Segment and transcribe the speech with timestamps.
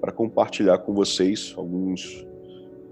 [0.00, 2.26] para compartilhar com vocês alguns,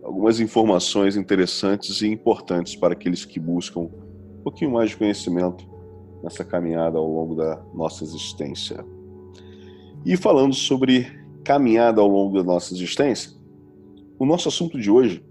[0.03, 5.67] algumas informações interessantes e importantes para aqueles que buscam um pouquinho mais de conhecimento
[6.23, 8.85] nessa caminhada ao longo da nossa existência.
[10.05, 11.07] E falando sobre
[11.45, 13.33] caminhada ao longo da nossa existência,
[14.19, 15.25] o nosso assunto de hoje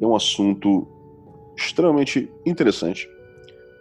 [0.00, 0.88] é um assunto
[1.56, 3.08] extremamente interessante,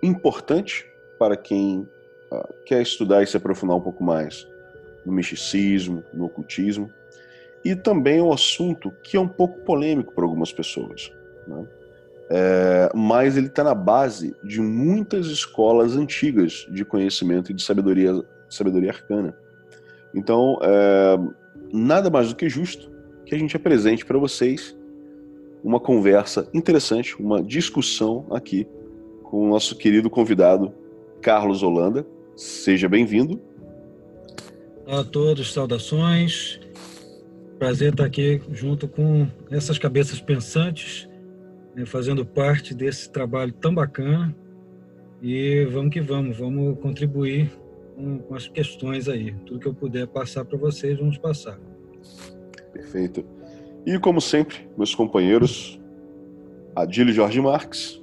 [0.03, 0.85] importante
[1.17, 4.45] para quem uh, quer estudar e se aprofundar um pouco mais
[5.05, 6.89] no misticismo, no ocultismo,
[7.63, 11.11] e também é um assunto que é um pouco polêmico para algumas pessoas.
[11.47, 11.65] Né?
[12.33, 18.23] É, mas ele está na base de muitas escolas antigas de conhecimento e de sabedoria,
[18.49, 19.35] sabedoria arcana.
[20.15, 21.19] Então, é,
[21.73, 22.89] nada mais do que justo
[23.25, 24.77] que a gente apresente para vocês
[25.61, 28.65] uma conversa interessante, uma discussão aqui
[29.23, 30.73] com o nosso querido convidado
[31.21, 32.07] Carlos Holanda.
[32.37, 33.41] Seja bem-vindo.
[34.85, 36.61] Olá a todos, saudações.
[37.59, 41.10] Prazer estar aqui junto com essas cabeças pensantes
[41.75, 44.35] né, fazendo parte desse trabalho tão bacana.
[45.21, 47.51] E vamos que vamos, vamos contribuir
[47.95, 49.33] com, com as questões aí.
[49.45, 51.59] Tudo que eu puder passar para vocês, vamos passar.
[52.73, 53.23] Perfeito.
[53.85, 55.79] E como sempre, meus companheiros,
[56.75, 58.01] Adílio Jorge Marques.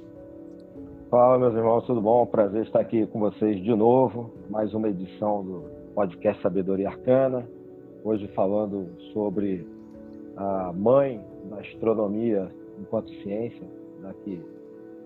[1.09, 2.25] Fala, meus irmãos, tudo bom?
[2.25, 4.33] Prazer estar aqui com vocês de novo.
[4.49, 5.63] Mais uma edição do
[5.95, 7.49] podcast Sabedoria Arcana.
[8.03, 9.65] Hoje falando sobre
[10.37, 11.19] a mãe
[11.49, 13.67] da astronomia enquanto ciência,
[14.01, 14.41] né, que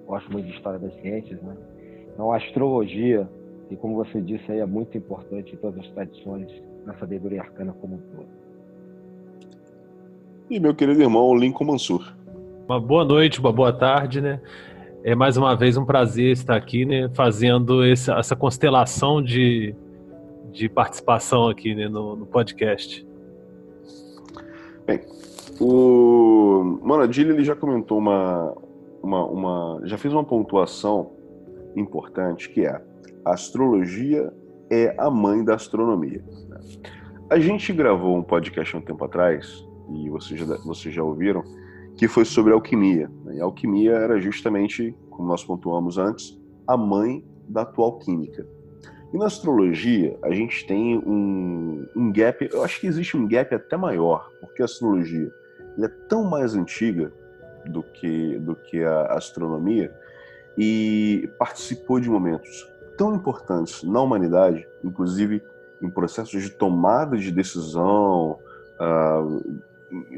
[0.05, 1.55] gosto muito de história das ciências, né?
[2.13, 3.27] Então, a astrologia,
[3.67, 6.47] que como você disse aí, é muito importante em todas as tradições,
[6.85, 8.27] na sabedoria arcana como um todo.
[10.49, 12.13] E meu querido irmão Lincoln Mansur.
[12.67, 14.39] Uma boa noite, uma boa tarde, né?
[15.03, 17.09] É mais uma vez um prazer estar aqui, né?
[17.13, 19.75] Fazendo esse, essa constelação de,
[20.51, 23.05] de participação aqui né, no, no podcast.
[24.85, 25.01] Bem,
[25.59, 28.55] o Monadilho ele já comentou uma,
[29.01, 31.11] uma, uma, já fez uma pontuação
[31.75, 32.81] importante que é
[33.25, 34.31] a astrologia
[34.69, 36.23] é a mãe da astronomia.
[36.49, 36.59] Né?
[37.29, 41.43] A gente gravou um podcast há um tempo atrás e vocês já, vocês já ouviram
[41.95, 43.09] que foi sobre alquimia.
[43.25, 43.35] Né?
[43.35, 48.47] E a alquimia era justamente, como nós pontuamos antes, a mãe da atual química.
[49.13, 53.53] E na astrologia, a gente tem um, um gap, eu acho que existe um gap
[53.53, 55.29] até maior, porque a astrologia
[55.81, 57.11] é tão mais antiga
[57.65, 59.93] do que, do que a astronomia
[60.57, 65.41] e participou de momentos tão importantes na humanidade, inclusive
[65.81, 68.37] em processos de tomada de decisão
[68.79, 69.61] uh,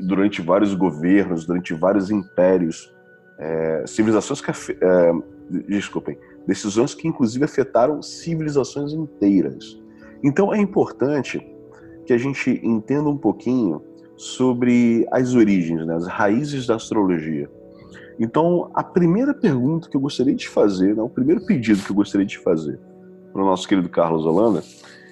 [0.04, 2.94] durante vários governos, durante vários impérios,
[3.38, 5.12] é, civilizações que, é,
[5.68, 9.82] desculpem, decisões que inclusive afetaram civilizações inteiras.
[10.24, 11.46] Então é importante
[12.06, 13.82] que a gente entenda um pouquinho
[14.18, 17.50] sobre as origens, né, as raízes da astrologia.
[18.20, 21.96] Então, a primeira pergunta que eu gostaria de fazer, né, o primeiro pedido que eu
[21.96, 22.80] gostaria de fazer
[23.34, 24.64] para o nosso querido Carlos Holanda,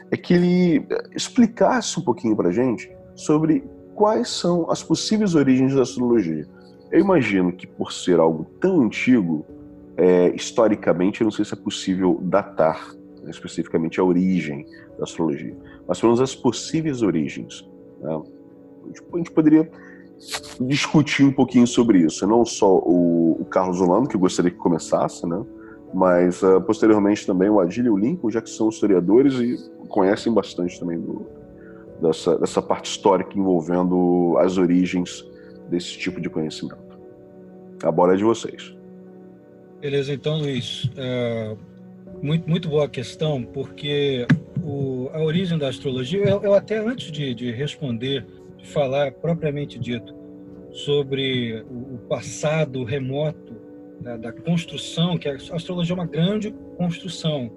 [0.10, 3.64] é que ele explicasse um pouquinho para a gente sobre
[3.94, 6.48] quais são as possíveis origens da astrologia.
[6.92, 9.46] Eu imagino que, por ser algo tão antigo,
[9.98, 14.66] é, historicamente, eu não sei se é possível datar né, especificamente a origem
[14.98, 15.56] da astrologia,
[15.88, 17.68] mas pelo menos as possíveis origens.
[18.00, 18.22] Né?
[19.14, 19.70] A gente poderia
[20.62, 22.26] discutir um pouquinho sobre isso.
[22.28, 25.44] Não só o, o Carlos Holanda, que eu gostaria que começasse, né?
[25.94, 29.58] mas uh, posteriormente também o Adílio e o Lincoln, já que são historiadores e
[29.88, 31.26] conhecem bastante também do,
[32.02, 35.24] dessa, dessa parte histórica envolvendo as origens
[35.70, 36.82] desse tipo de conhecimento.
[37.84, 38.76] A bola é de vocês.
[39.80, 40.90] Beleza, então, Luiz.
[40.96, 41.56] É,
[42.22, 44.26] muito, muito boa questão, porque
[44.64, 49.78] o, a origem da astrologia, eu, eu até antes de, de, responder, de falar propriamente
[49.78, 50.16] dito
[50.72, 53.56] sobre o, passado remoto
[54.02, 57.52] da, da, construção, que a astrologia é uma grande construção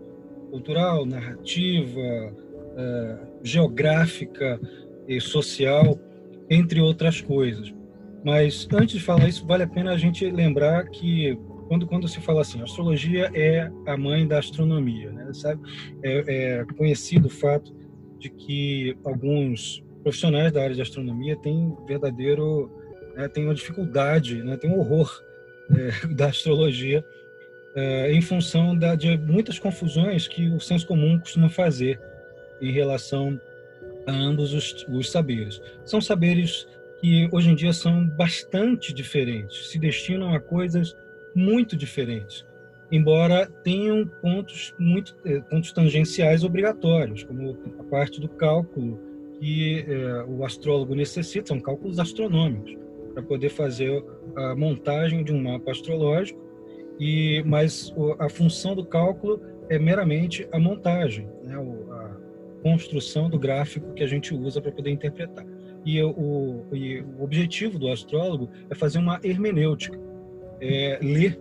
[0.51, 2.35] cultural, narrativa,
[2.77, 4.61] é, geográfica
[5.09, 5.99] e social,
[6.51, 7.75] entre outras coisas.
[8.25, 11.39] Mas antes de falar isso, vale a pena a gente lembrar que
[11.69, 15.33] quando, quando se fala assim, astrologia é a mãe da astronomia, né?
[15.33, 15.61] Sabe?
[16.03, 17.75] É, é conhecido o fato
[18.19, 22.71] de que alguns profissionais da área de astronomia têm verdadeiro,
[23.33, 25.21] têm uma dificuldade, né, têm um horror
[25.69, 27.05] é, da astrologia
[27.75, 32.01] é, em função da, de muitas confusões que o senso comum costuma fazer
[32.61, 33.41] em relação
[34.07, 35.61] a ambos os, os saberes.
[35.85, 36.69] São saberes
[37.01, 40.97] que hoje em dia são bastante diferentes, se destinam a coisas
[41.35, 42.47] muito diferentes,
[42.93, 49.06] embora tenham pontos muito eh, pontos tangenciais obrigatórios, como a parte do cálculo
[49.41, 52.77] que é, o astrólogo necessita, são cálculos astronômicos
[53.13, 54.05] para poder fazer
[54.37, 56.41] a montagem de um mapa astrológico
[56.99, 62.17] e mas a função do cálculo é meramente a montagem, né, a
[62.63, 65.47] construção do gráfico que a gente usa para poder interpretar.
[65.85, 69.99] E o, e o objetivo do astrólogo é fazer uma hermenêutica,
[70.61, 71.39] é, ler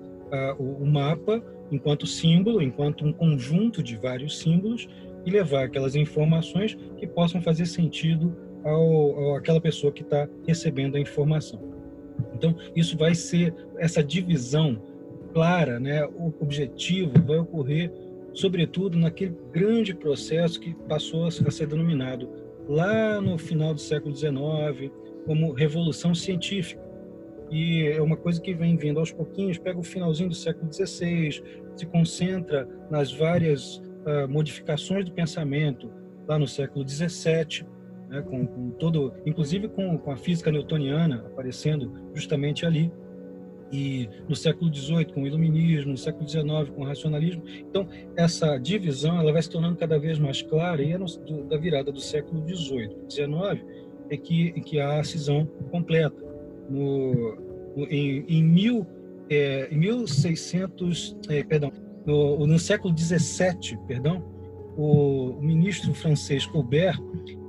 [0.58, 4.88] o, mapa enquanto símbolo, enquanto um conjunto de vários símbolos
[5.26, 10.96] e levar aquelas informações que possam fazer sentido ao, ao aquela pessoa que está recebendo
[10.96, 11.60] a informação.
[12.34, 14.82] Então, isso vai ser essa divisão
[15.34, 16.08] clara, né,
[16.40, 17.92] objetivo vai ocorrer
[18.34, 22.30] sobretudo naquele grande processo que passou a ser denominado
[22.68, 24.92] lá no final do século XIX
[25.26, 26.86] como revolução científica
[27.50, 31.44] e é uma coisa que vem vindo aos pouquinhos, pega o finalzinho do século XVI,
[31.76, 35.92] se concentra nas várias uh, modificações do pensamento
[36.28, 37.66] lá no século XVII,
[38.10, 42.92] né, com, com, todo, inclusive com, com, a física newtoniana aparecendo justamente ali,
[43.72, 47.44] e no século XVIII com o iluminismo, no século XIX com o racionalismo.
[47.68, 51.44] Então essa divisão ela vai se tornando cada vez mais clara e é no, do,
[51.44, 53.66] da virada do século XVIII, XIX
[54.10, 56.16] é que, que há a cisão completa
[56.70, 57.36] no,
[57.76, 58.86] no em, em, mil,
[59.30, 61.72] é, em 1600, é, perdão,
[62.06, 64.24] no, no século 17, perdão,
[64.78, 67.00] o, o, ministro francês Colbert,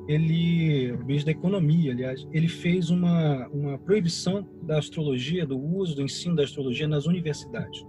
[0.08, 5.96] ele, o ministro da Economia, aliás, ele fez uma, uma proibição da astrologia, do uso,
[5.96, 7.84] do ensino da astrologia nas universidades.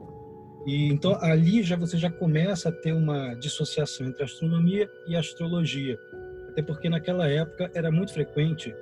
[0.66, 5.98] E então ali já você já começa a ter uma dissociação entre astronomia e astrologia,
[6.50, 8.76] até porque naquela época era muito frequente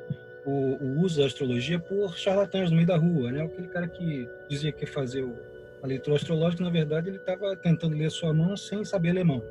[0.46, 3.44] o, o, uso da astrologia por charlatães no meio da rua, né?
[3.44, 5.36] Aquele cara que dizia que fazer o,
[5.86, 9.42] a leitura astrológica, na verdade, ele estava tentando ler sua mão sem saber alemão.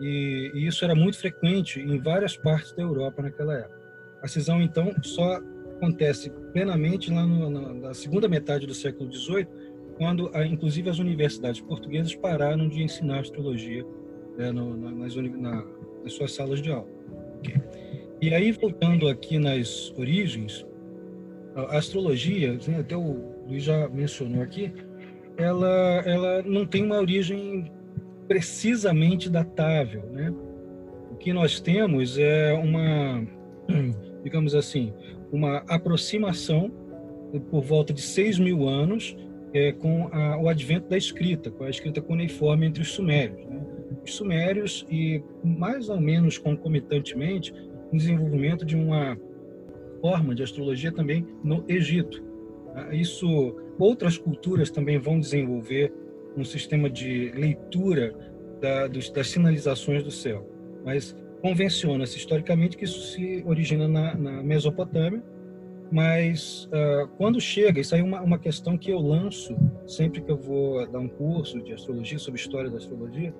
[0.00, 3.80] E, e, isso era muito frequente em várias partes da Europa naquela época.
[4.20, 5.40] A cisão, então, só
[5.76, 9.46] acontece plenamente lá no, na, na, segunda metade do século XVIII,
[9.96, 13.84] quando, a, inclusive, as universidades portuguesas pararam de ensinar astrologia
[14.36, 15.64] né, no, na, nas, na,
[16.02, 16.88] nas suas salas de aula.
[18.20, 20.66] E aí, voltando aqui nas origens,
[21.54, 24.72] a astrologia, assim, até o Luiz já mencionou aqui,
[25.36, 27.70] ela, ela não tem uma origem
[28.28, 30.32] precisamente datável, né?
[31.10, 33.26] O que nós temos é uma,
[34.22, 34.92] digamos assim,
[35.30, 36.70] uma aproximação
[37.50, 39.16] por volta de 6 mil anos
[39.54, 43.44] é, com a, o advento da escrita, com a escrita cuneiforme entre os sumérios.
[43.46, 43.60] Né?
[44.04, 47.52] Os sumérios, e mais ou menos concomitantemente,
[47.92, 49.16] o desenvolvimento de uma
[50.00, 52.22] forma de astrologia também no Egito.
[52.74, 55.92] Ah, isso, outras culturas também vão desenvolver
[56.36, 58.14] um sistema de leitura
[58.60, 60.48] da, dos, das sinalizações do céu,
[60.84, 65.22] mas convenciona-se historicamente que isso se origina na, na Mesopotâmia,
[65.90, 69.54] mas uh, quando chega, isso aí é uma, uma questão que eu lanço
[69.86, 73.34] sempre que eu vou dar um curso de astrologia, sobre história da astrologia,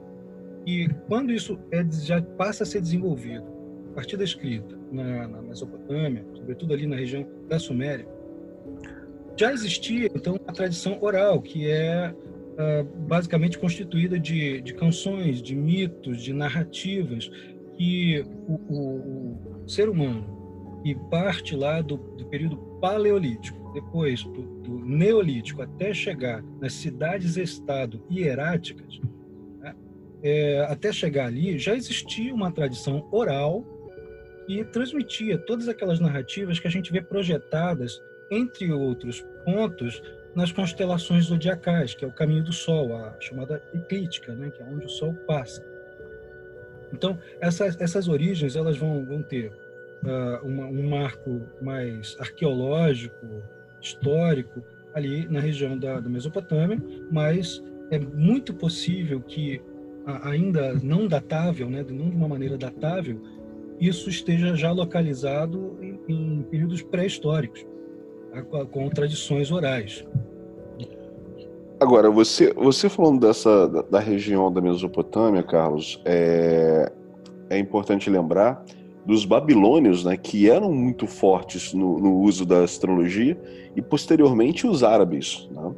[0.67, 3.45] e quando isso é, já passa a ser desenvolvido
[3.91, 8.07] a partir da escrita na, na Mesopotâmia, sobretudo ali na região da Suméria,
[9.37, 15.55] já existia então uma tradição oral que é uh, basicamente constituída de, de canções, de
[15.55, 17.31] mitos, de narrativas
[17.77, 24.43] que o, o, o ser humano e parte lá do, do período paleolítico, depois do,
[24.61, 29.01] do, neolítico até chegar nas cidades-estado hieráticas,
[29.61, 29.75] né?
[30.23, 33.65] é, até chegar ali já existia uma tradição oral
[34.49, 37.99] e transmitia todas aquelas narrativas que a gente vê projetadas,
[38.33, 40.03] entre outros pontos,
[40.35, 44.67] nas constelações zodiacais, que é o caminho do Sol, a chamada eclíptica, né, que é
[44.67, 45.63] onde o Sol passa.
[46.93, 49.53] Então, essas, essas origens elas vão, vão ter
[50.03, 53.27] uh, uma, um marco mais arqueológico,
[53.81, 54.63] histórico,
[54.95, 59.61] ali na região da, da Mesopotâmia, mas é muito possível que
[60.23, 63.23] ainda não datável, né, não de uma maneira datável,
[63.81, 67.67] isso esteja já localizado em, em períodos pré-históricos,
[68.71, 70.05] com tradições orais.
[71.79, 76.91] Agora, você, você falando dessa da, da região da Mesopotâmia, Carlos, é,
[77.51, 78.65] é importante lembrar
[79.05, 83.37] dos babilônios, né, que eram muito fortes no, no uso da astrologia,
[83.75, 85.49] e posteriormente os árabes.
[85.51, 85.75] Né?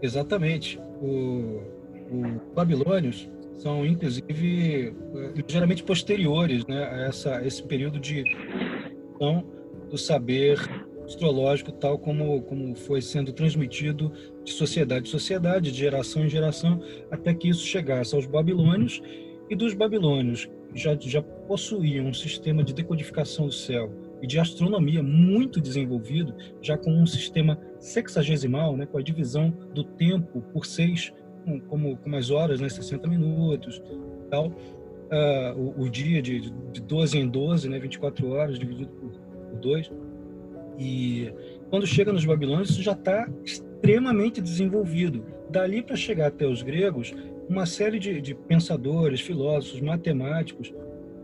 [0.00, 0.80] Exatamente.
[1.02, 4.94] Os babilônios são, inclusive,
[5.34, 8.22] ligeiramente posteriores né, a essa, esse período de
[9.16, 9.44] então,
[9.88, 10.58] do saber
[11.04, 14.12] astrológico, tal como, como foi sendo transmitido
[14.44, 16.80] de sociedade em sociedade, de geração em geração,
[17.10, 19.02] até que isso chegasse aos babilônios.
[19.50, 23.90] E dos babilônios, já, já possuíam um sistema de decodificação do céu
[24.20, 29.84] e de astronomia muito desenvolvido, já com um sistema sexagesimal, né, com a divisão do
[29.84, 31.12] tempo por seis,
[31.68, 33.82] como, como as horas, né, 60 minutos,
[34.30, 34.48] tal.
[34.48, 39.10] Uh, o, o, dia de, de 12 em 12, né, 24 horas dividido por,
[39.58, 39.90] por dois.
[40.78, 41.32] E
[41.70, 45.24] quando chega nos babilônios, isso já está extremamente desenvolvido.
[45.50, 47.14] Dali para chegar até os gregos,
[47.48, 50.72] uma série de, de pensadores, filósofos, matemáticos,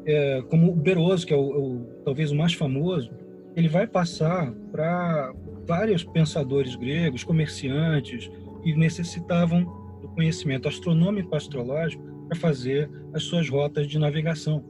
[0.06, 3.10] é, como o Beroso, que é o, o, talvez o mais famoso,
[3.56, 5.32] ele vai passar para
[5.66, 8.30] vários pensadores gregos, comerciantes,
[8.62, 9.64] que necessitavam
[10.00, 14.64] do conhecimento astronômico astrológico para fazer as suas rotas de navegação.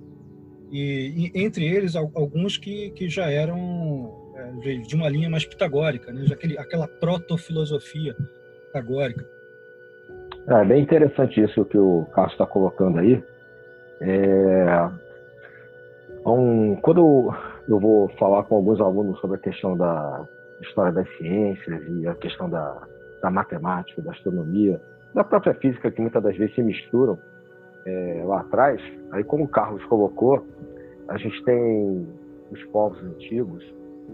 [0.77, 6.25] E, entre eles, alguns que, que já eram é, de uma linha mais pitagórica, né?
[6.33, 8.17] aquele, aquela proto-filosofia
[8.67, 9.25] pitagórica.
[10.49, 13.23] É bem interessante isso que o Carlos está colocando aí.
[14.01, 14.91] É,
[16.27, 17.33] um, quando
[17.69, 20.27] eu vou falar com alguns alunos sobre a questão da
[20.61, 22.83] história das ciências e a questão da,
[23.23, 24.81] da matemática, da astronomia,
[25.15, 27.17] da própria física, que muitas das vezes se misturam
[27.87, 28.81] é, lá atrás,
[29.13, 30.45] aí como o Carlos colocou,
[31.09, 32.07] a gente tem
[32.51, 33.65] os povos antigos,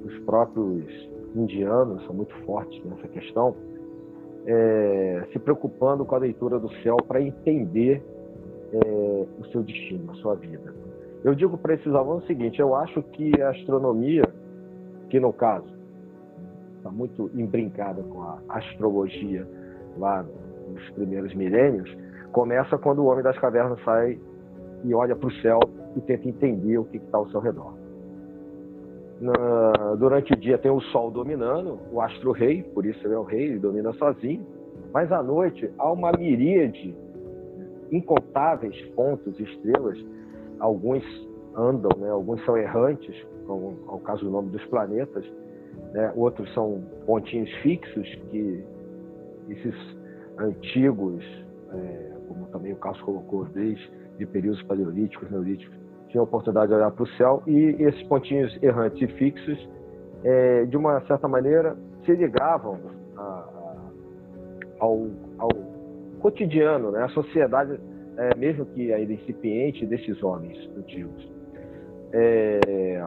[0.05, 0.85] os próprios
[1.35, 3.55] indianos são muito fortes nessa questão,
[4.47, 8.03] é, se preocupando com a leitura do céu para entender
[8.73, 10.75] é, o seu destino, a sua vida.
[11.23, 14.25] Eu digo para esses alunos o seguinte: eu acho que a astronomia,
[15.09, 15.69] que no caso
[16.79, 19.47] está muito embrincada com a astrologia
[19.99, 20.25] lá
[20.73, 21.95] nos primeiros milênios,
[22.33, 24.19] começa quando o homem das cavernas sai
[24.85, 25.61] e olha para o céu
[25.97, 27.75] e tenta entender o que está ao seu redor.
[29.21, 33.23] Na, durante o dia tem o Sol dominando, o astro-rei, por isso ele é o
[33.23, 34.47] rei, ele domina sozinho.
[34.93, 36.95] Mas à noite há uma miríade,
[37.93, 39.99] incontáveis pontos, estrelas.
[40.59, 41.05] Alguns
[41.55, 42.11] andam, né?
[42.11, 43.15] alguns são errantes,
[43.47, 45.25] como é o caso do nome dos planetas.
[45.93, 46.13] Né?
[46.17, 48.65] Outros são pontinhos fixos que
[49.51, 49.75] esses
[50.39, 51.23] antigos,
[51.73, 53.91] é, como também o Carlos colocou, desde
[54.33, 55.77] períodos paleolíticos, neolíticos,
[56.09, 59.69] tinha a oportunidade de olhar para o céu e esses pontinhos errantes e fixos,
[60.23, 62.79] é, de uma certa maneira, se ligavam
[63.17, 63.77] a, a,
[64.79, 65.09] ao,
[65.39, 65.49] ao,
[66.21, 67.03] cotidiano, né?
[67.03, 67.81] a sociedade,
[68.17, 71.29] é, mesmo que ainda incipiente, desses homens antigos.
[72.13, 73.05] É,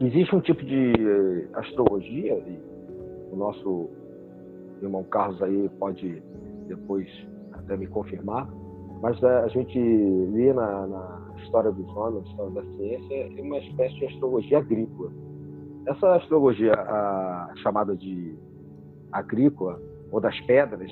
[0.00, 2.58] existe um tipo de astrologia, e
[3.30, 3.88] o nosso
[4.82, 6.20] irmão Carlos aí pode
[6.66, 7.08] depois
[7.66, 8.48] até me confirmar,
[9.02, 13.42] mas é, a gente lê na, na história dos homens, na história da ciência, é
[13.42, 15.10] uma espécie de astrologia agrícola.
[15.86, 18.34] Essa astrologia a, chamada de
[19.12, 19.80] agrícola,
[20.10, 20.90] ou das pedras,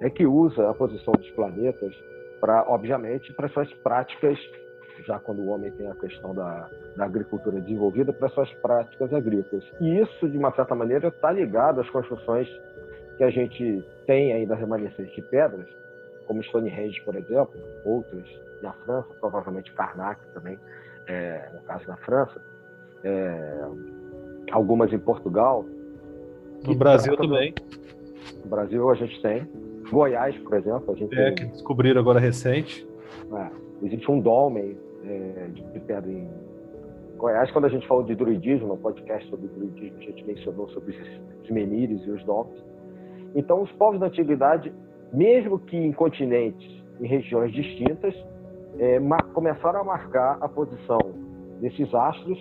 [0.00, 1.94] é que usa a posição dos planetas
[2.40, 4.38] para, obviamente, para suas práticas,
[5.06, 9.64] já quando o homem tem a questão da, da agricultura desenvolvida, para suas práticas agrícolas.
[9.80, 12.48] E isso, de uma certa maneira, está ligado às construções
[13.16, 15.68] que a gente tem ainda remanescentes de pedras,
[16.30, 18.24] como Stonehenge, por exemplo, outras
[18.62, 20.56] na França, provavelmente Karnak também,
[21.08, 22.40] é, no caso da França,
[23.02, 23.64] é,
[24.52, 25.64] algumas em Portugal.
[26.64, 27.52] No Brasil também.
[28.44, 29.44] No Brasil a gente tem.
[29.90, 31.34] Goiás, por exemplo, a gente é, tem.
[31.34, 32.88] que descobriram agora recente.
[33.34, 36.30] É, existe um dolmen é, de pedra em
[37.16, 37.50] Goiás.
[37.50, 40.96] Quando a gente falou de druidismo, no podcast sobre druidismo, a gente mencionou sobre
[41.42, 42.62] os menires e os dolmens.
[43.34, 44.72] Então, os povos da antiguidade
[45.12, 46.68] mesmo que em continentes,
[47.00, 48.14] em regiões distintas,
[48.78, 48.98] é,
[49.34, 51.00] começaram a marcar a posição
[51.60, 52.38] desses astros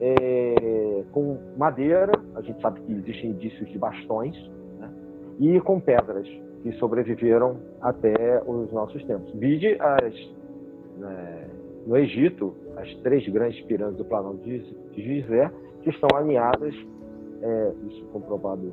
[0.00, 4.36] é, com madeira, a gente sabe que existem indícios de bastões,
[4.78, 4.90] né?
[5.38, 6.28] e com pedras
[6.62, 9.32] que sobreviveram até os nossos tempos.
[9.34, 10.14] Vide as,
[10.98, 11.48] né,
[11.86, 14.62] no Egito, as três grandes pirâmides do Planalto de
[14.94, 15.50] Gizé,
[15.82, 16.74] que estão alinhadas,
[17.40, 18.72] é, isso comprovado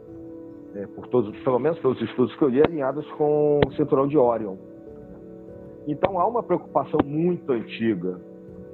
[0.75, 4.17] é, por todos, pelo menos pelos estudos que eu li, alinhadas com o cinturão de
[4.17, 4.55] Orion.
[5.87, 8.19] Então há uma preocupação muito antiga,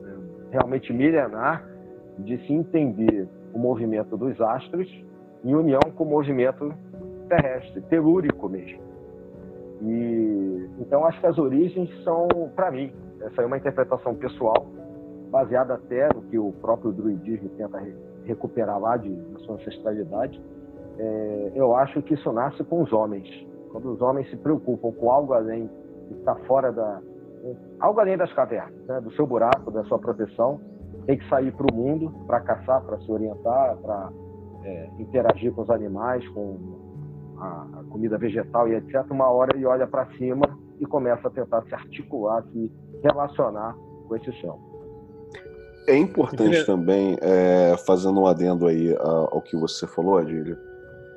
[0.02, 0.18] né,
[0.52, 1.68] realmente milenar,
[2.18, 4.88] de se entender o movimento dos astros
[5.44, 6.74] em união com o movimento
[7.28, 8.80] terrestre, telúrico mesmo.
[9.82, 12.92] E então acho que as origens são, para mim,
[13.22, 14.68] essa é uma interpretação pessoal,
[15.30, 17.94] baseada até no que o próprio druidismo tenta re
[18.24, 20.40] recuperar lá de, da sua ancestralidade.
[21.02, 23.28] É, eu acho que isso nasce com os homens.
[23.72, 25.68] Quando os homens se preocupam com algo além
[26.08, 27.02] que está fora da
[27.80, 30.62] algo além das cavernas, né, do seu buraco, da sua proteção,
[31.08, 34.10] tem que sair para o mundo para caçar, para se orientar, para
[34.64, 36.60] é, interagir com os animais, com
[37.40, 39.10] a, a, comida vegetal e etc.
[39.10, 40.46] Uma hora ele olha para cima
[40.80, 43.76] e começa a tentar se articular, se relacionar
[44.08, 44.60] com esse chão.
[45.88, 50.56] É importante também, é, fazendo um adendo aí ao que você falou, Adílio,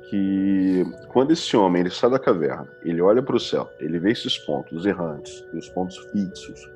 [0.09, 4.11] que quando esse homem ele sai da caverna, ele olha para o céu, ele vê
[4.11, 6.69] esses pontos errantes, os pontos fixos,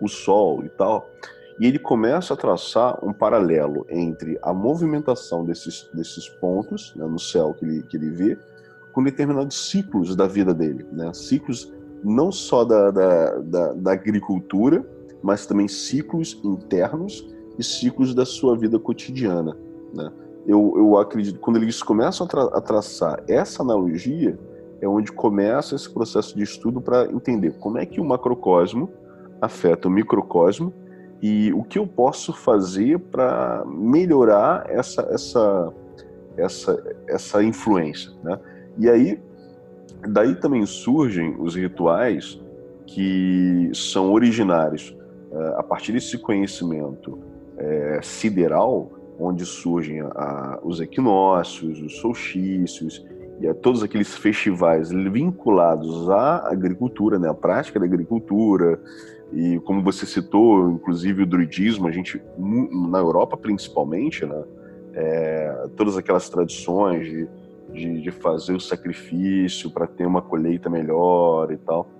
[0.00, 1.10] o sol e tal,
[1.58, 7.18] e ele começa a traçar um paralelo entre a movimentação desses, desses pontos né, no
[7.18, 8.38] céu que ele, que ele vê
[8.92, 11.12] com determinados ciclos da vida dele, né?
[11.12, 11.72] ciclos
[12.04, 14.86] não só da, da, da, da agricultura,
[15.22, 17.26] mas também ciclos internos
[17.58, 19.56] e ciclos da sua vida cotidiana.
[19.92, 20.10] Né?
[20.46, 24.38] Eu, eu acredito quando eles começam a, tra a traçar essa analogia,
[24.80, 28.90] é onde começa esse processo de estudo para entender como é que o macrocosmo
[29.40, 30.72] afeta o microcosmo
[31.22, 35.72] e o que eu posso fazer para melhorar essa, essa,
[36.36, 38.12] essa, essa influência.
[38.22, 38.38] Né?
[38.78, 39.20] E aí,
[40.08, 42.40] daí também surgem os rituais
[42.86, 44.96] que são originários
[45.32, 53.04] uh, a partir desse conhecimento uh, sideral, onde surgem a, os equinócios, os solstícios
[53.40, 58.80] e todos aqueles festivais vinculados à agricultura, né, à prática da agricultura,
[59.32, 64.44] e como você citou, inclusive o druidismo, a gente, na Europa principalmente, né,
[64.94, 67.28] é, todas aquelas tradições de,
[67.72, 71.90] de, de fazer o sacrifício para ter uma colheita melhor e tal.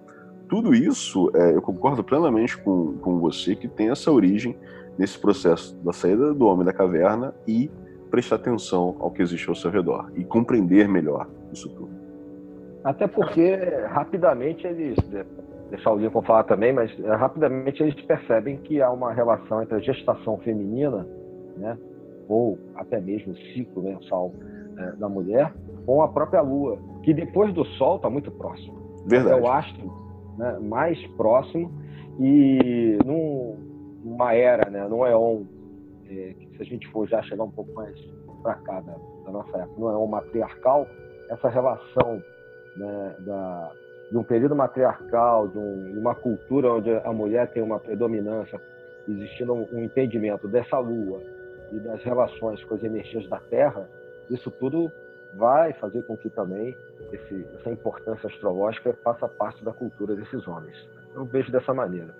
[0.48, 4.56] Tudo isso, é, eu concordo plenamente com, com você, que tem essa origem
[4.98, 7.70] nesse processo da saída do homem da caverna e
[8.10, 11.90] prestar atenção ao que existe ao seu redor e compreender melhor isso tudo.
[12.84, 13.56] Até porque
[13.88, 14.96] rapidamente eles
[15.70, 19.76] deixar o Lincoln falar também, mas é, rapidamente eles percebem que há uma relação entre
[19.76, 21.06] a gestação feminina,
[21.56, 21.76] né,
[22.28, 24.32] ou até mesmo o ciclo mensal
[24.78, 25.52] é, da mulher,
[25.84, 28.76] com a própria Lua, que depois do Sol está muito próximo.
[29.06, 29.38] Verdade.
[29.38, 29.92] É o astro
[30.36, 31.70] né, mais próximo
[32.18, 33.56] e num,
[34.06, 35.44] numa era, né, éon,
[36.08, 37.98] é, que se a gente for já chegar um pouco mais
[38.42, 38.92] para cá da,
[39.24, 40.86] da, nossa época, no éon matriarcal,
[41.28, 42.22] essa relação
[42.76, 43.72] né, da
[44.08, 48.60] de um período matriarcal, de, um, de, uma cultura onde a mulher tem uma predominância,
[49.08, 51.20] existindo um, um, entendimento dessa lua
[51.72, 53.88] e das relações com as energias da Terra,
[54.30, 54.92] isso tudo
[55.34, 56.72] vai fazer com que também
[57.10, 60.76] esse, essa importância astrológica faça parte da cultura desses homens.
[61.12, 62.14] Eu vejo dessa maneira.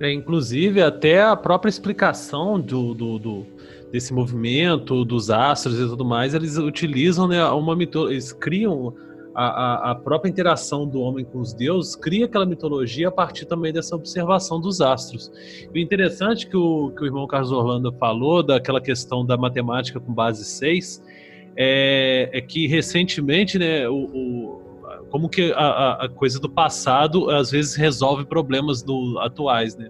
[0.00, 3.46] É, inclusive, até a própria explicação do, do, do,
[3.90, 8.94] desse movimento, dos astros e tudo mais, eles utilizam né, uma mitologia, eles criam
[9.38, 13.70] a, a, própria interação do homem com os deuses cria aquela mitologia a partir também
[13.70, 15.30] dessa observação dos astros.
[15.74, 20.00] E o interessante que o, que o irmão Carlos Orlando falou, daquela questão da matemática
[20.00, 21.02] com base 6,
[21.54, 24.65] é, é que recentemente, né, o, o
[25.16, 29.88] como que a, a, coisa do passado às vezes resolve problemas do, atuais, né?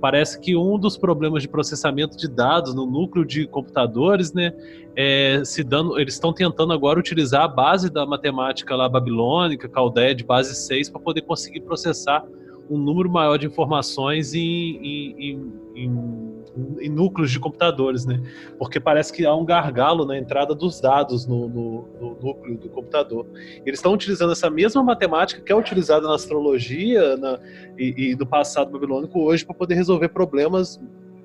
[0.00, 4.50] parece que um dos problemas de processamento de dados no núcleo de computadores, né,
[4.96, 10.14] é, se dando, eles estão tentando agora utilizar a base da matemática lá babilônica, Caldeia
[10.14, 12.24] de base 6, para poder conseguir processar
[12.70, 16.42] um número maior de informações em, em, em,
[16.80, 18.20] em, núcleos de computadores, né?
[18.58, 22.68] Porque parece que há um gargalo na entrada dos dados no, no, no núcleo do
[22.68, 23.26] computador.
[23.64, 27.38] Eles estão utilizando essa mesma matemática que é utilizada na astrologia na,
[27.78, 30.80] e, e do passado babilônico hoje para poder resolver problemas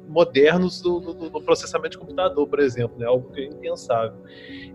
[0.07, 3.05] modernos do, do, do, processamento de computador, por exemplo, né?
[3.05, 4.17] algo que é impensável.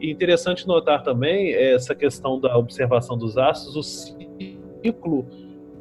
[0.00, 5.26] E interessante notar também essa questão da observação dos astros, o ciclo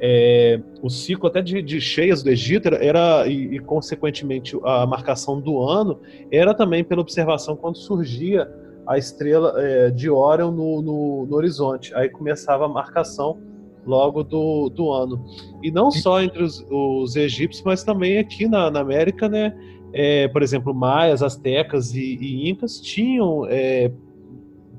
[0.04, 5.40] é, o ciclo até de, de, cheias do Egito era, e, e, consequentemente a marcação
[5.40, 6.00] do ano
[6.32, 8.52] era também pela observação quando surgia
[8.88, 11.94] a estrela é, de Órion no, no, no, horizonte.
[11.94, 13.38] Aí começava a marcação
[13.86, 15.24] logo do, do ano.
[15.62, 19.56] E não só entre os, os egípcios, mas também aqui na, na América, né?
[19.94, 23.92] É, por exemplo, maias, astecas e, e incas tinham é,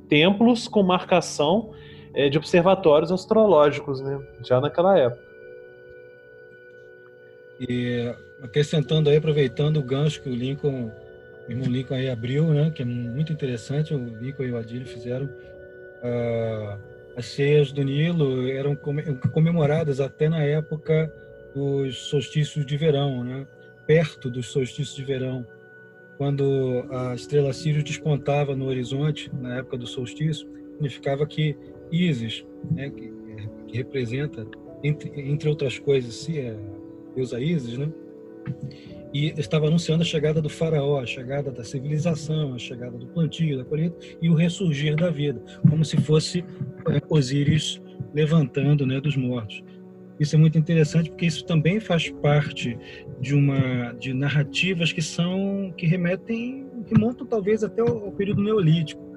[0.09, 1.71] templos com marcação
[2.15, 4.21] é, de observatórios astrológicos, né?
[4.43, 5.23] Já naquela época.
[7.61, 10.91] E acrescentando aí, aproveitando o gancho que o Lincoln,
[11.47, 12.71] o irmão Lincoln aí abriu, né?
[12.71, 15.27] Que é muito interessante, o Lincoln e o Adílio fizeram.
[15.27, 16.79] Uh,
[17.17, 21.13] as cheias do Nilo eram comemoradas até na época
[21.55, 23.47] dos solstícios de verão, né?
[23.87, 25.47] Perto dos solstícios de verão,
[26.17, 31.57] quando a estrela Sirius despontava no horizonte na época do solstício, significava que
[31.93, 33.13] Isis, né, que,
[33.69, 34.47] que, representa,
[34.83, 36.57] entre, entre outras coisas, se é
[37.15, 37.93] deusa Isis, né?
[39.15, 43.59] E estava anunciando a chegada do faraó, a chegada da civilização, a chegada do plantio,
[43.59, 46.43] da colheita e o ressurgir da vida, como se fosse
[46.89, 47.81] é, Osíris
[48.15, 49.63] levantando né, dos mortos.
[50.19, 52.79] Isso é muito interessante porque isso também faz parte
[53.21, 59.12] de uma de narrativas que são que remetem que montam talvez até ao período neolítico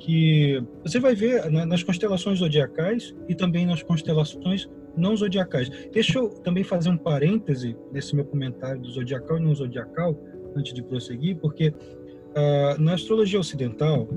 [0.00, 5.70] que você vai ver nas constelações zodiacais e também nas constelações não zodiacais.
[5.92, 10.18] Deixa eu também fazer um parêntese nesse meu comentário do zodiacal e não zodiacal,
[10.56, 14.08] antes de prosseguir, porque uh, na astrologia ocidental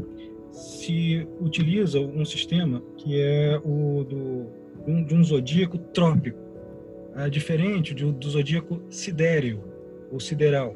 [0.51, 4.47] se utiliza um sistema que é o do,
[4.87, 6.39] um, de um zodíaco trópico,
[7.15, 9.63] uh, diferente do, do zodíaco sidéreo
[10.11, 10.75] ou sideral.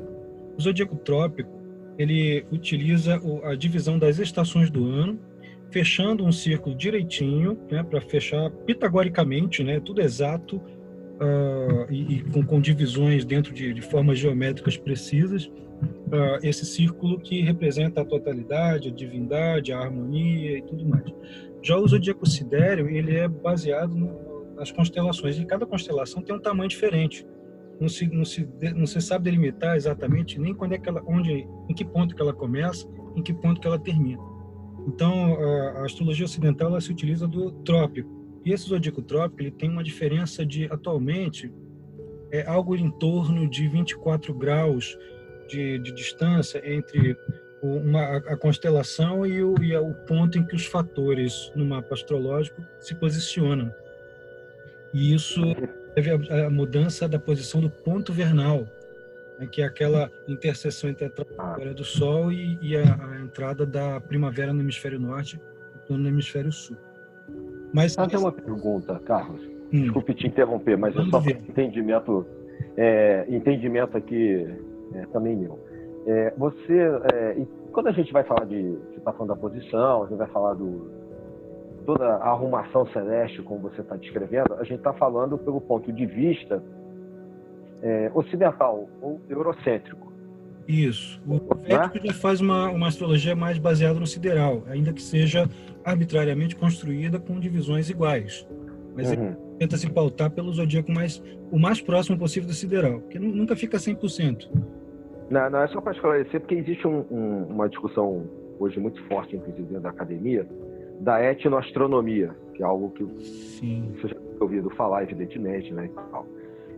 [0.58, 1.57] O zodíaco trópico
[1.98, 5.20] ele utiliza a divisão das estações do ano,
[5.72, 12.46] fechando um círculo direitinho, né, para fechar pitagoricamente, né, tudo exato uh, e, e com,
[12.46, 18.90] com, divisões dentro de, de formas geométricas precisas, uh, esse círculo que representa a totalidade,
[18.90, 21.12] a divindade, a harmonia e tudo mais.
[21.62, 26.40] Já o zodíaco sidéreo, ele é baseado no, nas constelações, e cada constelação tem um
[26.40, 27.26] tamanho diferente
[27.80, 31.48] não se, não se, não se sabe delimitar exatamente nem quando é que ela, onde,
[31.70, 34.22] em que ponto que ela começa, em que ponto que ela termina.
[34.88, 38.10] Então, a, a astrologia ocidental ela se utiliza do trópico.
[38.46, 41.52] E esse zodíaco trópico ele tem uma diferença de, atualmente,
[42.32, 44.98] é algo em torno de 24 graus
[45.50, 47.18] de, de distância entre
[47.62, 52.62] uma, a constelação e o, e o ponto em que os fatores no mapa astrológico
[52.80, 53.72] se posicionam.
[54.94, 55.42] E isso
[55.98, 58.68] teve a, a mudança da posição do ponto vernal,
[59.40, 63.66] né, que é aquela interseção entre a trajetória do Sol e, e a, a, entrada
[63.66, 65.42] da primavera no hemisfério norte
[65.90, 66.78] e no hemisfério sul.
[67.74, 69.42] Mas fazer uma pergunta, Carlos.
[69.74, 69.82] Hum.
[69.82, 72.28] Desculpe te interromper, mas é só entendimento,
[72.78, 74.46] é, entendimento aqui
[74.94, 75.60] é, também meu.
[76.06, 76.80] É, você,
[77.12, 77.38] é,
[77.72, 80.54] quando a gente vai falar de, você está falando da posição, a gente vai falar
[80.54, 80.92] do,
[81.88, 86.06] toda a arrumação celeste, como você está descrevendo, a gente está falando pelo ponto de
[86.06, 86.62] vista
[87.82, 90.12] é, ocidental ou eurocêntrico.
[90.68, 91.22] Isso.
[91.26, 95.50] O Védico já faz uma, uma astrologia mais baseada no sideral, ainda que seja
[95.86, 98.46] arbitrariamente construída com divisões iguais.
[98.94, 99.28] Mas uhum.
[99.28, 103.56] ele tenta se pautar pelo zodíaco mais, o mais próximo possível do sideral, que nunca
[103.56, 104.50] fica 100%.
[105.30, 108.26] Não, não é só para esclarecer, porque existe um, um, uma discussão
[108.60, 110.46] hoje muito forte, inclusive, dentro da academia,
[111.00, 113.92] da etnoastronomia, que é algo que Sim.
[113.96, 115.90] você já tem ouvido falar, evidentemente, né?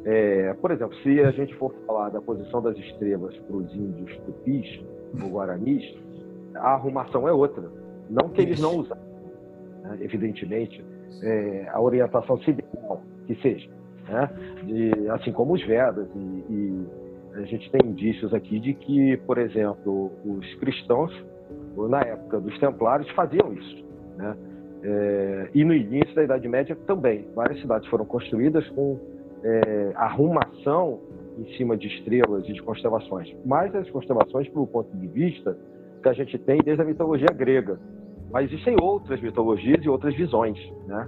[0.05, 4.17] É, por exemplo, se a gente for falar da posição das estrelas para os índios
[4.19, 4.81] tupis
[5.21, 5.83] ou guaranis,
[6.55, 7.69] a arrumação é outra.
[8.09, 8.97] Não que eles não usam,
[9.83, 9.97] né?
[10.01, 10.83] evidentemente,
[11.21, 13.69] é, a orientação sideral que seja.
[14.07, 14.29] Né?
[14.63, 16.87] De, assim como os Vedas, e, e
[17.35, 21.13] a gente tem indícios aqui de que, por exemplo, os cristãos,
[21.77, 23.88] na época dos templários, faziam isso.
[24.19, 24.35] Né?
[24.83, 28.99] É, e no início da Idade Média também, várias cidades foram construídas com
[29.43, 30.99] é, arrumação
[31.37, 33.33] em cima de estrelas e de constelações.
[33.45, 35.57] Mas as constelações, pelo ponto de vista
[36.03, 37.79] que a gente tem desde a mitologia grega.
[38.31, 41.07] Mas existem outras mitologias e outras visões, né?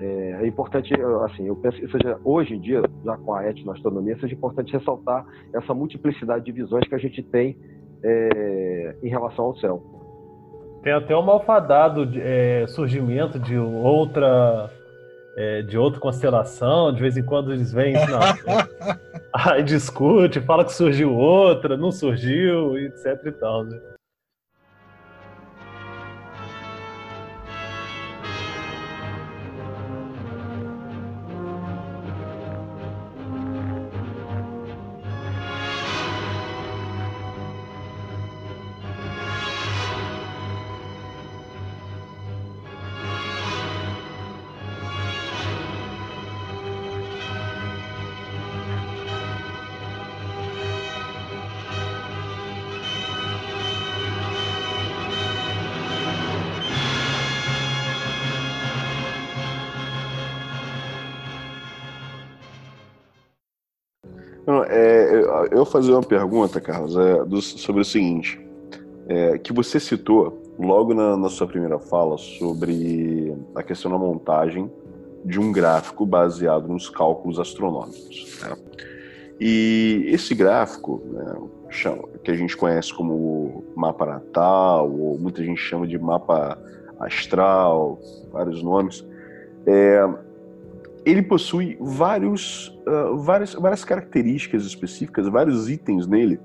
[0.00, 0.92] É, é importante,
[1.24, 5.24] assim, eu penso que seja hoje em dia, já com a etnoastronomia, seja importante ressaltar
[5.54, 7.56] essa multiplicidade de visões que a gente tem
[8.02, 9.82] é, em relação ao céu.
[10.82, 14.68] Tem até um malfadado é, surgimento de outra
[15.36, 18.12] é, de outra constelação, de vez em quando eles vêm assim,
[19.32, 23.80] aí discute, fala que surgiu outra, não surgiu, etc e tal, né?
[65.72, 68.38] Fazer uma pergunta, Carlos, é, do, sobre o seguinte,
[69.08, 74.70] é, que você citou logo na, na, sua primeira fala sobre a questão da montagem
[75.24, 78.38] de um gráfico baseado nos cálculos astronômicos.
[78.42, 78.56] Né?
[79.40, 81.34] E esse gráfico, né,
[82.22, 86.58] que a gente conhece como mapa natal, ou muita gente chama de mapa
[87.00, 87.98] astral,
[88.30, 89.04] vários nomes,
[89.66, 90.06] é,
[91.04, 96.40] ele possui vários, uh, várias, várias características específicas, vários itens nele,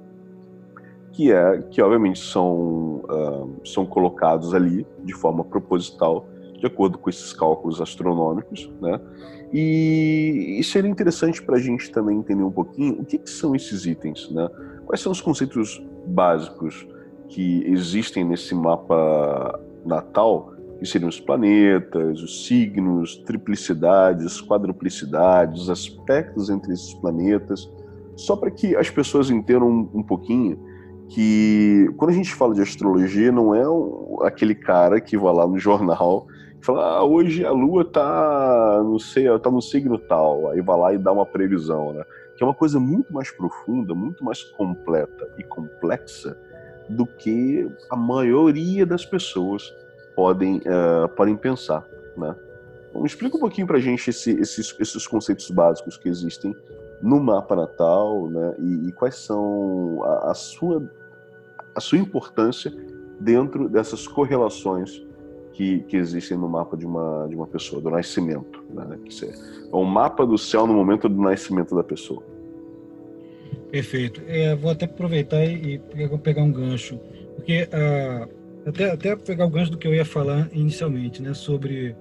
[1.14, 6.28] que, é, que obviamente são, uh, são colocados ali de forma proposital,
[6.60, 9.00] de acordo com esses cálculos astronômicos, né?
[9.54, 13.56] E, e seria interessante para a gente também entender um pouquinho o que, que são
[13.56, 14.50] esses itens, né?
[14.86, 16.88] Quais são os conceitos básicos
[17.30, 26.50] que existem nesse mapa natal, que seriam os planetas, os signos, triplicidades, quadruplicidades, os aspectos
[26.50, 27.70] entre esses planetas,
[28.16, 30.60] só para que as pessoas entendam um, pouquinho
[31.10, 33.64] que quando a gente fala de astrologia não é
[34.28, 36.28] aquele cara que vai lá no jornal
[36.60, 40.78] e fala ah, hoje a Lua tá não sei tá no signo tal aí vai
[40.78, 42.04] lá e dá uma previsão, né?
[42.36, 46.38] Que é uma coisa muito mais profunda, muito mais completa e complexa
[46.90, 49.74] do que a maioria das pessoas
[50.18, 51.88] podem, uh, podem pensar.
[52.18, 52.36] Né?
[52.90, 56.56] Então, explica um pouquinho para a gente esse, esses, esses conceitos básicos que existem
[57.04, 58.56] no mapa natal né?
[58.58, 60.92] e, e quais são a, a, sua,
[61.76, 62.74] a sua importância
[63.20, 65.06] dentro dessas correlações
[65.54, 68.64] que, que existem no mapa de uma, de uma pessoa, do nascimento.
[68.74, 68.98] Né?
[69.06, 69.34] Que é
[69.72, 72.24] o mapa do céu no momento do nascimento da pessoa.
[73.70, 74.24] Perfeito.
[74.28, 77.00] É, vou até aproveitar e, e pegar um gancho,
[77.36, 78.37] porque uh,
[78.68, 81.96] até, até pegar o gancho do que eu ia falar inicialmente, né, sobre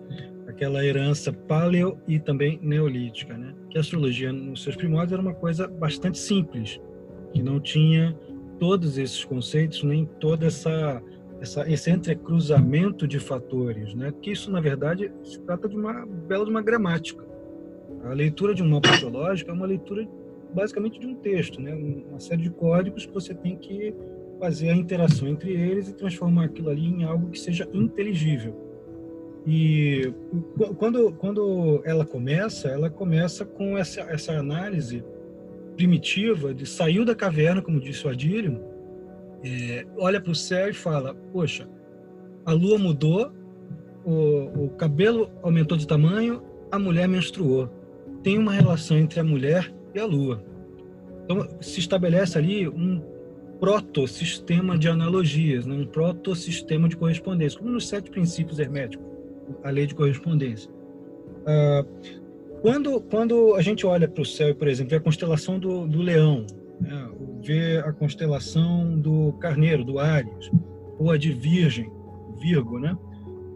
[0.48, 3.54] aquela herança paleo e também neolítica, né?
[3.70, 6.80] Que a astrologia nos seus primórdios era uma coisa bastante simples,
[7.32, 8.18] que não tinha
[8.58, 11.02] todos esses conceitos nem toda essa
[11.38, 14.12] essa, esse entrecruzamento de fatores, né?
[14.22, 17.22] Que isso na verdade se trata de uma bela de uma gramática.
[18.04, 20.08] A leitura de um mapa astrológico é uma leitura
[20.54, 21.74] basicamente de um texto, né?
[21.74, 23.94] uma série de códigos que você tem que
[24.38, 28.54] fazer a interação entre eles e transformar aquilo ali em algo que seja inteligível.
[29.46, 30.12] E
[30.76, 35.04] quando, quando ela começa, ela começa com essa, essa análise
[35.76, 38.60] primitiva de saiu da caverna, como disse o Adílio,
[39.44, 41.68] é, olha para o céu e fala: Poxa,
[42.44, 43.30] a lua mudou,
[44.04, 47.68] o, o cabelo aumentou de tamanho, a mulher menstruou.
[48.22, 50.42] Tem uma relação entre a mulher e a Lua.
[51.24, 53.00] Então, se estabelece ali um
[53.58, 55.74] proto-sistema de analogias, né?
[55.74, 59.06] um proto-sistema de correspondência, como nos sete princípios herméticos,
[59.62, 60.70] a lei de correspondência.
[61.46, 61.84] Ah,
[62.60, 66.00] quando, quando a gente olha para o céu, por exemplo, vê a constelação do, do
[66.00, 66.46] leão,
[66.80, 67.10] né?
[67.42, 70.50] vê a constelação do carneiro, do Áries,
[70.98, 71.90] ou a de Virgem,
[72.38, 72.96] Virgo, né?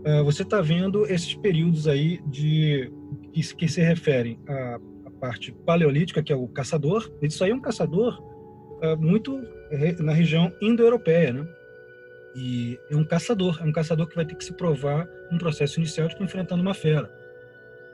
[0.05, 2.91] Ah, você está vendo esses períodos aí de
[3.33, 4.79] que, que se referem a
[5.21, 7.13] parte paleolítica, que é o caçador.
[7.21, 8.21] Isso aí é um caçador
[8.83, 9.39] uh, muito
[10.01, 11.47] na região indo-europeia, né?
[12.35, 15.79] E é um caçador, é um caçador que vai ter que se provar um processo
[15.79, 17.11] inicial de enfrentando uma fera.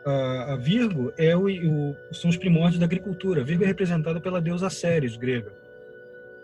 [0.06, 3.40] Uh, a Virgo é o, o, são os primórdios da agricultura.
[3.40, 5.52] A Virgo é representada pela deusa Ceres, grega.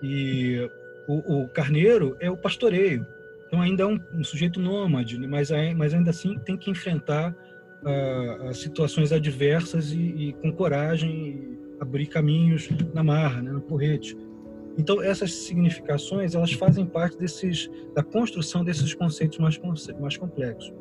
[0.02, 0.68] E
[1.06, 3.06] o, o carneiro é o pastoreio.
[3.46, 5.26] Então ainda é um, um sujeito nômade, né?
[5.26, 7.34] mas, mas ainda assim tem que enfrentar
[7.84, 14.16] a, a situações adversas e, e, com coragem abrir caminhos na marra, né, no porrete.
[14.78, 19.61] Então essas significações elas fazem parte desses da construção desses conceitos mais
[20.00, 20.72] mais complexos.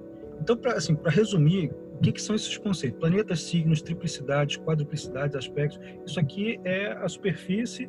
[0.42, 3.00] Então para assim para resumir o que, que, são esses conceitos?
[3.00, 5.80] Planetas, signos, triplicidades, quadruplicidades, aspectos.
[6.04, 7.88] Isso aqui é a superfície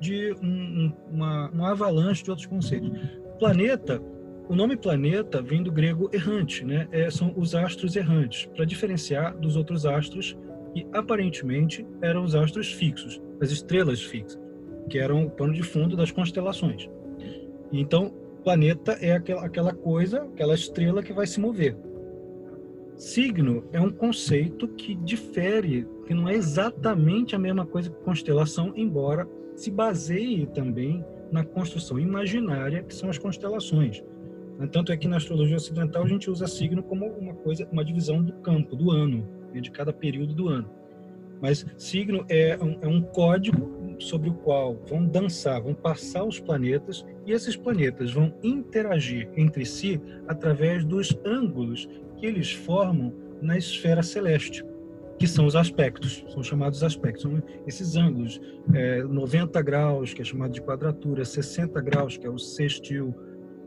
[0.00, 2.90] de um, um, uma, uma avalanche de outros conceitos.
[3.38, 4.02] Planeta
[4.48, 6.88] o nome planeta vem do grego errante, né?
[6.90, 10.36] É, são os astros errantes, para diferenciar dos outros astros
[10.74, 14.38] que aparentemente eram os astros fixos, as estrelas fixas,
[14.88, 16.88] que eram o pano de fundo das constelações.
[17.72, 21.76] Então, planeta é aquela, aquela coisa, aquela estrela que vai se mover.
[22.96, 28.72] Signo é um conceito que difere, que não é exatamente a mesma coisa que constelação,
[28.76, 34.02] embora se baseie também na construção imaginária que são as constelações.
[34.70, 38.22] Tanto é que na astrologia ocidental a gente usa signo como uma coisa, uma divisão
[38.22, 40.70] do campo, do ano, né, de cada período do ano.
[41.40, 46.38] Mas signo é um, é um código sobre o qual vão dançar, vão passar os
[46.38, 53.56] planetas e esses planetas vão interagir entre si através dos ângulos que eles formam na
[53.58, 54.64] esfera celeste,
[55.18, 58.40] que são os aspectos, são chamados aspectos, são esses ângulos,
[58.74, 63.14] é, 90 graus, que é chamado de quadratura, 60 graus, que é o sextil,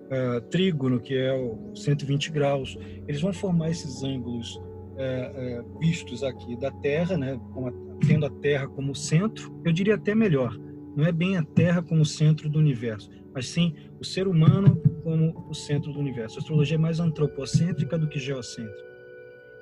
[0.09, 4.61] é, trígono, que é o 120 graus, eles vão formar esses ângulos
[4.97, 9.95] é, é, vistos aqui da Terra, né, a, tendo a Terra como centro, eu diria
[9.95, 10.57] até melhor,
[10.95, 15.45] não é bem a Terra como centro do universo, mas sim o ser humano como
[15.49, 16.37] o centro do universo.
[16.37, 18.85] A astrologia é mais antropocêntrica do que geocêntrica.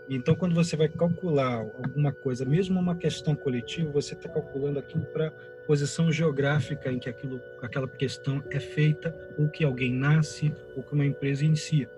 [0.09, 5.05] Então, quando você vai calcular alguma coisa, mesmo uma questão coletiva, você está calculando aquilo
[5.05, 5.31] para
[5.65, 10.93] posição geográfica em que aquilo, aquela questão é feita, ou que alguém nasce, ou que
[10.93, 11.89] uma empresa inicia.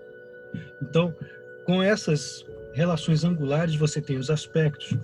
[0.80, 1.14] Então,
[1.64, 4.96] com essas relações angulares, você tem os aspectos.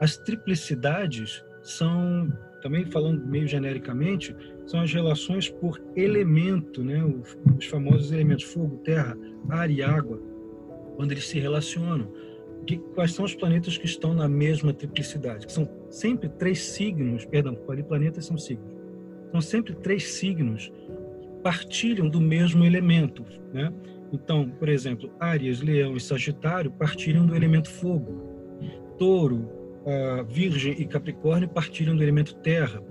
[0.00, 2.32] As triplicidades são,
[2.62, 4.34] também falando meio genericamente,
[4.66, 7.02] são as relações por elemento, né?
[7.56, 9.16] os famosos elementos fogo, terra,
[9.48, 10.20] ar e água,
[10.96, 12.10] quando eles se relacionam
[12.66, 17.24] que, quais são os planetas que estão na mesma triplicidade, que são sempre três signos,
[17.24, 18.74] perdão, planetas são signos,
[19.30, 20.72] são sempre três signos
[21.20, 23.72] que partilham do mesmo elemento, né?
[24.12, 28.56] Então, por exemplo, Áries, Leão e Sagitário partilham do elemento fogo.
[28.98, 29.48] Touro,
[29.86, 32.82] uh, Virgem e Capricórnio partilham do elemento terra.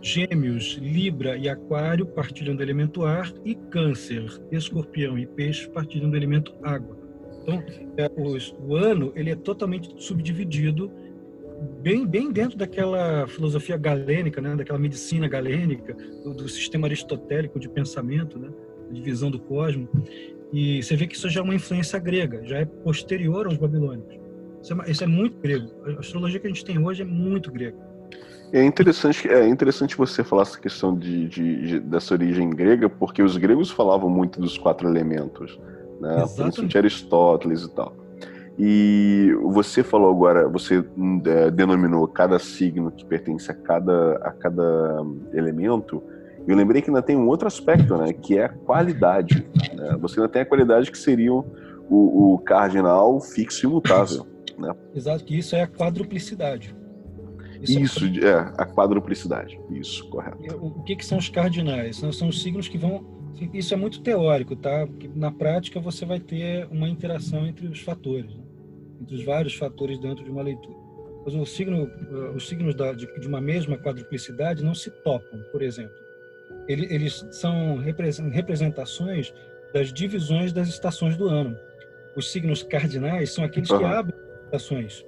[0.00, 6.16] Gêmeos, Libra e Aquário partilham do elemento ar e Câncer, Escorpião e Peixe partilham do
[6.16, 6.96] elemento água.
[7.42, 7.62] Então,
[7.96, 10.90] é, os, o ano ele é totalmente subdividido
[11.82, 17.68] bem, bem dentro daquela filosofia galênica, né, daquela medicina galênica, do, do sistema aristotélico de
[17.68, 18.50] pensamento, né,
[18.92, 19.88] divisão do cosmos.
[20.52, 24.17] E você vê que isso já é uma influência grega, já é posterior aos babilônicos.
[24.62, 25.68] Isso é, isso é muito grego.
[25.86, 27.76] A astrologia que a gente tem hoje é muito grega.
[28.52, 33.22] É interessante, é interessante você falar essa questão de, de, de, dessa origem grega, porque
[33.22, 35.58] os gregos falavam muito dos quatro elementos
[36.00, 36.24] né?
[36.36, 37.94] Principalmente Aristóteles e tal.
[38.58, 40.84] E você falou agora, você
[41.26, 46.02] é, denominou cada signo que pertence a cada, a cada elemento.
[46.46, 48.12] Eu lembrei que ainda tem um outro aspecto, né?
[48.12, 49.46] Que é a qualidade.
[49.74, 49.96] Né?
[50.00, 51.44] Você ainda tem a qualidade que seria o,
[51.88, 54.26] o cardinal fixo e imutável.
[54.58, 54.74] Né?
[54.94, 56.74] Exato, que isso é a quadruplicidade.
[57.62, 59.60] Isso, isso é, a quadruplicidade.
[59.70, 60.38] Isso, correto.
[60.60, 61.96] O que, que são os cardinais?
[61.96, 63.18] São, são os signos que vão
[63.52, 64.86] isso é muito teórico, tá?
[64.86, 68.42] Porque na prática você vai ter uma interação entre os fatores, né?
[69.00, 70.76] entre os vários fatores dentro de uma leitura.
[71.24, 75.40] Mas o signo, eh, os signos da, de, de, uma mesma quadruplicidade não se topam,
[75.52, 75.94] por exemplo.
[76.66, 79.32] Eles, eles são representações
[79.72, 81.56] das divisões das estações do ano.
[82.16, 83.78] Os signos cardinais são aqueles uhum.
[83.78, 85.04] que abrem estações.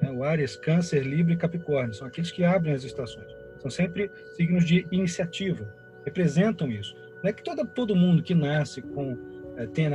[0.00, 0.10] Né?
[0.10, 3.26] O Áries, Câncer, Libra e Capricórnio são aqueles que abrem as estações.
[3.60, 6.94] São sempre signos de iniciativa, representam isso.
[7.22, 9.16] Não é que todo, todo mundo que nasce com
[9.56, 9.88] é, tem,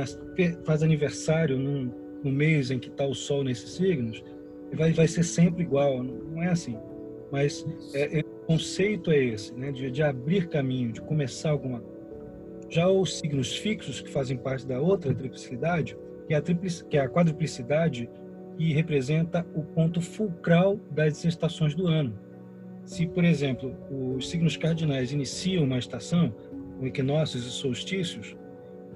[0.64, 1.92] faz aniversário num,
[2.24, 4.24] no mês em que está o Sol nesses signos,
[4.72, 6.02] vai, vai ser sempre igual.
[6.02, 6.76] Não, não é assim.
[7.30, 11.80] Mas é, é, o conceito é esse, né, de, de abrir caminho, de começar alguma
[11.80, 12.00] coisa.
[12.68, 16.96] Já os signos fixos, que fazem parte da outra triplicidade, que é a, triplic, que
[16.96, 18.08] é a quadruplicidade,
[18.60, 22.12] que representa o ponto fulcral das estações do ano.
[22.84, 26.30] Se, por exemplo, os signos cardinais iniciam uma estação,
[26.78, 28.36] com equinócios e solstícios,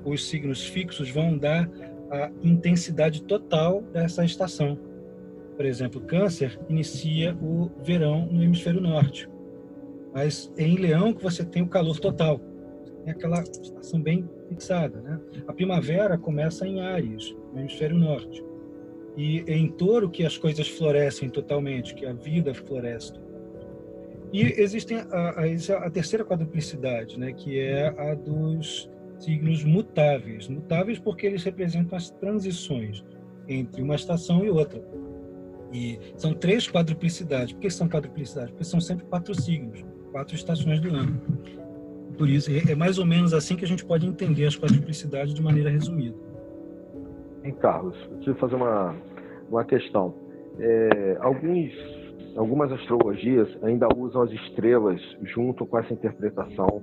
[0.05, 1.66] os signos fixos vão dar
[2.11, 4.79] a intensidade total dessa estação.
[5.57, 9.31] Por exemplo, Câncer inicia o verão no hemisfério norte,
[10.12, 12.38] mas é em Leão que você tem o calor total,
[13.06, 15.00] é aquela estação bem fixada.
[15.00, 15.19] Né?
[15.48, 18.44] A primavera começa em Áries, no hemisfério norte,
[19.17, 23.12] e é em Touro que as coisas florescem totalmente, que a vida floresce.
[24.33, 28.90] E existem a, a, a, terceira quadruplicidade, né, que é a dos
[29.21, 30.48] signos mutáveis.
[30.48, 33.04] Mutáveis porque eles representam as transições
[33.48, 34.83] entre uma estação e outra.
[35.73, 37.52] E são três quadruplicidades.
[37.52, 38.50] Por que são quadruplicidades?
[38.50, 41.21] Porque são sempre quatro signos, quatro estações do ano.
[42.19, 45.33] Por isso, é, é mais ou menos assim que a gente pode entender as quadruplicidades
[45.33, 46.17] de maneira resumida.
[47.45, 48.97] Hein, Carlos, deixa eu fazer uma,
[49.51, 50.15] uma questão.
[50.59, 51.71] É, alguns
[52.37, 56.83] algumas astrologias ainda usam as estrelas junto com essa interpretação,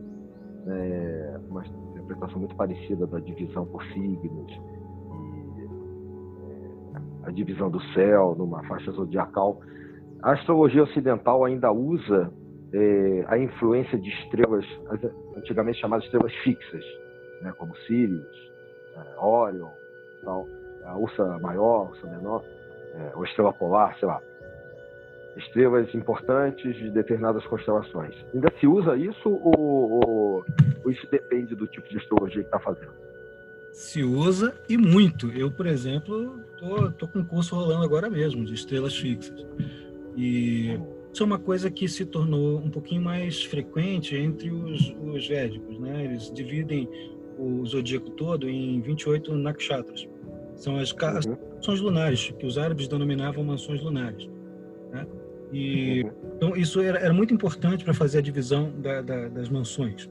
[0.67, 4.51] é, uma interpretação muito parecida da divisão por signos,
[7.25, 9.59] é, a divisão do céu numa faixa zodiacal.
[10.21, 12.31] A astrologia ocidental ainda usa
[12.71, 14.65] é, a influência de estrelas,
[15.35, 16.85] antigamente chamadas estrelas fixas,
[17.41, 18.51] né, como Sirius,
[18.95, 19.80] é, Orion,
[20.23, 20.47] tal,
[20.85, 22.43] a Ursa Maior, Ursa Menor,
[22.93, 24.21] é, ou Estrela Polar, sei lá
[25.37, 28.13] estrelas importantes de determinadas constelações.
[28.33, 30.45] Ainda se usa isso ou,
[30.83, 32.91] ou isso depende do tipo de astrologia que está fazendo?
[33.71, 35.31] Se usa e muito.
[35.31, 39.45] Eu, por exemplo, tô, tô com um curso rolando agora mesmo, de estrelas fixas.
[40.17, 40.77] E
[41.13, 45.79] isso é uma coisa que se tornou um pouquinho mais frequente entre os, os védicos,
[45.79, 46.03] né?
[46.03, 46.89] Eles dividem
[47.37, 50.07] o zodíaco todo em 28 nakshatras.
[50.61, 51.35] São as uhum.
[51.55, 54.29] mansões lunares, que os árabes denominavam mansões lunares.
[54.91, 55.07] Né?
[55.51, 56.11] E, uhum.
[56.37, 60.07] Então, isso era, era muito importante para fazer a divisão da, da, das mansões.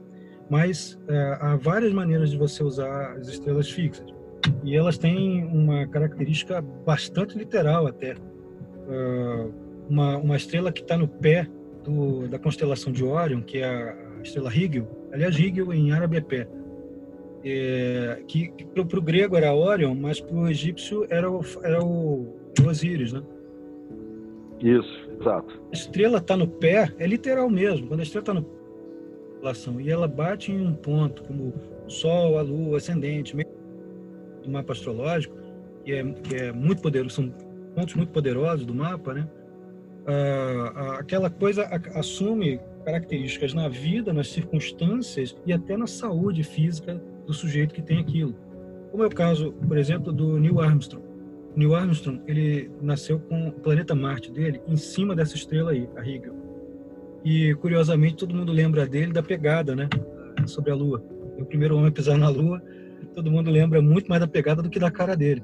[0.49, 4.13] Mas uh, há várias maneiras de você usar as estrelas fixas.
[4.61, 8.13] E elas têm uma característica bastante literal até.
[8.13, 9.53] Uh,
[9.89, 11.47] uma, uma estrela que está no pé
[11.85, 14.85] do, da constelação de Órion, que é a estrela Rigel.
[15.13, 16.47] Aliás, Rigel em árabe é pé.
[17.43, 21.83] É, que, que para o grego era Órion, mas para o egípcio era o, era
[21.83, 22.35] o
[22.67, 23.23] Osíris, né?
[24.59, 25.61] Isso, exato.
[25.71, 27.87] A estrela está no pé, é literal mesmo.
[27.87, 28.45] Quando a estrela está no
[29.41, 31.53] constelação e ela bate em um ponto, como
[31.85, 33.35] o Sol, a Lua, ascendente,
[34.43, 35.35] do mapa astrológico,
[35.83, 37.29] que é, que é muito poderoso, são
[37.75, 39.27] pontos muito poderosos do mapa, né?
[40.05, 47.33] Ah, aquela coisa assume características na vida, nas circunstâncias e até na saúde física do
[47.33, 48.35] sujeito que tem aquilo.
[48.91, 51.05] Como é o caso, por exemplo, do Neil Armstrong.
[51.55, 55.87] O Neil Armstrong, ele nasceu com o planeta Marte dele em cima dessa estrela aí,
[55.95, 56.35] a Rigel.
[57.23, 59.87] E, curiosamente, todo mundo lembra dele da pegada, né?
[60.45, 61.03] Sobre a Lua.
[61.37, 62.61] O primeiro homem a pisar na Lua,
[63.13, 65.43] todo mundo lembra muito mais da pegada do que da cara dele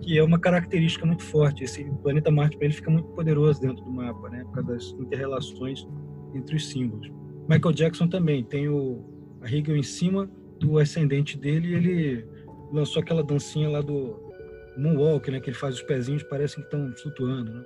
[0.00, 1.64] que é uma característica muito forte.
[1.64, 4.44] Esse planeta Marte para ele fica muito poderoso dentro do mapa, né?
[4.44, 5.86] Por causa das interrelações
[6.34, 7.10] entre os símbolos.
[7.48, 9.04] Michael Jackson também tem o
[9.40, 10.28] a Hegel em cima
[10.58, 12.26] do ascendente dele ele
[12.72, 14.28] lançou aquela dancinha lá do
[14.76, 15.40] moonwalk, né?
[15.40, 17.64] Que ele faz os pezinhos parecem que estão flutuando, né?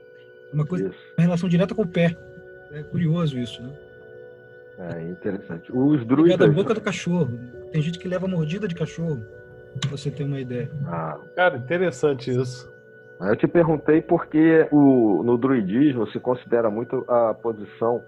[0.52, 0.98] Uma coisa, isso.
[1.16, 2.16] uma relação direta com o pé.
[2.72, 3.72] É curioso isso, né?
[4.78, 5.70] É interessante.
[5.72, 6.38] Os druidas.
[6.38, 7.38] da boca do cachorro.
[7.70, 9.22] Tem gente que leva mordida de cachorro
[9.80, 10.70] pra você ter uma ideia.
[10.86, 12.70] Ah, cara, interessante isso.
[13.20, 18.02] Eu te perguntei porque o, no druidismo se considera muito a posição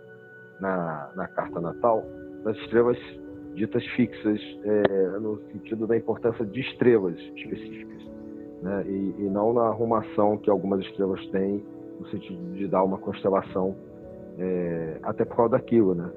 [0.58, 2.04] na, na carta natal
[2.42, 2.98] das estrelas
[3.54, 8.02] ditas fixas, é, no sentido da importância de estrelas específicas,
[8.62, 8.84] né?
[8.86, 11.62] e, e, não na arrumação que algumas estrelas têm,
[12.00, 13.76] no sentido de dar uma constelação,
[14.38, 16.10] é, até por causa daquilo, né?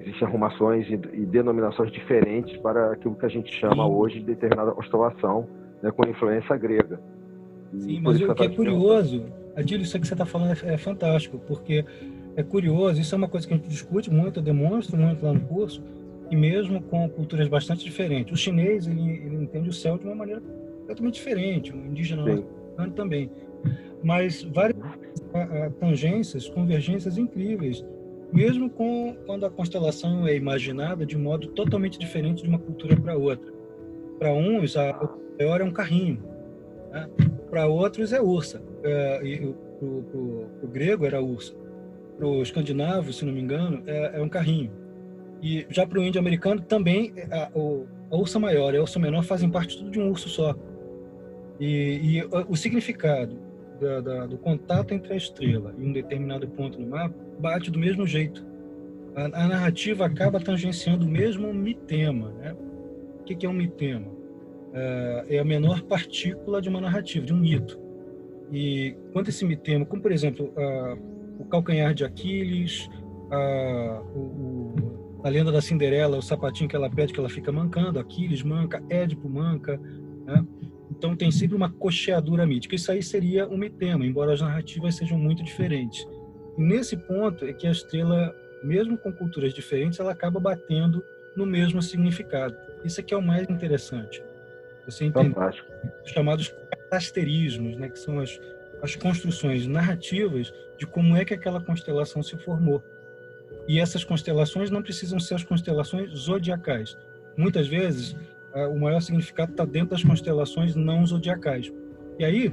[0.00, 3.92] Existem arrumações e, e, denominações diferentes para aquilo que a gente chama Sim.
[3.92, 5.46] hoje de determinada constelação,
[5.82, 7.00] né, com influência grega.
[7.72, 9.24] E Sim, mas o que é curioso,
[9.56, 11.84] Adílio, isso que você está falando é, é, fantástico, porque
[12.36, 15.32] é curioso, isso é uma coisa que a gente discute muito, eu demonstro muito lá
[15.32, 15.82] no curso,
[16.30, 18.32] e mesmo com culturas bastante diferentes.
[18.32, 22.24] O chinês, ele, ele entende o céu de uma maneira completamente diferente, o indígena
[22.94, 23.30] também.
[24.02, 24.78] Mas várias
[25.78, 27.84] tangências, convergências incríveis
[28.32, 33.16] mesmo com, quando a constelação é imaginada de modo totalmente diferente de uma cultura para
[33.16, 33.52] outra.
[34.18, 36.22] Para uns, a maior é um carrinho,
[36.92, 37.08] né?
[37.48, 38.62] para outros é ursa.
[38.82, 39.38] É, e
[39.80, 41.54] para o grego era ursa.
[42.16, 44.70] Para o escandinavo, se não me engano, é, é um carrinho.
[45.42, 47.50] E já para o índio americano também é, a,
[48.10, 50.54] a, ursa maior e a ursa menor fazem parte tudo de um urso só.
[51.58, 53.38] E, e o significado
[53.80, 57.78] da, da, do contato entre a estrela e um determinado ponto no mapa bate do
[57.78, 58.46] mesmo jeito.
[59.14, 62.30] A, a narrativa acaba tangenciando o mesmo mitema.
[62.32, 62.54] Né?
[63.20, 64.06] O que, que é um mitema?
[64.72, 67.78] É, é a menor partícula de uma narrativa, de um mito.
[68.52, 70.52] E quando esse mitema, como por exemplo
[71.38, 72.88] o calcanhar de Aquiles,
[73.30, 74.89] a, o,
[75.22, 78.82] a lenda da Cinderela, o sapatinho que ela pede que ela fica mancando, Aquiles manca,
[78.88, 79.78] Édipo manca,
[80.24, 80.44] né?
[80.90, 82.74] Então tem sempre uma cocheadura mítica.
[82.74, 86.06] Isso aí seria um mitema, embora as narrativas sejam muito diferentes.
[86.58, 91.02] E nesse ponto é que a estrela, mesmo com culturas diferentes, ela acaba batendo
[91.36, 92.54] no mesmo significado.
[92.84, 94.22] Isso aqui é o mais interessante.
[94.84, 95.34] Você entende
[96.04, 96.52] os chamados
[96.90, 98.38] asterismos, né, que são as,
[98.82, 102.82] as construções narrativas de como é que aquela constelação se formou.
[103.70, 106.98] E essas constelações não precisam ser as constelações zodiacais.
[107.36, 108.16] Muitas vezes
[108.72, 111.72] o maior significado está dentro das constelações não zodiacais.
[112.18, 112.52] E aí,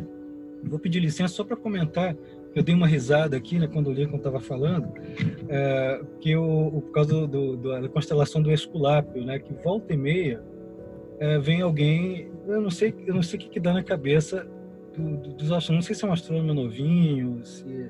[0.64, 2.16] vou pedir licença só para comentar,
[2.54, 4.94] eu dei uma risada aqui, né, quando o Lincoln estava falando,
[5.50, 9.98] é, que o, por causa do, do, da constelação do Esculápio, né, que volta e
[9.98, 10.40] meia
[11.20, 14.48] é, vem alguém, eu não sei, eu não sei o que, que dá na cabeça
[14.96, 17.90] do, do, dos astros, não sei se é um astrônomo novinho, se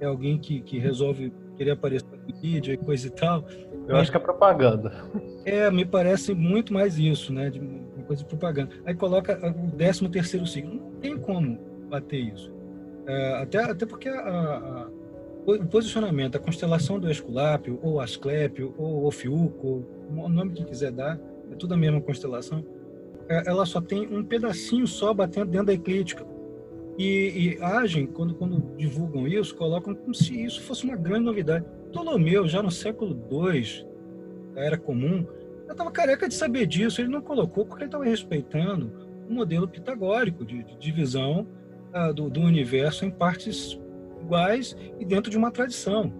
[0.00, 3.44] é alguém que, que resolve querer aparecer vídeo e coisa e tal.
[3.88, 4.92] Eu acho que é propaganda.
[5.44, 7.50] É, me parece muito mais isso, né?
[7.50, 8.70] De uma coisa de propaganda.
[8.84, 10.74] Aí coloca o 13 terceiro signo.
[10.74, 11.58] Não tem como
[11.88, 12.52] bater isso.
[13.06, 14.88] É, até, até porque a, a,
[15.44, 21.18] o posicionamento, a constelação do Esculápio, ou Asclépio, ou Ofiuco, o nome que quiser dar,
[21.50, 22.64] é tudo a mesma constelação,
[23.28, 26.24] é, ela só tem um pedacinho só batendo dentro da eclíptica.
[26.98, 31.64] e, e, agem, quando, quando divulgam isso, colocam como se isso fosse uma grande novidade.
[31.92, 33.86] Ptolomeu, já no século II,
[34.54, 35.26] da Era Comum,
[35.66, 37.00] já estava careca de saber disso.
[37.00, 38.90] Ele não colocou porque ele estava respeitando
[39.28, 41.46] o modelo pitagórico de, de divisão
[41.94, 43.78] uh, do, do, universo em partes
[44.22, 46.12] iguais e dentro de uma tradição.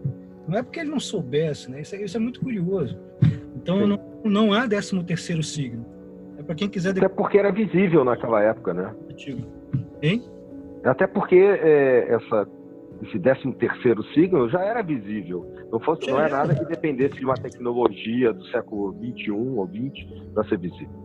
[0.46, 1.80] Não é porque ele não soubesse, né?
[1.80, 2.98] Isso é, isso é muito curioso.
[3.56, 5.86] Então, não, não há 13 terceiro signo.
[6.36, 6.90] É para quem quiser...
[6.90, 8.94] Até porque era visível naquela época, né?
[10.02, 10.24] Hein?
[10.84, 12.48] Até porque é, essa,
[13.02, 15.44] esse 13 terceiro signo já era visível.
[15.70, 20.30] Não, fosse, não é nada que dependesse de uma tecnologia do século 21 ou 20
[20.32, 21.02] para ser visível.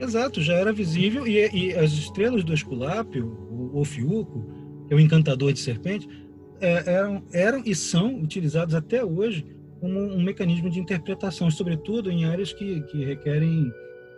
[0.00, 4.46] Exato, já era visível e, e as estrelas do Esculápio, o Ofiuco,
[4.86, 6.08] que é o encantador de serpente,
[6.60, 9.44] é, eram, eram e são utilizados até hoje
[9.80, 13.72] como um mecanismo de interpretação, sobretudo em áreas que, que requerem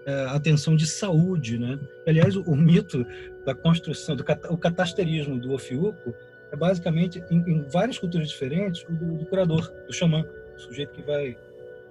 [0.06, 1.78] é, atenção de saúde, né?
[2.06, 3.04] Aliás, o, o, mito
[3.44, 6.14] da construção, do o catasterismo do Ofiuco
[6.52, 10.24] é basicamente, em, em várias culturas diferentes, o do, do, curador, do xamã,
[10.56, 11.36] o sujeito que vai,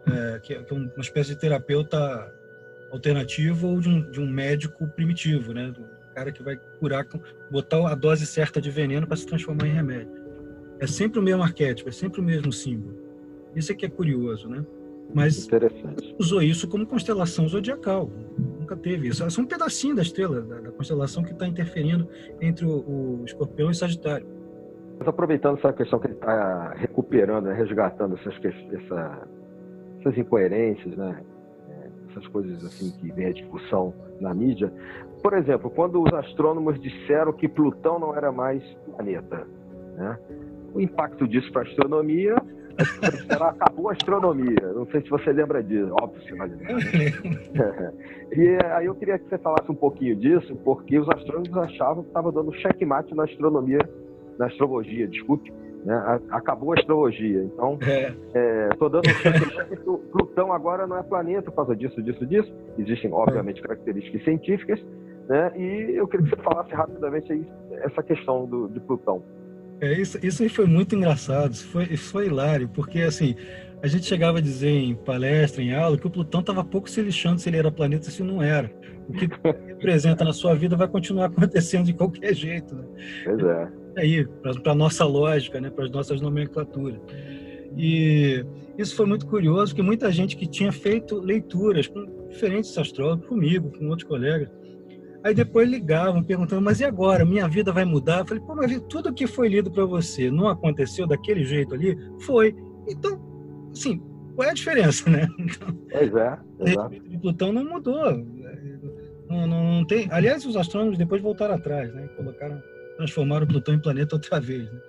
[0.08, 2.34] é, que, é, que é uma espécie de terapeuta
[2.92, 5.72] alternativo ou de um, de um médico primitivo, né?
[5.72, 7.06] Do cara que vai curar,
[7.50, 10.20] botar a dose certa de veneno para se transformar em remédio.
[10.80, 12.98] É sempre o mesmo arquétipo, é sempre o mesmo símbolo.
[13.56, 14.66] Isso é que é curioso, né?
[15.14, 15.48] Mas
[16.20, 18.12] usou isso como constelação zodiacal.
[18.38, 19.24] Nunca teve isso.
[19.24, 22.08] É só um pedacinho da estrela, da, da constelação que está interferindo
[22.40, 24.28] entre o, o, escorpião e o sagitário.
[25.00, 29.28] Mas aproveitando essa questão que ele está recuperando, né, resgatando essas, essa,
[30.00, 31.24] essas incoerências, né?
[31.70, 34.72] É, essas coisas assim que vem a discussão na mídia.
[35.24, 39.48] Por exemplo, quando os astrônomos disseram que Plutão não era mais planeta,
[39.96, 40.20] né?
[40.74, 42.36] o impacto disso para a astronomia
[43.40, 44.62] acabou a astronomia.
[44.74, 46.58] Não sei se você lembra disso, óbvio que lembra.
[48.36, 52.10] e aí eu queria que você falasse um pouquinho disso, porque os astrônomos achavam que
[52.10, 53.80] estava dando checkmate na astronomia,
[54.40, 55.54] na astrologia, desculpe.
[55.86, 56.20] Né?
[56.32, 57.44] Acabou a astrologia.
[57.44, 57.78] Então,
[58.72, 58.92] estou é.
[58.92, 59.76] dando checkmate.
[60.12, 62.52] Plutão agora não é planeta por causa disso, disso, disso.
[62.78, 64.80] Existem, obviamente, características científicas.
[65.28, 65.52] Né?
[65.58, 67.46] E eu queria que você falasse rapidamente aí
[67.84, 69.22] essa questão do, de Plutão.
[69.82, 73.34] É, isso, isso aí foi muito engraçado, isso foi, foi hilário, porque assim,
[73.82, 77.02] a gente chegava a dizer em palestra, em aula, que o Plutão estava pouco se
[77.02, 78.70] lixando se ele era planeta ou se não era.
[79.08, 79.30] O que
[79.68, 82.76] representa na sua vida vai continuar acontecendo de qualquer jeito.
[82.76, 82.84] Né?
[83.24, 83.68] Pois é.
[84.00, 84.26] Aí,
[84.64, 85.70] para a nossa lógica, né?
[85.70, 87.00] para as nossas nomenclaturas.
[87.78, 88.44] E
[88.78, 93.72] isso foi muito curioso, porque muita gente que tinha feito leituras com diferentes astrólogos, comigo,
[93.78, 94.50] com outros colegas,
[95.24, 97.26] Aí depois ligavam perguntando, mas e agora?
[97.26, 98.20] Minha vida vai mudar?
[98.20, 101.98] Eu falei, pô, mas tudo que foi lido para você não aconteceu daquele jeito ali?
[102.22, 102.56] Foi.
[102.88, 103.20] Então,
[103.72, 104.02] assim,
[104.36, 105.28] qual é a diferença, né?
[105.38, 107.20] Então, pois é, exato.
[107.22, 108.12] Plutão não mudou.
[109.30, 110.08] Não, não, não, tem.
[110.10, 112.08] Aliás, os astrônomos depois voltaram atrás, né?
[112.16, 112.62] Colocaram,
[113.00, 114.70] transformaram o Plutão em planeta outra vez.
[114.70, 114.80] Né?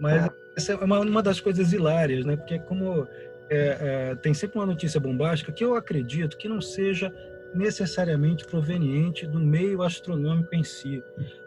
[0.00, 0.30] Mas é.
[0.56, 2.34] essa é uma, uma das coisas hilárias, né?
[2.34, 3.06] Porque como
[3.50, 3.78] é,
[4.10, 7.12] é, tem sempre uma notícia bombástica que eu acredito que não seja
[7.54, 11.04] necessariamente proveniente do meio astronômico em si.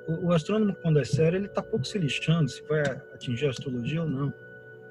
[0.07, 2.81] O, o astrônomo, quando é sério, ele está pouco se lixando se vai
[3.13, 4.33] atingir a astrologia ou não.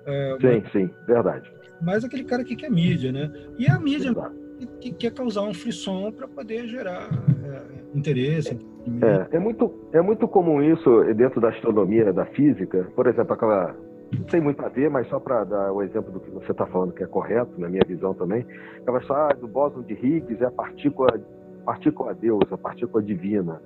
[0.04, 1.52] É, sim, mas, sim, verdade.
[1.80, 3.30] Mas aquele cara que quer mídia, né?
[3.56, 4.12] E a mídia
[4.58, 7.08] que, que, quer causar um frisson para poder gerar
[7.44, 8.58] é, interesse.
[9.02, 12.86] É, é, muito, é muito comum isso dentro da astronomia, da física.
[12.94, 13.74] Por exemplo, aquela
[14.16, 16.66] não tem muito a ver, mas só para dar o exemplo do que você está
[16.66, 18.46] falando, que é correto, na minha visão também,
[18.80, 21.20] aquela história do bóson de Higgs é a partícula,
[21.64, 23.60] partícula Deus, a partícula divina.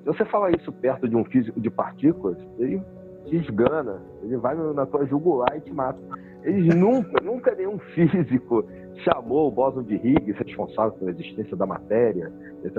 [0.00, 2.82] Se você fala isso perto de um físico de partículas, ele
[3.24, 5.98] te esgana, ele vai na tua jugular e te mata.
[6.42, 8.64] Eles nunca, nunca nenhum físico
[9.02, 12.32] chamou o bóson de Higgs, responsável pela existência da matéria,
[12.64, 12.76] etc.,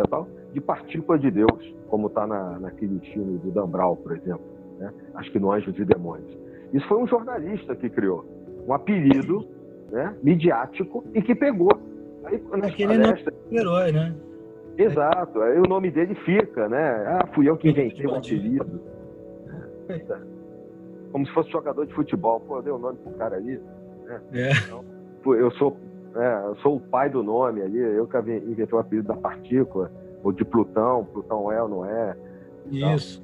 [0.54, 4.46] de partícula de Deus, como está na, naquele filme do Dan Brown, por exemplo,
[4.80, 4.92] né?
[5.16, 6.38] Acho que no Anjos e Demônios.
[6.74, 8.26] Isso foi um jornalista que criou.
[8.68, 9.48] Um apelido
[9.92, 11.72] né, midiático e que pegou.
[12.26, 13.36] Aí, Aquele palestras...
[13.52, 14.16] é herói, né?
[14.78, 15.42] Exato.
[15.42, 17.04] Aí o nome dele fica, né?
[17.08, 18.82] Ah, fui eu que inventei o apelido.
[19.90, 20.20] É.
[21.12, 22.40] Como se fosse jogador de futebol.
[22.42, 23.60] Pô, dei o nome pro cara ali.
[24.06, 24.22] Né?
[24.34, 24.52] É.
[24.52, 24.84] Então,
[25.34, 25.76] eu sou,
[26.18, 27.78] é, eu sou o pai do nome ali.
[27.78, 29.92] Eu que inventei o apelido da partícula.
[30.24, 31.06] Ou de Plutão.
[31.06, 32.16] Plutão é ou não é.
[32.70, 33.24] Isso.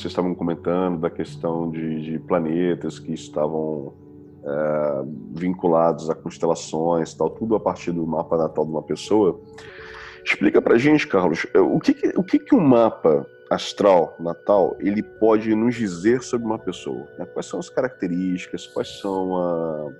[0.00, 3.94] Vocês estavam comentando da questão de, de planetas que estavam
[4.44, 9.40] é, vinculados a constelações, tal, tudo a partir do mapa natal de uma pessoa.
[10.24, 15.54] Explica para gente, Carlos, o que, o que, que um mapa astral natal ele pode
[15.54, 17.08] nos dizer sobre uma pessoa?
[17.18, 17.24] Né?
[17.26, 18.66] Quais são as características?
[18.66, 19.92] Quais são a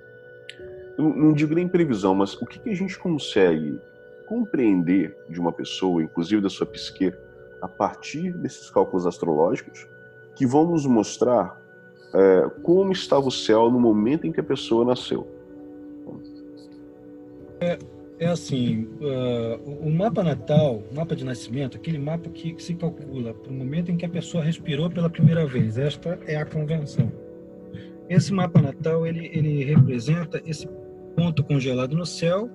[0.99, 3.79] não, não digo nem previsão, mas o que, que a gente consegue
[4.27, 7.13] compreender de uma pessoa, inclusive da sua psique,
[7.61, 9.87] a partir desses cálculos astrológicos,
[10.35, 11.59] que vão nos mostrar
[12.13, 15.27] é, como estava o céu no momento em que a pessoa nasceu.
[17.59, 17.77] É,
[18.19, 23.51] é assim, uh, o mapa natal, mapa de nascimento, aquele mapa que se calcula para
[23.51, 25.77] o momento em que a pessoa respirou pela primeira vez.
[25.77, 27.11] Esta é a convenção.
[28.09, 30.67] Esse mapa natal ele, ele representa esse
[31.15, 32.49] ponto congelado no céu,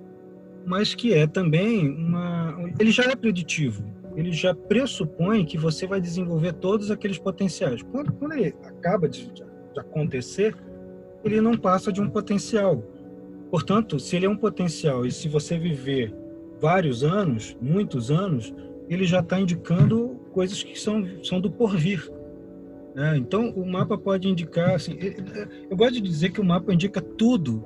[0.67, 2.57] mas que é também uma.
[2.81, 7.83] Ele já é preditivo ele já pressupõe que você vai desenvolver todos aqueles potenciais.
[7.83, 9.43] Quando, quando ele acaba de, de,
[9.77, 10.55] acontecer,
[11.25, 12.83] ele não passa de um potencial.
[13.51, 16.15] Portanto, se ele é um potencial e se você viver
[16.61, 18.55] vários anos, muitos anos,
[18.89, 22.11] ele já está indicando coisas que são, são do porvir.
[22.95, 23.17] Né?
[23.17, 24.75] Então, o mapa pode indicar.
[24.75, 24.97] Assim,
[25.69, 27.65] eu gosto de dizer que o mapa indica tudo,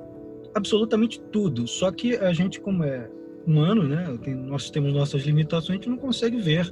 [0.55, 1.67] absolutamente tudo.
[1.67, 3.09] Só que a gente, como é
[3.49, 4.05] humano, né?
[4.45, 6.71] Nós temos nossas limitações, a gente não consegue ver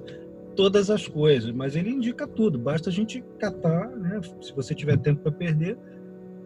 [0.55, 2.57] todas as coisas, mas ele indica tudo.
[2.57, 4.21] Basta a gente catar, né?
[4.41, 5.77] Se você tiver tempo para perder,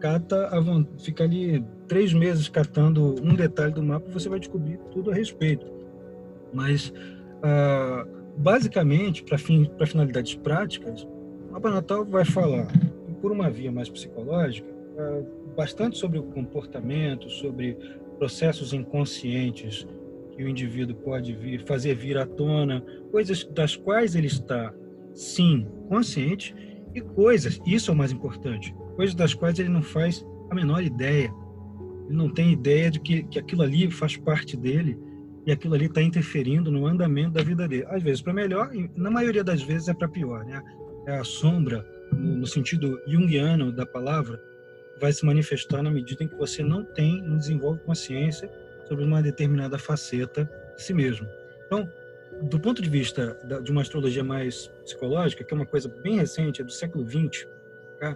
[0.00, 0.50] cata,
[0.98, 5.66] fica ali três meses catando um detalhe do mapa, você vai descobrir tudo a respeito.
[6.52, 6.92] Mas
[7.42, 8.06] ah,
[8.36, 9.38] basicamente, para
[9.76, 11.06] para finalidades práticas,
[11.48, 12.68] o mapa natal vai falar
[13.20, 14.68] por uma via mais psicológica
[14.98, 15.22] ah,
[15.56, 17.76] bastante sobre o comportamento, sobre
[18.18, 19.86] processos inconscientes
[20.32, 24.72] que o indivíduo pode vir, fazer vir à tona, coisas das quais ele está,
[25.14, 26.54] sim, consciente,
[26.94, 30.82] e coisas, isso é o mais importante, coisas das quais ele não faz a menor
[30.82, 31.32] ideia.
[32.06, 34.98] Ele não tem ideia de que, que aquilo ali faz parte dele
[35.46, 37.86] e aquilo ali está interferindo no andamento da vida dele.
[37.88, 40.44] Às vezes para melhor, e na maioria das vezes é para pior.
[40.44, 40.60] Né?
[41.06, 44.38] É a sombra, no, no sentido junguiano da palavra,
[45.00, 48.50] vai se manifestar na medida em que você não tem, não desenvolve consciência
[48.92, 50.44] sobre uma determinada faceta
[50.76, 51.26] de si mesmo.
[51.66, 51.88] Então,
[52.42, 56.60] do ponto de vista de uma astrologia mais psicológica, que é uma coisa bem recente,
[56.60, 57.48] é do século XX,
[57.98, 58.14] tá?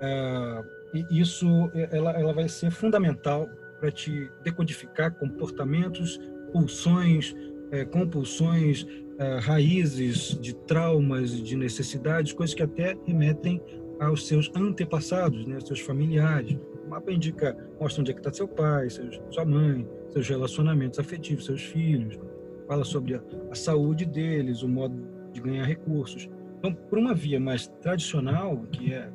[0.00, 0.64] Ah,
[1.10, 6.18] isso ela, ela vai ser fundamental para te decodificar comportamentos,
[6.52, 7.34] pulsões,
[7.70, 8.86] é, compulsões,
[9.18, 13.60] é, raízes de traumas, de necessidades, coisas que até remetem
[14.00, 16.56] aos seus antepassados, né, aos seus familiares
[16.92, 21.46] mapa indica, mostra onde é que está seu pai, seus, sua mãe, seus relacionamentos afetivos,
[21.46, 22.18] seus filhos,
[22.66, 24.94] fala sobre a, a saúde deles, o modo
[25.32, 26.28] de ganhar recursos.
[26.58, 29.10] Então, por uma via mais tradicional, que é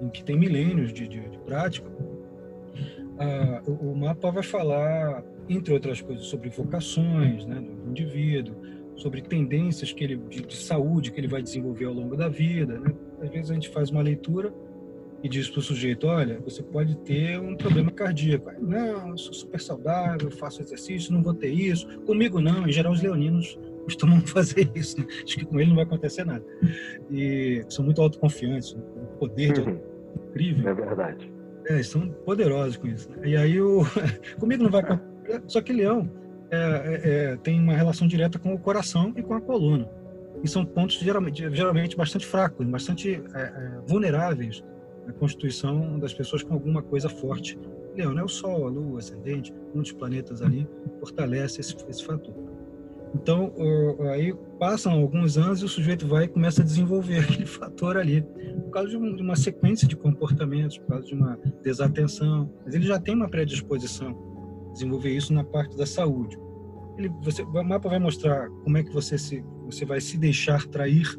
[0.00, 1.88] em que tem milênios de, de, de prática,
[3.66, 8.54] o, o, mapa vai falar, entre outras coisas, sobre vocações né, do indivíduo,
[8.94, 12.78] sobre tendências que ele, de, de, saúde que ele vai desenvolver ao longo da vida.
[12.78, 12.94] Né?
[13.20, 14.52] Às vezes a gente faz uma leitura
[15.22, 18.50] e diz para o sujeito: olha, você pode ter um problema cardíaco.
[18.60, 21.86] Não, eu sou super saudável, faço exercício, não vou ter isso.
[22.00, 22.66] Comigo não.
[22.66, 24.98] Em geral, os leoninos costumam fazer isso.
[25.00, 25.06] Né?
[25.24, 26.44] Acho que com ele não vai acontecer nada.
[27.10, 29.80] E são muito autoconfiantes, um poder de uhum.
[30.28, 30.68] incrível.
[30.68, 31.32] É verdade.
[31.66, 33.10] É, são poderosos com isso.
[33.10, 33.28] Né?
[33.28, 33.82] E aí, o...
[34.38, 35.42] comigo não vai acontecer.
[35.46, 36.10] Só que leão
[36.50, 39.88] é, é, é, tem uma relação direta com o coração e com a coluna.
[40.42, 44.62] E são pontos geralmente, geralmente bastante fracos, bastante é, é, vulneráveis
[45.08, 47.58] a constituição das pessoas com alguma coisa forte.
[47.96, 48.22] Leão, né?
[48.22, 50.68] O Sol, a Lua, o ascendente, dos planetas ali
[51.00, 52.34] fortalece esse, esse fator.
[53.14, 53.52] Então,
[54.12, 58.22] aí passam alguns anos e o sujeito vai e começa a desenvolver aquele fator ali,
[58.64, 62.52] por causa de, uma sequência de comportamentos, por causa de uma desatenção.
[62.64, 64.10] Mas ele já tem uma predisposição
[64.68, 66.38] a desenvolver isso na parte da saúde.
[66.98, 70.66] Ele, você, o mapa vai mostrar como é que você, se, você vai se deixar
[70.66, 71.18] trair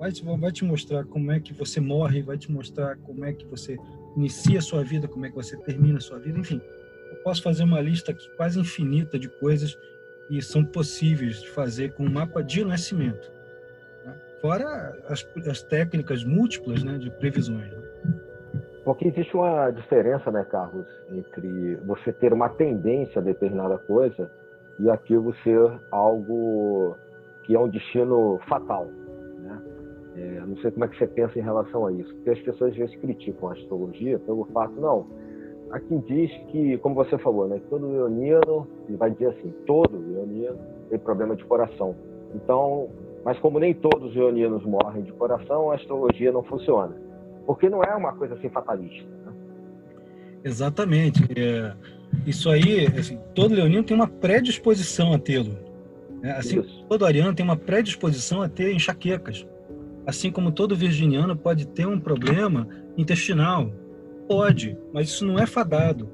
[0.00, 3.34] vai te, vai te mostrar como é que você morre, vai te mostrar como é
[3.34, 3.76] que você
[4.16, 6.60] inicia a sua vida, como é que você termina a sua vida, enfim.
[7.10, 9.76] Eu posso fazer uma lista aqui quase infinita de coisas
[10.26, 13.30] que são possíveis de fazer com um mapa de nascimento.
[14.06, 14.16] Né?
[14.40, 17.70] Fora as, as, técnicas múltiplas né, de previsões.
[17.70, 17.82] Né?
[18.84, 24.30] Porque existe uma diferença, né, Carlos, entre você ter uma tendência a determinada coisa
[24.78, 26.96] e aquilo ser algo
[27.42, 28.88] que é um destino fatal.
[30.20, 32.72] É, não sei como é que você pensa em relação a isso, porque as pessoas
[32.72, 35.06] às vezes criticam a astrologia pelo fato, não,
[35.88, 40.58] quem diz que, como você falou, né, todo leonino, ele vai dizer assim, todo leonino
[40.90, 41.94] tem problema de coração.
[42.34, 42.88] Então,
[43.24, 46.94] mas como nem todos os leoninos morrem de coração, a astrologia não funciona.
[47.46, 49.08] Porque não é uma coisa assim fatalista.
[49.24, 49.32] Né?
[50.44, 51.22] Exatamente.
[51.38, 51.72] É,
[52.26, 55.56] isso aí, assim, todo leonino tem uma predisposição a tê-lo.
[56.20, 56.32] Né?
[56.32, 56.84] Assim, isso.
[56.88, 59.46] todo ariano tem uma predisposição a ter enxaquecas.
[60.06, 63.72] Assim como todo virginiano pode ter um problema intestinal.
[64.28, 66.08] Pode, mas isso não é fadado.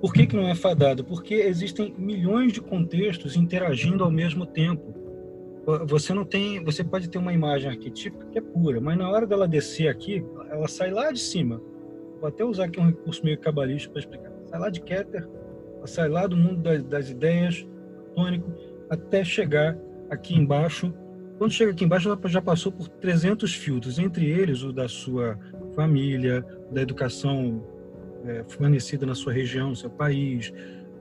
[0.00, 1.04] Por que, que não é fadado?
[1.04, 4.94] Porque existem milhões de contextos interagindo ao mesmo tempo.
[5.86, 9.26] Você não tem, você pode ter uma imagem arquetípica que é pura, mas na hora
[9.26, 11.60] dela descer aqui, ela sai lá de cima.
[12.20, 14.32] Vou até usar aqui um recurso meio cabalístico para explicar.
[14.46, 15.28] Sai lá de Keter,
[15.84, 17.66] sai lá do mundo das, das ideias,
[18.14, 18.52] tônico,
[18.88, 19.76] até chegar
[20.10, 20.92] aqui embaixo.
[21.38, 25.38] Quando chega aqui embaixo, ela já passou por 300 filtros, entre eles o da sua
[25.74, 27.62] família, da educação
[28.24, 30.52] é, fornecida na sua região, no seu país,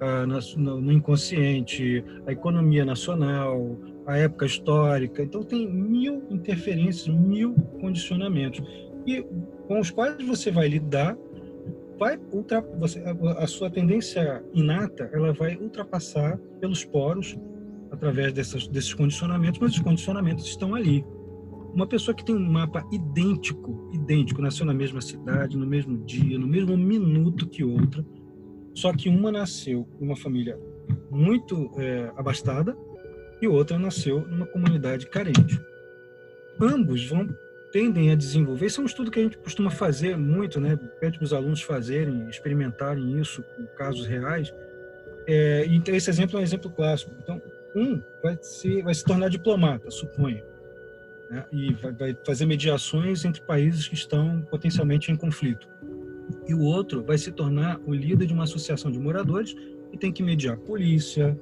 [0.01, 5.23] ah, no, no inconsciente, a economia nacional, a época histórica.
[5.23, 8.61] Então, tem mil interferências, mil condicionamentos,
[9.07, 9.23] e
[9.67, 11.17] com os quais você vai lidar
[11.97, 17.38] vai ultra, você, a, a, sua tendência inata ela vai ultrapassar pelos poros
[17.96, 21.06] através dessas, desses condicionamentos, mas os condicionamentos estão ali.
[21.74, 26.38] Uma pessoa que tem um mapa idêntico, idêntico, nasceu na mesma cidade, no mesmo dia,
[26.38, 28.06] no mesmo minuto que outra,
[28.74, 30.60] só que uma nasceu numa família
[31.10, 32.78] muito é, abastada
[33.41, 35.60] e outra nasceu numa comunidade carente.
[36.62, 37.28] Ambos vão
[37.76, 38.68] tendem a desenvolver.
[38.68, 40.78] Isso é um estudo que a gente costuma fazer muito, né?
[41.02, 44.54] Pede para os alunos fazerem, experimentarem isso com casos reais.
[45.28, 47.12] É, então, esse exemplo é um exemplo clássico.
[47.22, 47.41] Então,
[47.76, 50.43] um vai se, vai se tornar diplomata, suponho,
[51.30, 51.45] né?
[51.51, 55.67] e vai, vai fazer mediações entre países que estão potencialmente em conflito.
[56.47, 59.55] E o outro vai se tornar o líder de uma associação de moradores
[59.91, 61.38] e tem que mediar polícia,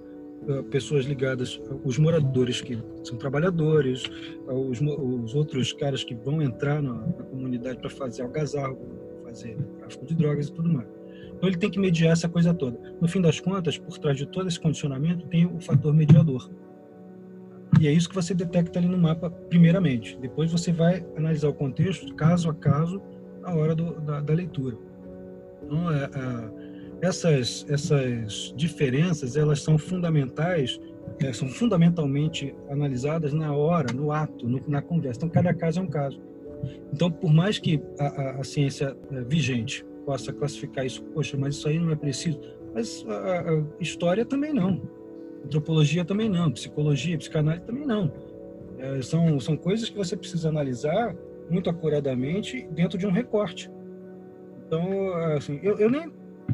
[0.47, 4.03] eh, pessoas ligadas, os moradores que são trabalhadores,
[4.47, 8.77] os, os outros caras que vão entrar na, na comunidade para fazer algazarro,
[9.23, 10.87] fazer tráfico de drogas e tudo mais.
[11.35, 12.79] Então ele tem que mediar essa coisa toda.
[13.01, 16.49] No fim das contas, por trás de todo esse condicionamento, tem o fator mediador.
[17.79, 20.17] E é isso que você detecta ali no mapa, primeiramente.
[20.21, 23.01] Depois você vai analisar o contexto, caso a caso,
[23.41, 24.77] na hora do, da, da leitura.
[25.63, 30.79] Então, é, é essas, essas diferenças elas são fundamentais,
[31.21, 35.19] é, são fundamentalmente analisadas na hora, no ato, no, na conversa.
[35.19, 36.21] Então, cada caso é um caso.
[36.93, 41.55] Então, por mais que a, a, a ciência é, vigente possa classificar isso, poxa, mas
[41.55, 42.39] isso aí não é preciso,
[42.73, 44.81] mas a, a história também não,
[45.45, 48.11] antropologia também não, psicologia, psicanálise também não.
[48.77, 51.15] É, são, são coisas que você precisa analisar
[51.49, 53.71] muito acuradamente dentro de um recorte.
[54.65, 56.11] Então, assim, eu, eu nem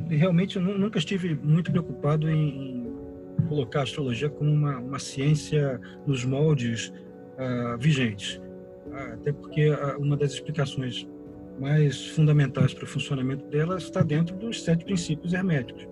[0.09, 2.79] realmente nunca estive muito preocupado em,
[3.47, 8.35] colocar a astrologia como uma, uma ciência nos moldes uh, vigentes.
[8.87, 11.07] Uh, até porque uh, uma das explicações
[11.59, 15.87] mais fundamentais para o funcionamento dela está dentro dos sete princípios herméticos,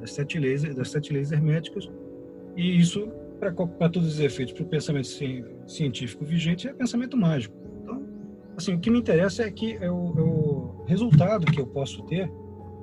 [0.00, 1.88] das sete leis, das sete leis herméticas,
[2.56, 5.08] e isso, para todos os efeitos, para o pensamento
[5.66, 7.56] científico vigente, é pensamento mágico.
[7.82, 8.06] Então,
[8.56, 12.02] assim, o que me interessa é que é o, é o resultado que eu posso
[12.04, 12.30] ter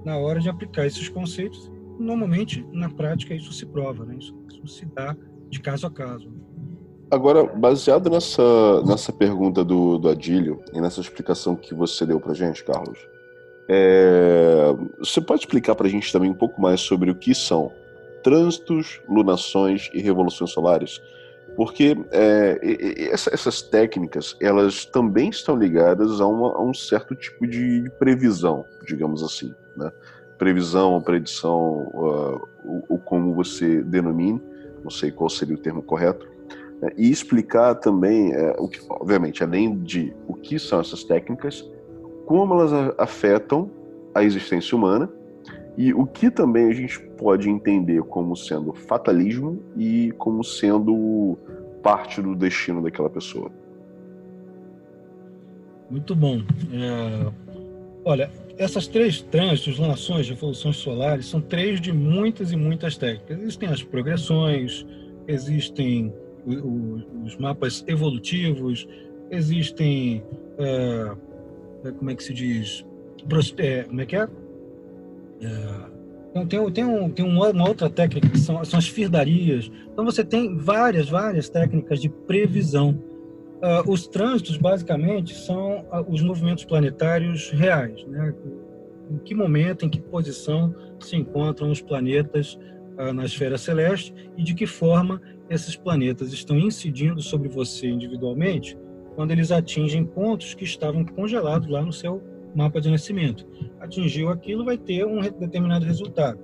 [0.03, 1.71] na hora de aplicar esses conceitos.
[1.99, 4.15] Normalmente, na prática, isso se prova, né?
[4.17, 5.15] isso, isso se dá
[5.49, 6.31] de caso a caso.
[7.11, 12.33] Agora, baseado nessa, nessa pergunta do, do Adílio e nessa explicação que você deu para
[12.33, 12.99] gente, Carlos,
[13.67, 17.71] é, você pode explicar para a gente também um pouco mais sobre o que são
[18.23, 21.01] trânsitos, lunações e revoluções solares?
[21.55, 27.47] Porque é, essa, essas técnicas, elas também estão ligadas a, uma, a um certo tipo
[27.47, 29.91] de previsão, digamos assim né?
[30.37, 32.47] Previsão, predição, uh,
[32.87, 34.41] o, como você denomine,
[34.83, 36.27] não sei qual seria o termo correto,
[36.81, 36.91] né?
[36.97, 41.69] e explicar também, uh, o que, obviamente, além de o que são essas técnicas,
[42.25, 43.69] como elas afetam
[44.13, 45.09] a existência humana
[45.77, 51.37] e o que também a gente pode entender como sendo fatalismo e como sendo
[51.81, 53.51] parte do destino daquela pessoa.
[55.89, 56.41] Muito bom.
[56.71, 57.31] É,
[58.05, 63.39] olha, essas três trânsitos, lunações, revoluções solares, são três de muitas e muitas técnicas.
[63.39, 64.85] Existem as progressões,
[65.27, 66.13] existem
[66.57, 68.87] os mapas evolutivos,
[69.29, 70.23] existem,
[70.57, 71.11] é,
[71.85, 72.85] é, como é que se diz,
[73.57, 74.27] é, como é que é?
[75.41, 79.71] é então, tem, tem, um, tem uma outra técnica que são, são as firdarias.
[79.91, 83.01] Então você tem várias, várias técnicas de previsão.
[83.61, 88.05] Uh, os trânsitos, basicamente, são os movimentos planetários reais.
[88.05, 88.33] Né?
[89.09, 92.53] Em que momento, em que posição se encontram os planetas
[92.97, 95.19] uh, na esfera celeste e de que forma
[95.49, 98.77] esses planetas estão incidindo sobre você individualmente
[99.15, 102.21] quando eles atingem pontos que estavam congelados lá no seu
[102.55, 103.45] mapa de nascimento.
[103.79, 106.39] Atingiu aquilo, vai ter um determinado resultado.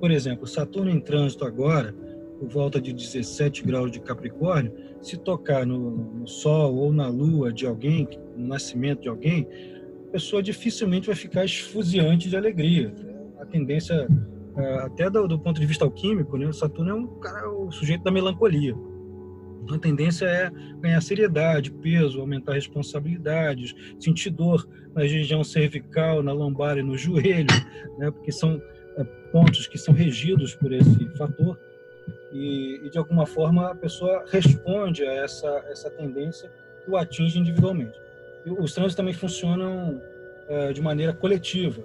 [0.00, 1.94] Por exemplo, Saturno em trânsito agora,
[2.38, 7.52] por volta de 17 graus de Capricórnio, se tocar no, no Sol ou na Lua
[7.52, 9.46] de alguém, no nascimento de alguém,
[10.08, 12.94] a pessoa dificilmente vai ficar esfuziante de alegria.
[13.38, 14.08] A tendência,
[14.84, 18.02] até do, do, ponto de vista alquímico, né, o Saturno é um cara, o sujeito
[18.02, 18.74] da melancolia.
[19.62, 20.50] Então, a tendência é
[20.80, 27.54] ganhar seriedade, peso, aumentar responsabilidades, sentir dor na região cervical, na lombar e no joelho,
[27.98, 28.60] né, porque são
[28.96, 31.58] é, pontos que são regidos por esse fator.
[32.32, 36.50] E, e, de alguma forma a pessoa responde a essa, essa tendência
[36.86, 37.98] e o atinge individualmente.
[38.44, 40.00] E os trânsitos também funcionam
[40.48, 41.82] é, de maneira coletiva.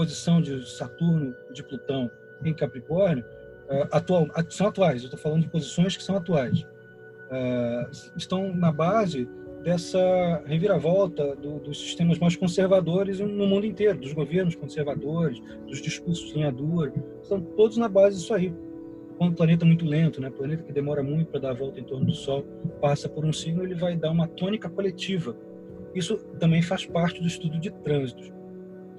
[0.00, 2.10] Posição de Saturno de Plutão
[2.42, 3.22] em Capricórnio
[3.68, 6.66] é, atual, são atuais, eu estou falando de posições que são atuais.
[7.30, 7.86] É,
[8.16, 9.28] estão na base
[9.62, 15.38] dessa reviravolta do, dos sistemas mais conservadores no mundo inteiro, dos governos conservadores,
[15.68, 18.54] dos discursos linha dura, estão todos na base disso aí
[19.20, 20.30] um planeta muito lento, né?
[20.30, 22.42] Planeta que demora muito para dar a volta em torno do Sol,
[22.80, 25.36] passa por um signo, ele vai dar uma tônica coletiva.
[25.94, 28.32] Isso também faz parte do estudo de trânsitos.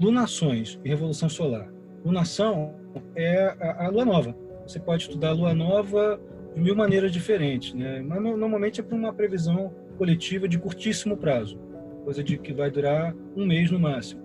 [0.01, 1.71] Lunações e revolução solar.
[2.03, 2.73] Lunação
[3.15, 4.35] é a, a lua nova.
[4.65, 6.19] Você pode estudar a lua nova
[6.55, 8.01] de mil maneiras diferentes, né?
[8.01, 11.59] Mas normalmente é para uma previsão coletiva de curtíssimo prazo,
[12.03, 14.21] coisa de que vai durar um mês no máximo.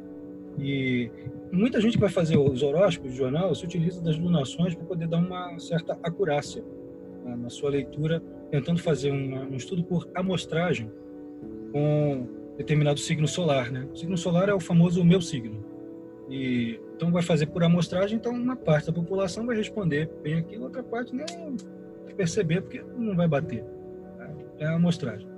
[0.59, 1.11] E
[1.53, 5.07] muita gente que vai fazer os horóscopos de jornal se utiliza das lunações para poder
[5.07, 6.65] dar uma certa acurácia
[7.23, 10.91] né, na sua leitura, tentando fazer uma, um estudo por amostragem
[11.71, 12.27] com
[12.57, 13.87] determinado signo solar, né?
[13.93, 15.65] O signo solar é o famoso meu signo.
[16.29, 20.65] E então vai fazer por amostragem, então uma parte da população vai responder bem aquilo,
[20.65, 21.27] outra parte nem
[22.17, 23.63] perceber porque não vai bater.
[24.19, 24.35] Né?
[24.59, 25.29] É a amostragem.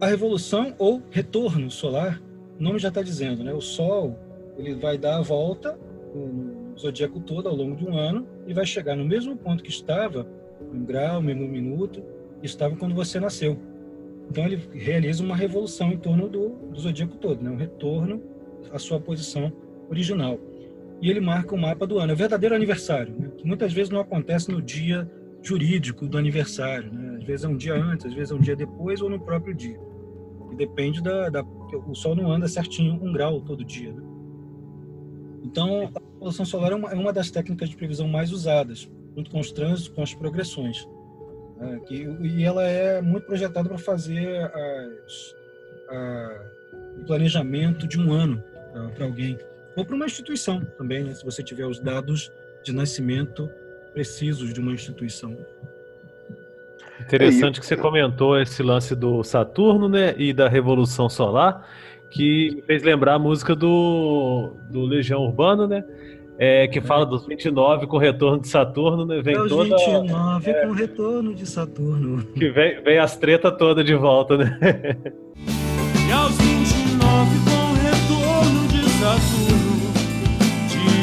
[0.00, 2.22] A revolução ou retorno solar,
[2.58, 3.52] o nome já está dizendo, né?
[3.52, 4.16] O Sol
[4.56, 5.78] ele vai dar a volta
[6.14, 9.70] no zodíaco todo ao longo de um ano e vai chegar no mesmo ponto que
[9.70, 10.26] estava,
[10.72, 12.02] um grau, mesmo minuto,
[12.42, 13.58] estava quando você nasceu.
[14.30, 17.50] Então ele realiza uma revolução em torno do, do zodíaco todo, né?
[17.50, 18.22] um retorno
[18.72, 19.52] à sua posição
[19.88, 20.38] original.
[21.00, 23.30] E ele marca o mapa do ano, é o verdadeiro aniversário, né?
[23.36, 25.10] que muitas vezes não acontece no dia
[25.42, 26.92] jurídico do aniversário.
[26.92, 27.18] Né?
[27.18, 29.54] Às vezes é um dia antes, às vezes é um dia depois ou no próprio
[29.54, 29.78] dia.
[30.50, 33.92] E depende da, da o Sol não anda certinho um grau todo dia.
[33.92, 34.02] Né?
[35.42, 39.30] Então, a população solar é uma, é uma, das técnicas de previsão mais usadas, junto
[39.30, 40.88] com os trânsitos, com as progressões.
[41.56, 41.80] Né?
[41.86, 45.34] Que, e ela é muito projetada para fazer as,
[45.88, 46.40] a,
[47.00, 48.42] o planejamento de um ano
[48.94, 49.38] para alguém,
[49.76, 51.14] ou para uma instituição também, né?
[51.14, 52.32] se você tiver os dados
[52.64, 53.48] de nascimento
[53.92, 55.36] precisos de uma instituição.
[57.00, 61.68] Interessante que você comentou esse lance do Saturno, né, e da Revolução Solar,
[62.10, 65.84] que me fez lembrar a música do, do Legião Urbano, né?
[66.38, 69.22] É, que fala dos 29 com retorno de Saturno, né?
[69.22, 72.24] Vem é os toda, 29 é, com retorno de Saturno.
[72.34, 74.58] Que vem, vem as tretas todas de volta, né?
[76.08, 79.92] E aos 29 com retorno de Saturno,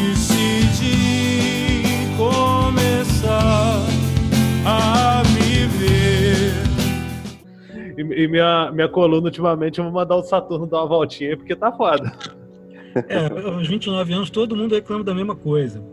[0.09, 0.47] decidi
[2.17, 3.79] começar
[4.65, 5.21] a
[7.97, 11.55] e, e, minha, minha coluna, ultimamente, eu vou mandar o Saturno dar uma voltinha, porque
[11.55, 12.11] tá foda.
[13.07, 15.83] É, aos 29 anos, todo mundo reclama da mesma coisa.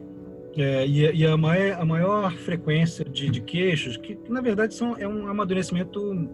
[0.57, 4.75] É, e, e a, maior, a, maior, frequência de, de queixos, que, que, na verdade
[4.75, 6.29] são, é um amadurecimento,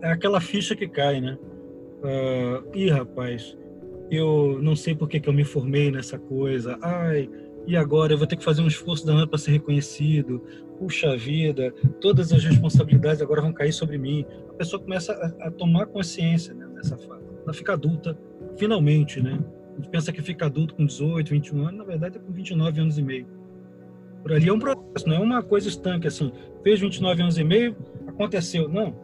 [0.00, 1.36] é aquela ficha que cai, né?
[2.02, 3.56] Uh, Ih, rapaz,
[4.10, 6.78] eu não sei por que, que eu me formei nessa coisa.
[6.80, 7.28] Ai,
[7.66, 10.42] e agora eu vou ter que fazer um esforço danado para ser reconhecido.
[10.78, 14.24] Puxa vida, todas as responsabilidades agora vão cair sobre mim.
[14.50, 17.24] A pessoa começa a, a tomar consciência né, dessa fase.
[17.42, 18.18] Ela fica adulta,
[18.56, 19.38] finalmente, né?
[19.74, 22.80] A gente pensa que fica adulto com 18, 21 anos, na verdade é com 29
[22.80, 23.26] anos e meio.
[24.22, 26.32] Por ali é um processo, não é uma coisa estanque assim.
[26.62, 28.68] Fez 29 anos e meio, aconteceu.
[28.68, 28.94] Não.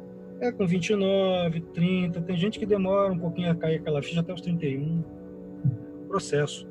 [0.41, 2.23] É com 29, 30.
[2.23, 5.05] Tem gente que demora um pouquinho a cair aquela ficha até os 31.
[5.65, 6.67] É um processo.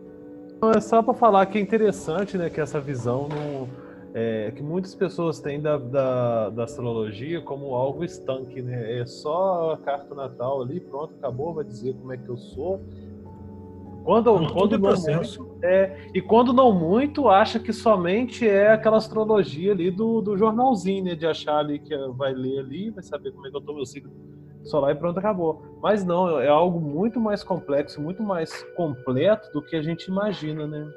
[0.76, 3.30] É só para falar que é interessante, né, que essa visão
[4.14, 9.00] é, que muitas pessoas têm da, da, da, astrologia como algo estanque, né?
[9.00, 12.82] É só a carta natal ali, pronto, acabou, vai dizer como é que eu sou.
[14.10, 15.44] Quando, não, quando não processo.
[15.44, 20.36] muito, é, e quando não muito, acha que somente é aquela astrologia ali do, do
[20.36, 21.14] jornalzinho, né?
[21.14, 23.86] De achar ali que vai ler ali, vai saber como é que eu tô meu
[23.86, 24.12] signo
[24.64, 25.62] solar e pronto, acabou.
[25.80, 30.66] Mas não, é algo muito mais complexo, muito mais completo do que a gente imagina,
[30.66, 30.92] né?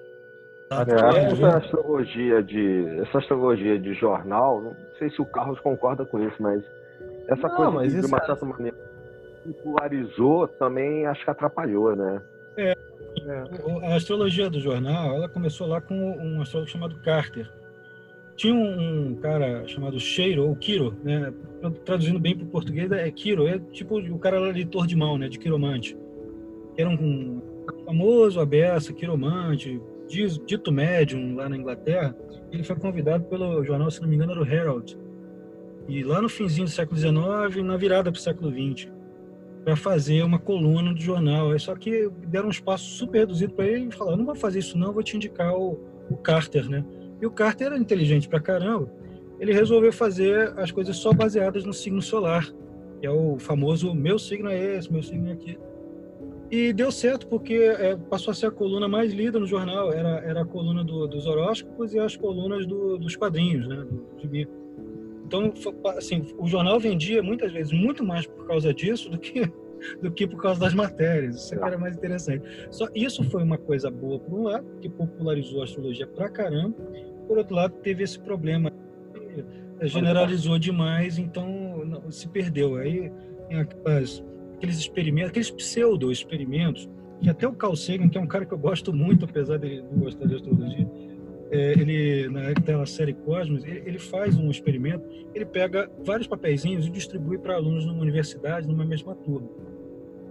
[0.70, 6.18] É, essa astrologia de essa astrologia de jornal, não sei se o Carlos concorda com
[6.18, 6.64] isso, mas
[7.28, 8.76] essa não, coisa mas de, de uma é certa maneira
[9.44, 12.22] popularizou também acho que atrapalhou, né?
[12.56, 12.76] É,
[13.82, 17.50] a astrologia do jornal, ela começou lá com um astrólogo chamado Carter.
[18.36, 21.32] Tinha um, um cara chamado Cheiro, ou Kiro, né?
[21.84, 25.18] Traduzindo bem para o português, é Kiro, é tipo o cara lá leitor de mão,
[25.18, 25.28] né?
[25.28, 25.96] De quiromante.
[26.76, 27.42] Era um, um
[27.84, 32.16] famoso abessa, quiromante, dito médium lá na Inglaterra.
[32.50, 34.98] Ele foi convidado pelo jornal, se não me engano, era o Herald.
[35.88, 38.90] E lá no finzinho do século XIX, na virada para o século XX
[39.64, 41.56] para fazer uma coluna do jornal.
[41.58, 44.76] Só que deram um espaço super reduzido para ele e falaram: não vou fazer isso,
[44.76, 45.78] não, vou te indicar o,
[46.10, 46.84] o Carter, né?
[47.20, 48.90] E o Carter era inteligente pra caramba.
[49.38, 52.48] Ele resolveu fazer as coisas só baseadas no signo solar,
[53.00, 55.58] que é o famoso meu signo é esse, meu signo é aqui.
[56.50, 59.90] E deu certo, porque é, passou a ser a coluna mais lida no jornal.
[59.90, 63.76] Era, era a coluna do, dos horóscopos e as colunas do, dos quadrinhos, né?
[63.76, 64.28] Do, do
[65.32, 65.52] então,
[65.96, 69.50] assim, o jornal vendia muitas vezes muito mais por causa disso do que
[70.00, 71.36] do que por causa das matérias.
[71.36, 72.44] Isso que era mais interessante.
[72.70, 76.76] Só isso foi uma coisa boa por um lado, que popularizou a astrologia pra caramba.
[77.26, 78.70] Por outro lado, teve esse problema
[79.80, 82.76] generalizou demais, então não, se perdeu.
[82.76, 83.10] Aí
[83.50, 84.24] aquelas,
[84.54, 86.88] aqueles experimentos, aqueles pseudo experimentos,
[87.20, 89.82] que até o Carl Sagan, que é um cara que eu gosto muito, apesar de
[89.82, 91.11] não gostar de astrologia, é,
[91.52, 97.36] ele na série Cosmos, ele, ele, faz um experimento, ele pega vários papeizinhos e distribui
[97.36, 99.50] para alunos numa universidade, numa mesma turma.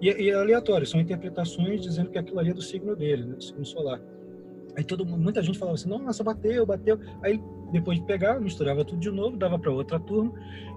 [0.02, 3.36] E, e, é aleatório, são interpretações dizendo que aquilo ali é do signo dele, né,
[3.36, 4.02] do signo solar.
[4.76, 7.00] Aí todo muita gente falava assim, nossa, bateu, bateu.
[7.22, 7.40] Aí
[7.72, 10.34] depois de pegar, misturava tudo de novo, dava para outra turma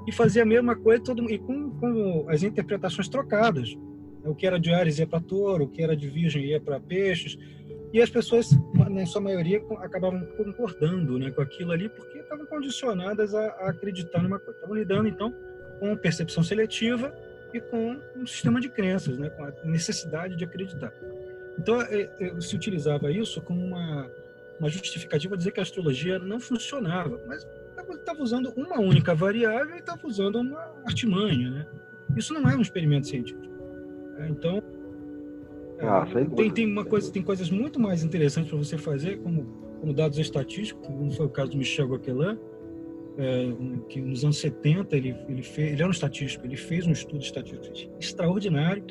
[0.07, 3.77] e fazia a mesma coisa todo, e com, com as interpretações trocadas.
[4.25, 6.81] O que era de Ares ia para Touro, o que era de Virgem ia para
[6.81, 7.39] Peixes,
[7.95, 8.51] e as pessoas,
[8.91, 14.21] na sua maioria, acabavam concordando né, com aquilo ali, porque estavam condicionadas a, a acreditar
[14.21, 14.59] numa coisa.
[14.59, 15.33] Estavam lidando, então,
[15.79, 17.15] com percepção seletiva
[17.53, 20.93] e com um sistema de crenças, né, com a necessidade de acreditar.
[21.57, 24.11] Então, é, é, se utilizava isso como uma,
[24.59, 27.47] uma justificativa dizer que a astrologia não funcionava, mas
[27.93, 31.49] estava usando uma única variável e estava usando uma artimanha.
[31.49, 31.67] Né?
[32.17, 33.55] Isso não é um experimento científico.
[34.29, 34.61] Então,
[35.81, 36.07] ah,
[36.37, 39.45] tem, tem, uma coisa, tem coisas muito mais interessantes para você fazer, como,
[39.81, 42.39] como dados estatísticos, como foi o caso do Michel Gauquelin,
[43.19, 43.53] é,
[43.89, 47.23] que nos anos 70 ele, ele, fez, ele era um estatístico, ele fez um estudo
[47.23, 48.85] estatístico extraordinário.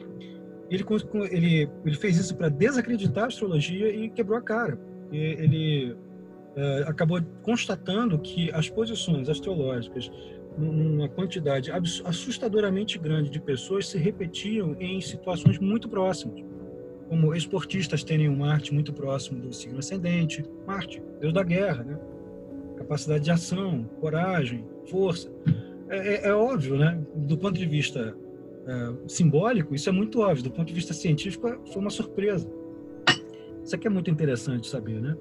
[0.69, 0.83] Ele,
[1.31, 4.79] ele, ele fez isso para desacreditar a astrologia e quebrou a cara.
[5.11, 5.95] E ele
[6.55, 10.09] é, acabou constatando que as posições astrológicas
[10.57, 16.52] numa quantidade assustadoramente grande de pessoas se repetiam em situações muito próximas
[17.07, 21.99] como esportistas terem um Marte muito próximo do signo ascendente, Marte, Deus da guerra, né?
[22.77, 25.31] Capacidade de ação, coragem, força.
[25.89, 26.99] É, é, é óbvio, né?
[27.15, 28.15] Do ponto de vista
[28.65, 30.43] é, simbólico, isso é muito óbvio.
[30.43, 32.49] Do ponto de vista científico, foi uma surpresa.
[33.63, 35.15] Isso aqui é muito interessante saber, né?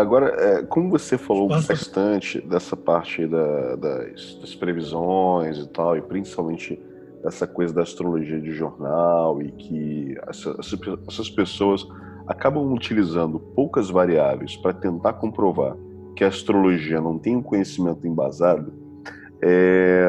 [0.00, 6.02] Agora, é, como você falou bastante dessa parte da, das, das, previsões e tal, e
[6.02, 6.80] principalmente
[7.22, 10.56] dessa coisa da astrologia de jornal, e que essa,
[11.08, 11.86] essas pessoas
[12.26, 15.76] acabam utilizando poucas variáveis para tentar comprovar
[16.14, 18.72] que a astrologia não tem um conhecimento embasado,
[19.42, 20.04] é,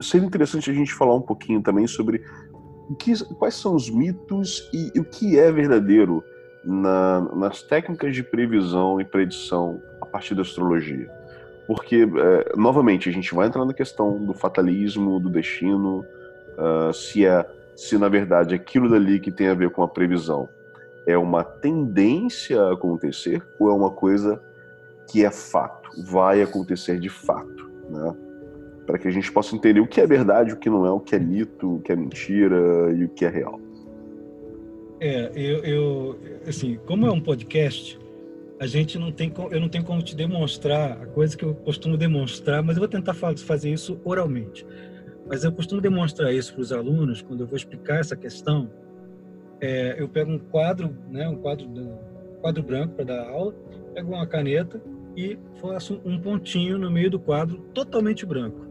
[0.00, 2.22] seria interessante a gente falar um pouquinho também sobre
[2.98, 6.22] que, quais são os mitos e, e o que é verdadeiro
[6.64, 11.10] na, nas técnicas de previsão e predição a partir da astrologia.
[11.66, 16.04] Porque, é, novamente, a gente vai entrar na questão do fatalismo, do destino,
[16.58, 17.46] uh, se, é,
[17.76, 20.48] se na verdade aquilo dali que tem a ver com a previsão
[21.06, 24.42] é uma tendência a acontecer ou é uma coisa
[25.10, 28.14] que é fato, vai acontecer de fato, né?
[28.86, 31.00] Para que a gente possa entender o que é verdade, o que não é, o
[31.00, 33.58] que é mito, o que é mentira e o que é real.
[35.00, 37.98] É, eu, eu, assim, como é um podcast,
[38.58, 41.96] a gente não tem, eu não tenho como te demonstrar a coisa que eu costumo
[41.96, 44.66] demonstrar, mas eu vou tentar fazer isso oralmente.
[45.28, 48.70] Mas eu costumo demonstrar isso para os alunos quando eu vou explicar essa questão.
[49.60, 53.54] É, eu pego um quadro, né, um quadro, um quadro branco para dar aula,
[53.94, 54.82] pego uma caneta
[55.16, 58.66] e faço um pontinho no meio do quadro totalmente branco.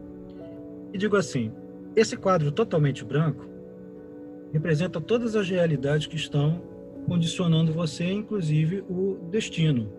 [0.92, 1.52] E digo assim:
[1.96, 3.47] esse quadro totalmente branco
[4.52, 6.60] representa todas as realidades que estão
[7.06, 9.90] condicionando você, inclusive o destino.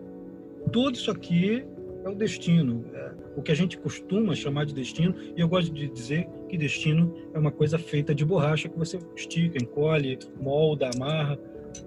[0.72, 1.64] Tudo isso aqui
[2.04, 5.72] é o destino, é o que a gente costuma chamar de destino, e eu gosto
[5.72, 10.90] de dizer que destino é uma coisa feita de borracha que você estica, encolhe, molda,
[10.94, 11.38] amarra,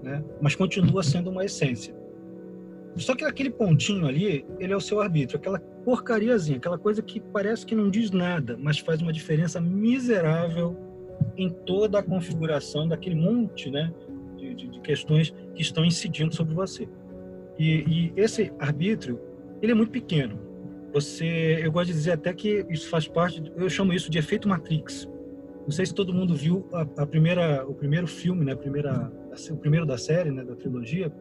[0.01, 0.24] né?
[0.41, 1.95] mas continua sendo uma essência.
[2.95, 7.20] Só que aquele pontinho ali, ele é o seu arbítrio, aquela porcariazinha, aquela coisa que
[7.20, 10.78] parece que não diz nada, mas faz uma diferença miserável
[11.38, 13.94] em toda a configuração daquele monte né,
[14.38, 16.88] de, de, de questões que estão incidindo sobre você.
[17.58, 19.20] E, e, esse arbítrio,
[19.62, 20.40] ele é muito pequeno.
[20.94, 24.48] Você, eu gosto de dizer até que isso faz parte, eu chamo isso de efeito
[24.48, 25.10] Matrix.
[25.64, 29.12] Não sei se todo mundo viu a, a primeira, o primeiro filme, né, a primeira,
[29.50, 31.12] o primeiro da série, né, da trilogia,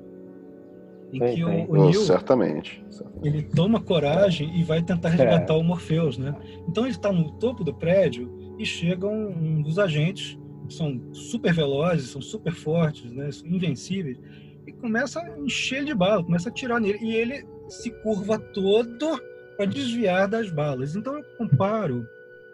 [1.12, 1.66] em tem, que tem.
[1.66, 5.56] o, o Neo, certamente, certamente, ele toma coragem e vai tentar resgatar é.
[5.56, 6.34] o Morpheus, né?
[6.66, 10.38] Então ele está no topo do prédio e chegam um, um dos agentes,
[10.68, 13.28] que são super velozes, são super fortes, né?
[13.44, 14.18] Invencíveis
[14.66, 19.20] e começa a encher de bala, começa a atirar nele e ele se curva todo
[19.56, 20.94] para desviar das balas.
[20.94, 22.06] Então eu comparo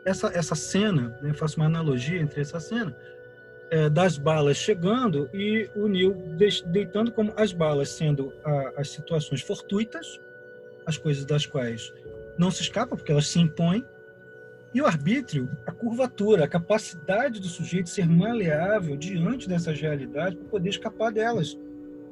[0.04, 1.32] essa essa cena, né?
[1.34, 2.96] faço uma analogia entre essa cena
[3.70, 6.14] é, das balas chegando e o Neil
[6.66, 10.18] deitando como as balas sendo a, as situações fortuitas,
[10.86, 11.92] as coisas das quais
[12.38, 13.84] não se escapa porque elas se impõem,
[14.74, 20.48] e o arbítrio, a curvatura, a capacidade do sujeito ser maleável diante dessas realidades para
[20.48, 21.58] poder escapar delas.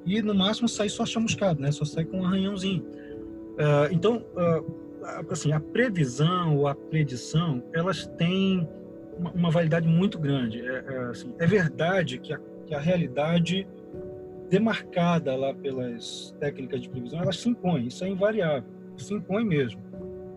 [0.06, 1.70] E no máximo sair só chamuscado, né?
[1.70, 2.82] Só sair com um arranhãozinho.
[2.82, 4.86] Uh, então, uh,
[5.30, 8.66] assim, a previsão ou a predição, elas têm
[9.18, 10.60] uma, uma validade muito grande.
[10.60, 13.66] É, é, assim, é verdade que a, que a, realidade
[14.48, 19.80] demarcada lá pelas técnicas de previsão, ela se impõe, isso é invariável, se impõe mesmo.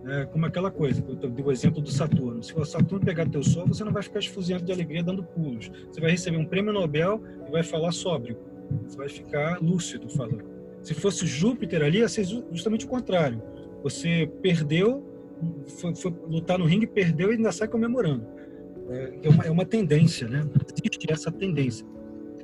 [0.05, 2.41] É como aquela coisa, eu dei o exemplo do Saturno.
[2.41, 5.69] Se o Saturno pegar teu Sol, você não vai ficar esfuziando de alegria dando pulos.
[5.91, 8.37] Você vai receber um prêmio Nobel e vai falar sóbrio.
[8.87, 10.43] Você vai ficar lúcido falando.
[10.81, 13.41] Se fosse Júpiter ali, ia ser justamente o contrário.
[13.83, 15.03] Você perdeu,
[15.79, 18.25] foi, foi lutar no ringue, perdeu e ainda sai comemorando.
[18.89, 20.43] É, é uma, é uma tendência, né?
[20.73, 21.85] Existe essa tendência.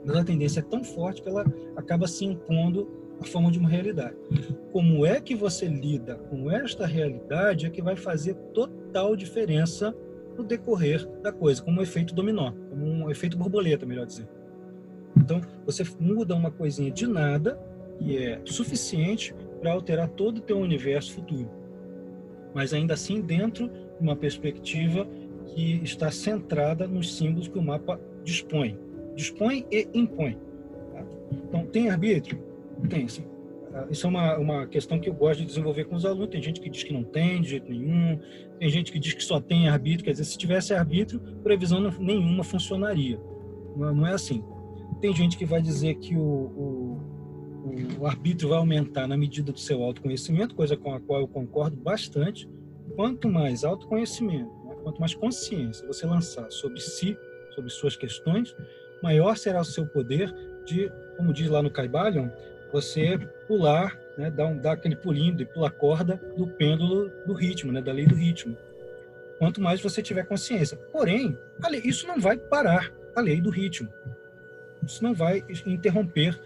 [0.06, 1.46] Mas a tendência é tão forte que ela
[1.76, 4.16] acaba se impondo a forma de uma realidade.
[4.72, 9.96] Como é que você lida com esta realidade é que vai fazer total diferença
[10.38, 14.28] no decorrer da coisa, como um efeito dominó, como um efeito borboleta, melhor dizer.
[15.18, 17.58] Então, você muda uma coisinha de nada
[18.00, 21.50] e é suficiente para alterar todo o teu universo futuro.
[22.54, 25.08] Mas ainda assim dentro de uma perspectiva
[25.46, 28.78] que está centrada nos símbolos que o mapa dispõe.
[29.16, 30.38] Dispõe e impõe.
[30.92, 31.06] Tá?
[31.48, 32.55] Então, tem arbítrio?
[32.90, 33.26] Tem, sim.
[33.74, 36.30] Ah, isso é uma, uma questão que eu gosto de desenvolver com os alunos.
[36.30, 38.20] Tem gente que diz que não tem, de jeito nenhum.
[38.58, 40.06] Tem gente que diz que só tem arbítrio.
[40.06, 43.20] Quer dizer, se tivesse arbítrio, previsão nenhuma funcionaria.
[43.76, 44.44] Não, não é assim.
[45.02, 47.02] Tem gente que vai dizer que o, o,
[48.00, 51.76] o arbítrio vai aumentar na medida do seu autoconhecimento, coisa com a qual eu concordo
[51.76, 52.48] bastante.
[52.96, 54.50] Quanto mais autoconhecimento,
[54.84, 57.18] quanto mais consciência você lançar sobre si,
[57.54, 58.56] sobre suas questões,
[59.04, 60.34] maior será o seu poder
[60.66, 62.30] de, como diz lá no Caibalion,
[62.76, 67.72] você pular, né, dar, um, dar aquele pulinho e pular corda do pêndulo do ritmo,
[67.72, 68.58] né, da lei do ritmo.
[69.40, 70.78] Quanto mais você tiver consciência.
[70.92, 71.38] Porém,
[71.70, 73.88] lei, isso não vai parar a lei do ritmo.
[74.86, 76.38] Isso não vai interromper.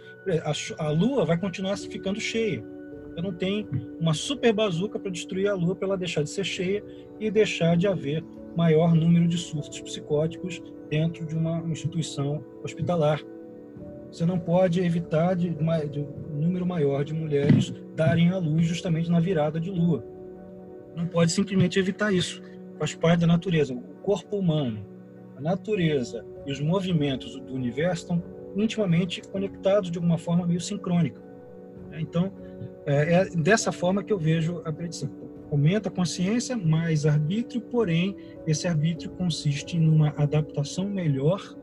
[0.44, 2.64] A, a lua vai continuar ficando cheia.
[3.10, 3.68] Você não tem
[4.00, 6.84] uma super bazuca para destruir a lua para ela deixar de ser cheia
[7.20, 8.24] e deixar de haver
[8.56, 13.20] maior número de surtos psicóticos dentro de uma instituição hospitalar.
[14.12, 19.10] Você não pode evitar de, de um número maior de mulheres darem à luz justamente
[19.10, 20.04] na virada de lua.
[20.96, 22.42] Não pode simplesmente evitar isso.
[22.80, 23.74] Faz parte da natureza.
[23.74, 24.84] O corpo humano,
[25.38, 28.24] a natureza e os movimentos do universo estão
[28.56, 31.22] intimamente conectados de alguma forma meio sincrônica.
[31.94, 32.32] Então,
[32.86, 35.10] é, é dessa forma que eu vejo a predição.
[35.52, 38.16] Aumenta a consciência, mais arbítrio, porém,
[38.46, 41.56] esse arbítrio consiste numa adaptação melhor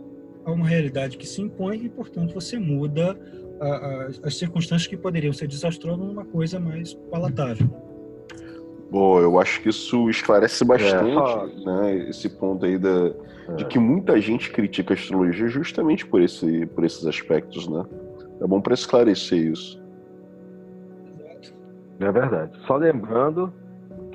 [0.46, 3.18] a uma realidade que se impõe e, portanto, você muda
[3.60, 7.68] a, a, as circunstâncias que poderiam ser desastrosas numa coisa mais palatável.
[8.88, 13.12] Bom, eu acho que isso esclarece bastante é, né, esse ponto aí da,
[13.48, 13.54] é.
[13.56, 17.84] de que muita gente critica a astrologia justamente por, esse, por esses aspectos, né?
[18.40, 19.82] É bom para esclarecer isso.
[21.98, 22.52] É verdade.
[22.66, 23.52] Só lembrando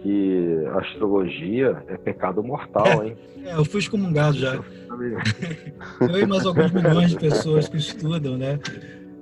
[0.01, 3.15] que astrologia é pecado mortal, hein?
[3.43, 4.55] É, eu fui excomungado já.
[6.01, 8.59] eu e mais alguns milhões de pessoas que estudam, né?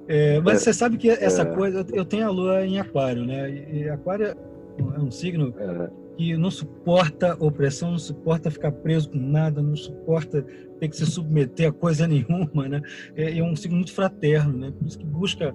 [0.07, 1.45] É, mas é, você sabe que essa é.
[1.45, 3.67] coisa, eu tenho a lua em aquário, né?
[3.71, 5.89] E aquário é um signo é.
[6.17, 10.43] que não suporta opressão, não suporta ficar preso com nada, não suporta
[10.79, 12.81] ter que se submeter a coisa nenhuma, né?
[13.15, 14.73] É, é um signo muito fraterno, né?
[14.77, 15.53] Por isso que busca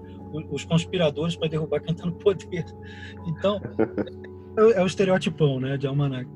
[0.51, 2.65] os conspiradores para derrubar quem está no poder.
[3.27, 3.61] Então,
[4.57, 6.29] é, é o estereotipão, né, de almanac.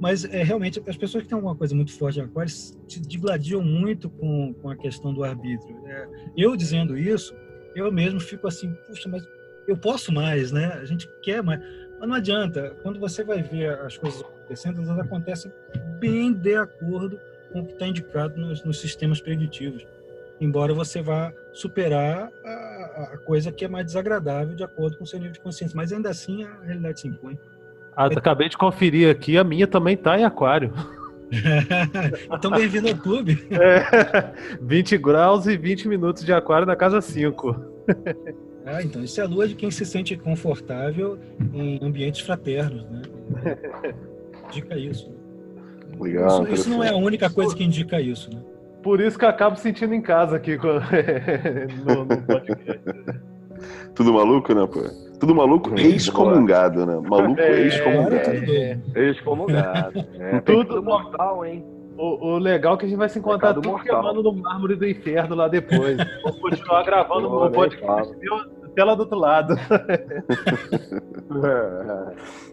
[0.00, 3.62] Mas é realmente as pessoas que têm alguma coisa muito forte em Aquário se digladiam
[3.62, 5.76] muito com, com a questão do arbítrio.
[5.86, 7.34] É, eu dizendo isso,
[7.74, 9.26] eu mesmo fico assim, puxa, mas
[9.66, 10.66] eu posso mais, né?
[10.74, 11.60] A gente quer mais.
[11.98, 12.76] Mas não adianta.
[12.82, 15.50] Quando você vai ver as coisas acontecendo, elas acontecem
[15.98, 17.18] bem de acordo
[17.52, 19.86] com o que está indicado nos, nos, sistemas preditivos.
[20.40, 25.06] Embora você vá superar a, a, coisa que é mais desagradável de acordo com o
[25.06, 25.76] seu nível de consciência.
[25.76, 27.38] Mas ainda assim a realidade se impõe.
[27.96, 30.72] Ah, acabei de conferir aqui, a minha também tá em aquário.
[32.30, 33.46] então bem-vindo ao clube.
[33.50, 37.56] É, 20 graus e 20 minutos de aquário na casa 5.
[38.66, 41.18] Ah, então isso é a lua de quem se sente confortável
[41.52, 43.02] em ambientes fraternos, né?
[44.48, 45.12] Indica isso.
[45.98, 48.42] Legal, isso, isso não é a única coisa que indica isso, né?
[48.82, 52.80] Por isso que eu acabo sentindo em casa aqui no, no podcast.
[53.94, 54.80] Tudo maluco, né, pô?
[55.18, 57.00] Tudo maluco excomungado, né?
[57.08, 58.16] Maluco é, excomungado.
[58.16, 60.04] É, excomungado.
[60.18, 61.64] É, tudo mortal, hein?
[61.96, 64.02] O, o, legal é que a gente vai se encontrar tudo mortal.
[64.02, 65.96] queimando no mármore do inferno lá depois.
[66.24, 68.12] Vamos continuar gravando o podcast
[68.74, 69.54] tela do outro lado.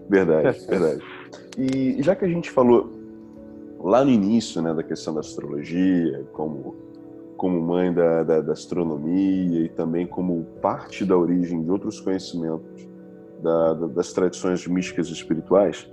[0.10, 1.02] verdade, verdade.
[1.58, 2.90] E já que a gente falou
[3.80, 6.76] lá no início né, da questão da astrologia, como
[7.42, 12.88] como mãe da, da, da, astronomia e também como parte da origem de outros conhecimentos
[13.42, 15.92] da, das tradições místicas e espirituais,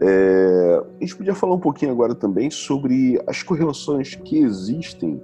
[0.00, 5.20] é, a gente podia falar um pouquinho agora também sobre as correlações que existem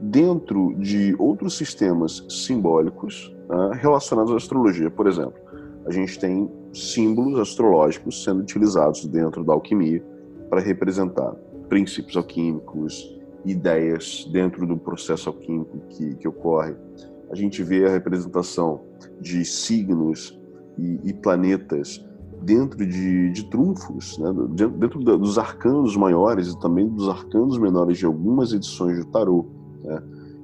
[0.00, 4.90] dentro de outros sistemas simbólicos né, relacionados à astrologia.
[4.90, 5.40] Por exemplo,
[5.86, 10.04] a gente tem símbolos astrológicos sendo utilizados dentro da alquimia
[10.50, 11.36] para representar
[11.68, 16.74] princípios alquímicos, ideias dentro do processo alquímico que, que ocorre.
[17.30, 18.82] A gente vê a representação
[19.20, 20.38] de signos
[20.78, 22.04] e, e planetas
[22.42, 24.32] dentro de, de trunfos, né?
[24.76, 29.46] dentro dos arcanos maiores e também dos arcanos menores de algumas edições do tarô.
[29.82, 30.02] Né?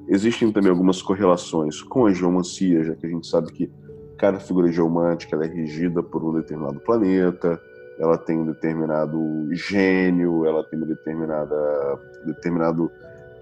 [0.08, 3.70] Existem também algumas correlações com a geomancia, já que a gente sabe que
[4.18, 7.60] cada figura geomântica é regida por um determinado planeta,
[7.98, 12.90] ela tem um determinado gênio, ela tem um determinada, determinado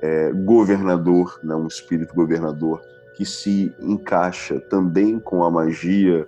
[0.01, 2.83] é, governador, né, um espírito governador
[3.15, 6.27] que se encaixa também com a magia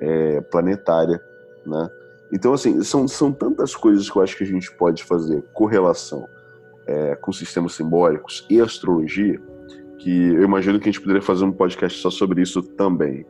[0.00, 1.20] é, planetária,
[1.66, 1.90] né?
[2.32, 6.28] Então, assim, são, são tantas coisas que eu acho que a gente pode fazer correlação
[6.86, 9.40] é, com sistemas simbólicos e astrologia,
[9.98, 13.24] que eu imagino que a gente poderia fazer um podcast só sobre isso também,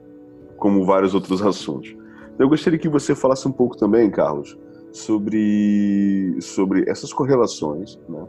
[0.56, 1.94] como vários outros assuntos.
[2.38, 4.58] Eu gostaria que você falasse um pouco também, Carlos,
[4.92, 8.26] sobre, sobre essas correlações, né?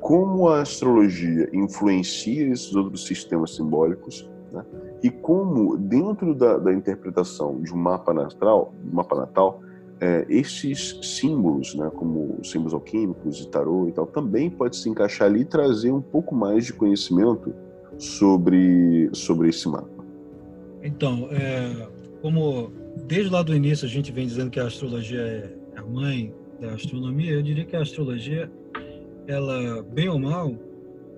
[0.00, 4.64] como a astrologia influencia esses outros sistemas simbólicos né?
[5.02, 9.60] e como, dentro da, da, interpretação de um mapa natal, mapa natal
[10.00, 15.28] é, esses símbolos, né, como símbolos alquímicos e tarô e tal, também pode se encaixar
[15.28, 17.54] ali e trazer um pouco mais de conhecimento
[17.96, 19.88] sobre, sobre esse mapa.
[20.82, 21.88] Então, é,
[22.20, 22.70] como
[23.04, 26.72] desde lá do início a gente vem dizendo que a astrologia é a mãe da
[26.72, 28.50] astronomia, eu diria que a astrologia,
[29.26, 30.54] ela, bem ou mal,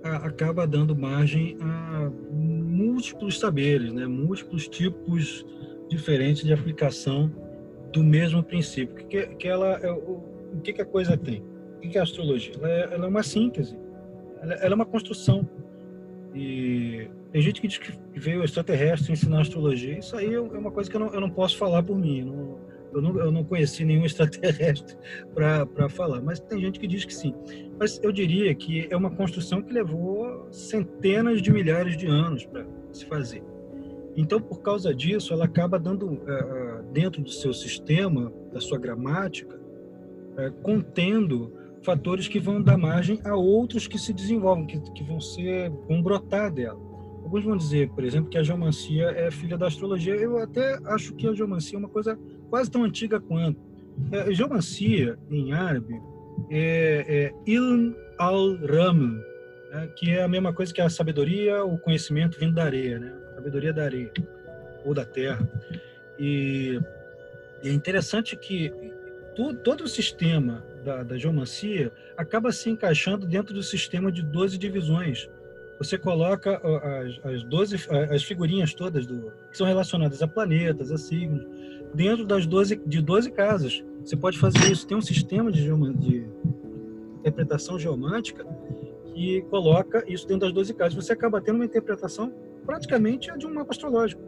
[0.03, 4.07] a, acaba dando margem a múltiplos saberes, né?
[4.07, 5.45] múltiplos tipos
[5.89, 7.31] diferentes de aplicação
[7.93, 9.07] do mesmo princípio.
[9.07, 10.23] Que, que ela, é, o,
[10.55, 11.43] o que, que a coisa tem?
[11.77, 12.55] O que, que é a astrologia?
[12.57, 13.77] Ela é, ela é uma síntese,
[14.43, 15.49] ela, ela, é uma construção.
[16.39, 19.99] E tem gente que diz que veio extraterrestre ensinar astrologia.
[19.99, 22.23] Isso aí é uma coisa que eu não, eu não posso falar por mim.
[22.23, 22.61] Não,
[22.93, 24.97] eu não, eu não conheci nenhum extraterrestre
[25.35, 27.35] para falar, mas tem gente que diz que sim.
[27.77, 32.65] Mas eu diria que é uma construção que levou centenas de milhares de anos para
[32.93, 33.43] se fazer.
[34.17, 38.79] Então, por causa disso, ela acaba dando, eh, eh, dentro do seu sistema, da sua
[38.79, 39.61] gramática,
[40.37, 41.53] eh, contendo
[41.83, 46.03] fatores que vão dar margem a outros que se desenvolvem, que, que vão ser, vão
[46.03, 46.79] brotar dela.
[47.23, 50.15] Alguns vão dizer, por exemplo, que a geomancia é filha da astrologia.
[50.15, 52.19] Eu até acho que a geomancia é uma coisa
[52.49, 53.61] quase tão antiga quanto.
[54.13, 56.01] A geomancia, em árabe,
[56.51, 59.21] é, é ilm al-ram,
[59.71, 63.13] né, que é a mesma coisa que a sabedoria, o conhecimento vindo da areia, né?
[63.35, 64.13] sabedoria da areia
[64.85, 65.49] ou da terra.
[66.19, 66.81] E,
[67.63, 68.73] e é interessante que
[69.37, 74.57] tu, todo o sistema da, da geomancia acaba se encaixando dentro do sistema de 12
[74.57, 75.29] divisões.
[75.79, 77.77] Você coloca as, as 12
[78.11, 81.47] as figurinhas todas do, que são relacionadas a planetas, a signos,
[81.95, 83.85] dentro das 12 de 12 casas.
[84.03, 84.87] Você pode fazer isso.
[84.87, 86.27] Tem um sistema de, de
[87.21, 88.47] interpretação geomântica
[89.15, 90.95] que coloca isso dentro das 12 casas.
[90.95, 92.33] Você acaba tendo uma interpretação
[92.65, 94.23] praticamente de um mapa astrológico.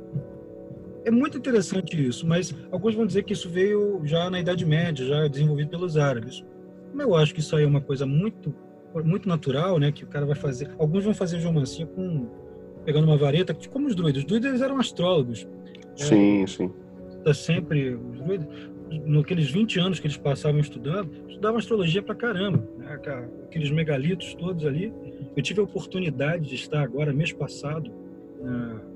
[1.05, 5.05] É muito interessante isso, mas alguns vão dizer que isso veio já na Idade Média,
[5.05, 6.45] já desenvolvido pelos árabes.
[6.91, 8.55] Como eu acho que isso aí é uma coisa muito
[9.05, 10.69] muito natural, né, que o cara vai fazer.
[10.79, 12.27] Alguns vão fazer geomancia com
[12.85, 14.23] pegando uma vareta, como os druidas.
[14.23, 15.47] Os druidas eram astrólogos.
[15.95, 16.73] Sim, é, sim.
[17.23, 18.49] Tá sempre os druidas,
[19.07, 22.99] naqueles 20 anos que eles passavam estudando, estudavam astrologia pra caramba, né,
[23.45, 24.93] aqueles megalitos todos ali.
[25.37, 27.93] Eu tive a oportunidade de estar agora mês passado,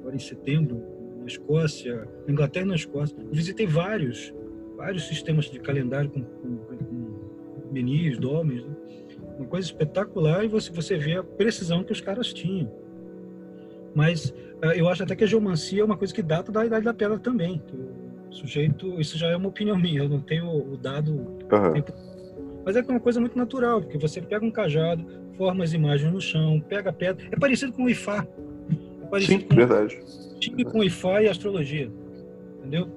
[0.00, 0.82] agora em setembro,
[1.24, 3.16] na Escócia, na Inglaterra e na Escócia.
[3.18, 4.32] Eu visitei vários,
[4.76, 8.76] vários sistemas de calendário com, com, com menis, domes, né?
[9.38, 12.70] uma coisa espetacular e você, você vê a precisão que os caras tinham.
[13.94, 14.30] Mas
[14.62, 16.94] uh, eu acho até que a geomancia é uma coisa que data da Idade da
[16.94, 17.62] Pedra também.
[18.30, 21.12] o sujeito, isso já é uma opinião minha, eu não tenho o dado.
[21.12, 21.84] Uhum.
[22.64, 25.04] Mas é uma coisa muito natural, porque você pega um cajado,
[25.36, 27.26] forma as imagens no chão, pega a pedra.
[27.30, 28.26] É parecido com o Ifá.
[29.14, 30.00] Parecido Sim, com, verdade
[30.50, 31.90] time com Wi-Fi e astrologia.
[32.58, 32.88] Entendeu?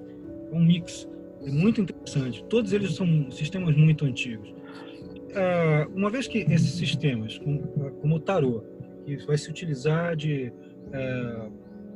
[0.51, 1.07] É um mix.
[1.41, 2.43] É muito interessante.
[2.45, 4.49] Todos eles são sistemas muito antigos.
[4.49, 7.61] Uh, uma vez que esses sistemas, como,
[8.01, 8.63] como o tarô,
[9.05, 10.51] que vai se utilizar de
[10.87, 11.51] uh,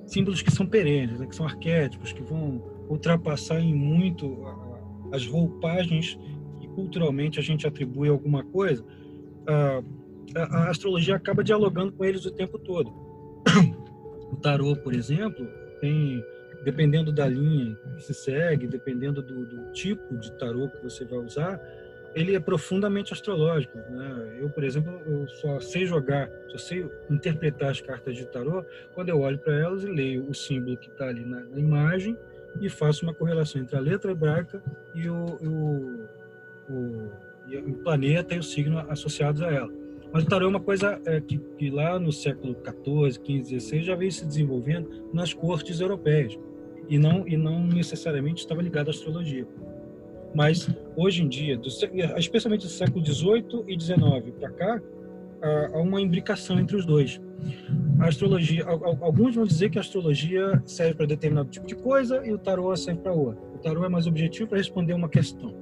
[0.06, 4.46] símbolos que são perenes, né, que são arquétipos, que vão ultrapassar em muito
[5.12, 6.18] as roupagens
[6.60, 8.86] que culturalmente a gente atribui a alguma coisa,
[9.48, 9.82] a,
[10.36, 12.94] a astrologia acaba dialogando com eles o tempo todo.
[14.32, 15.46] O tarô, por exemplo,
[15.80, 16.26] tem,
[16.64, 21.20] dependendo da linha que se segue, dependendo do, do tipo de tarô que você vai
[21.20, 21.60] usar,
[22.14, 23.78] ele é profundamente astrológico.
[23.78, 24.38] Né?
[24.40, 29.10] Eu, por exemplo, eu só sei jogar, só sei interpretar as cartas de tarô quando
[29.10, 32.18] eu olho para elas e leio o símbolo que está ali na, na, imagem
[32.60, 34.62] e faço uma correlação entre a letra hebraica
[34.94, 36.08] e o, o,
[36.70, 37.12] o,
[37.48, 39.81] e o planeta e o signo associados a ela.
[40.14, 43.82] Mas o tarô é uma coisa é, que, que, lá no século XIV, XV, XVI
[43.84, 46.38] já veio se desenvolvendo nas cortes europeias
[46.90, 49.48] e não e não necessariamente estava ligado à astrologia.
[50.34, 51.68] Mas hoje em dia, do,
[52.18, 54.82] especialmente do século XVIII e XIX para cá,
[55.74, 57.22] há uma imbricação entre os dois.
[58.00, 62.32] A astrologia, alguns vão dizer que a astrologia serve para determinado tipo de coisa e
[62.34, 63.42] o tarô serve para outra.
[63.54, 65.54] O tarô é mais objetivo para responder uma questão.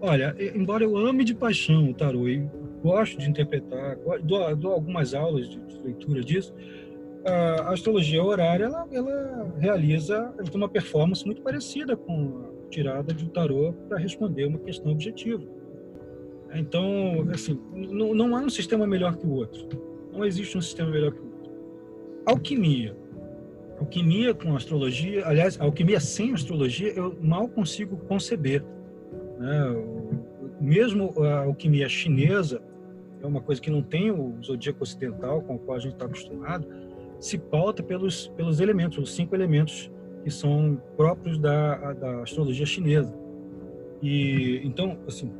[0.00, 2.48] Olha, embora eu ame de paixão o tarô e
[2.82, 6.54] gosto de interpretar, dou, dou algumas aulas de, de, leitura disso.
[7.24, 13.12] A astrologia horária, ela, ela realiza, ela tem uma performance muito parecida com a tirada
[13.12, 15.44] de um tarô para responder uma questão objetiva.
[16.54, 19.68] Então, assim, não, não há um sistema melhor que o outro.
[20.12, 21.52] Não existe um sistema melhor que o outro.
[22.26, 22.96] Alquimia.
[23.78, 28.64] Alquimia com astrologia, aliás, alquimia sem astrologia, eu mal consigo conceber.
[29.38, 29.76] Né?
[30.60, 32.60] Mesmo a alquimia chinesa,
[33.22, 36.06] é uma coisa que não tem o zodíaco ocidental com o qual a gente está
[36.06, 36.66] acostumado,
[37.18, 39.90] se pauta pelos, pelos elementos, os cinco elementos
[40.22, 43.12] que são próprios da, da astrologia chinesa.
[44.02, 45.32] E então, assim,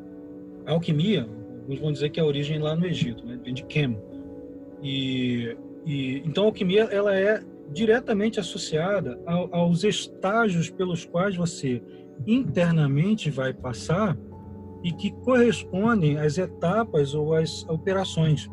[0.67, 1.29] a alquimia,
[1.61, 3.39] alguns vão dizer que é a origem lá no Egito, né?
[3.43, 3.97] vem de Kem.
[4.83, 5.57] E,
[5.87, 7.43] e então a alquimia ela é
[7.73, 11.83] diretamente associada ao, aos estágios pelos quais você
[12.27, 14.17] internamente vai passar
[14.83, 18.49] e que correspondem às etapas ou às operações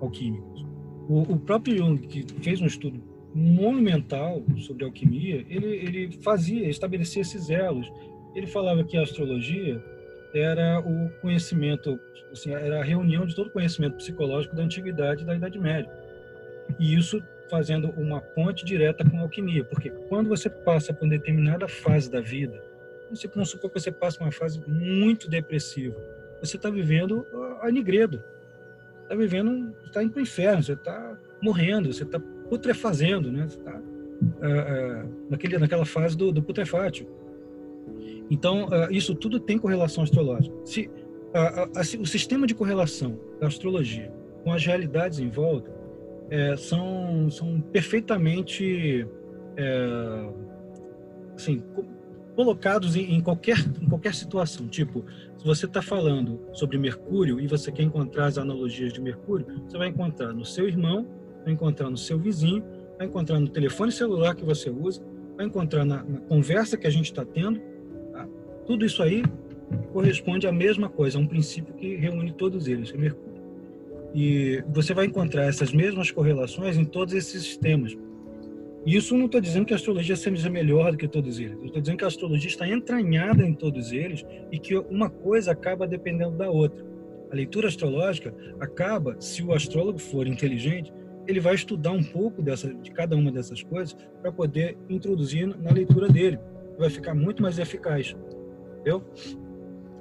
[0.00, 0.64] alquímicas.
[1.08, 3.02] O, o próprio Jung, que fez um estudo
[3.34, 7.90] monumental sobre alquimia, ele, ele fazia, estabelecia esses elos.
[8.34, 9.82] Ele falava que a astrologia
[10.34, 11.98] era o conhecimento,
[12.30, 15.90] assim, era a reunião de todo o conhecimento psicológico da antiguidade e da Idade Média.
[16.78, 21.10] E isso fazendo uma ponte direta com a alquimia, porque quando você passa por uma
[21.10, 22.62] determinada fase da vida,
[23.16, 25.96] você, vamos supor que você passa uma fase muito depressiva.
[26.40, 27.26] Você está vivendo
[27.60, 28.22] a nigredo.
[29.02, 32.18] Está vivendo, está indo para o inferno, você está morrendo, você está
[32.48, 33.46] putrefazendo, né?
[33.48, 37.06] Você está uh, uh, naquele, naquela fase do, do putrefátio.
[38.30, 40.54] Então, uh, isso tudo tem correlação astrológica.
[40.64, 40.90] Se,
[41.98, 44.12] o sistema de correlação da astrologia
[44.44, 45.72] com as realidades em volta
[46.30, 49.06] é, são, são perfeitamente
[49.56, 50.28] é,
[51.34, 51.62] assim,
[52.34, 54.66] colocados em, em, qualquer, em qualquer situação.
[54.66, 55.04] Tipo,
[55.36, 59.76] se você está falando sobre Mercúrio e você quer encontrar as analogias de Mercúrio, você
[59.76, 61.06] vai encontrar no seu irmão,
[61.44, 62.64] vai encontrar no seu vizinho,
[62.96, 65.02] vai encontrar no telefone celular que você usa,
[65.36, 67.60] vai encontrar na, na conversa que a gente está tendo.
[68.12, 68.28] Tá?
[68.66, 69.22] Tudo isso aí
[69.92, 73.32] corresponde à mesma coisa, a um princípio que reúne todos eles, é Mercúrio.
[74.14, 77.96] E você vai encontrar essas mesmas correlações em todos esses sistemas.
[78.84, 81.56] Isso não estou dizendo que a astrologia seja melhor do que todos eles.
[81.62, 85.86] Estou dizendo que a astrologia está entranhada em todos eles e que uma coisa acaba
[85.86, 86.84] dependendo da outra.
[87.30, 90.92] A leitura astrológica acaba, se o astrólogo for inteligente,
[91.26, 95.70] ele vai estudar um pouco dessa, de cada uma dessas coisas para poder introduzir na
[95.70, 96.38] leitura dele.
[96.76, 98.16] Vai ficar muito mais eficaz.
[98.80, 99.02] Entendeu?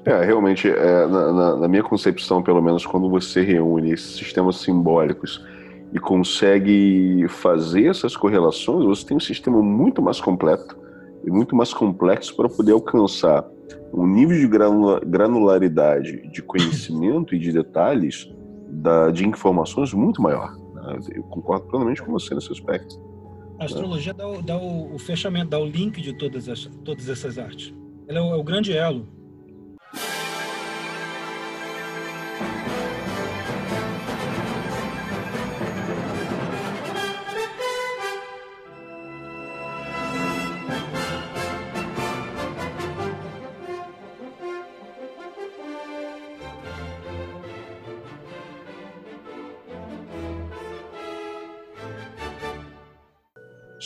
[0.03, 4.55] É, realmente, é, na, na, na, minha concepção, pelo menos, quando você reúne esses sistemas
[4.57, 5.45] simbólicos
[5.93, 10.77] e consegue fazer essas correlações, você tem um sistema muito mais completo
[11.23, 13.45] e muito mais complexo para poder alcançar
[13.93, 14.47] um nível de
[15.05, 18.31] granularidade de conhecimento e de detalhes
[18.69, 20.55] da, de informações muito maior.
[20.73, 20.99] Né?
[21.13, 22.99] Eu concordo plenamente com você nesse aspecto.
[23.59, 27.38] A astrologia dá, o, dá o, fechamento, dá o link de todas, as, todas essas
[27.38, 27.73] artes.
[28.07, 29.05] Ela é o, é o grande elo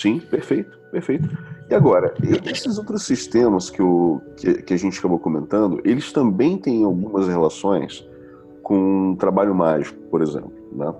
[0.05, 1.27] Sim, perfeito, perfeito.
[1.67, 2.13] E agora,
[2.45, 7.27] esses outros sistemas que, o, que, que, a gente acabou comentando, eles também têm algumas
[7.27, 8.07] relações
[8.61, 10.53] com trabalho mágico, por exemplo.
[10.73, 10.93] Né?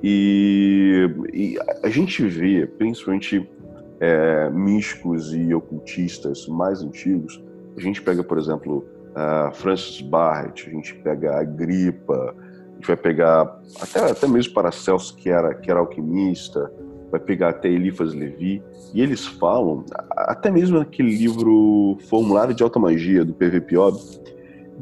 [0.00, 3.50] E, e a gente vê, principalmente
[3.98, 7.42] é, místicos e ocultistas mais antigos,
[7.76, 8.86] a gente pega, por exemplo,
[9.16, 14.54] a Francis Barrett, a gente pega a Gripa, a gente vai pegar até, até mesmo
[14.54, 16.70] Paracelso, que era, que era alquimista,
[17.14, 18.60] vai pegar até Elifas Levi,
[18.92, 23.96] e eles falam, até mesmo naquele livro Formulário de Alta Magia, do PV Piob,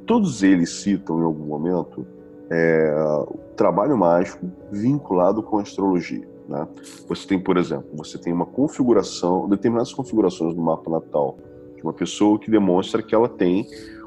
[0.07, 2.07] todos eles citam em algum momento
[2.51, 2.95] é,
[3.29, 6.27] o trabalho mágico vinculado com a astrologia.
[6.49, 6.67] Né?
[7.07, 11.37] Você tem, por exemplo, você tem uma configuração, determinadas configurações do mapa natal
[11.77, 13.67] de uma pessoa que demonstra que ela tem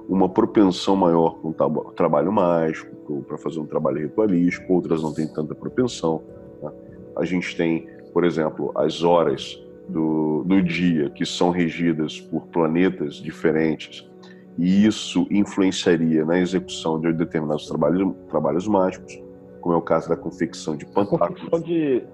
[0.09, 5.27] uma propensão maior para um trabalho mágico, para fazer um trabalho ritualístico, outras não têm
[5.27, 6.23] tanta propensão.
[6.61, 6.71] Né?
[7.15, 13.15] A gente tem por exemplo, as horas do, do dia que são regidas por planetas
[13.15, 14.09] diferentes,
[14.57, 19.21] e isso influenciaria na execução de determinados trabalhos, trabalhos mágicos,
[19.59, 21.41] como é o caso da confecção de pantáculos.
[21.41, 22.05] Confecção de...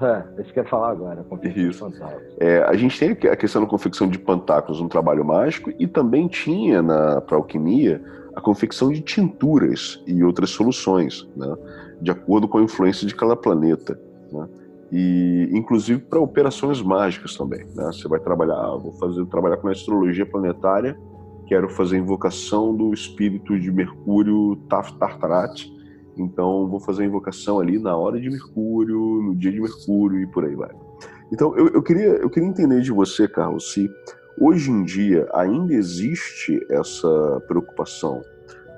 [0.00, 1.22] É, isso que eu ia falar agora,
[1.54, 1.92] isso.
[2.38, 6.28] É, a gente tem a questão da confecção de pantáculos, um trabalho mágico, e também
[6.28, 6.82] tinha
[7.26, 8.02] para alquimia
[8.34, 11.54] a confecção de tinturas e outras soluções, né,
[12.00, 14.00] de acordo com a influência de cada planeta.
[14.32, 14.48] Né
[14.92, 17.64] e inclusive para operações mágicas também.
[17.74, 17.84] Né?
[17.86, 20.98] Você vai trabalhar, vou fazer trabalhar com astrologia planetária,
[21.46, 25.64] quero fazer invocação do espírito de Mercúrio Tartarat,
[26.16, 30.26] então vou fazer a invocação ali na hora de Mercúrio, no dia de Mercúrio e
[30.26, 30.70] por aí vai.
[31.32, 33.88] Então eu, eu queria eu queria entender de você, Carlos, se
[34.40, 38.20] hoje em dia ainda existe essa preocupação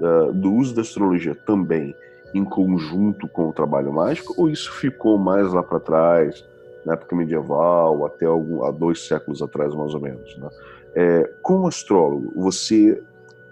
[0.00, 1.94] uh, do uso da astrologia também
[2.34, 6.44] em conjunto com o trabalho mágico, ou isso ficou mais lá para trás,
[6.84, 10.36] na época medieval, até algum, há dois séculos atrás, mais ou menos?
[10.38, 10.48] Né?
[10.94, 13.02] É, como astrólogo, você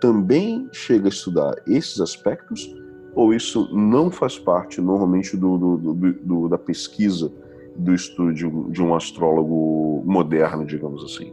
[0.00, 2.74] também chega a estudar esses aspectos,
[3.14, 7.30] ou isso não faz parte normalmente do, do, do, da pesquisa,
[7.76, 11.32] do estudo de um, de um astrólogo moderno, digamos assim?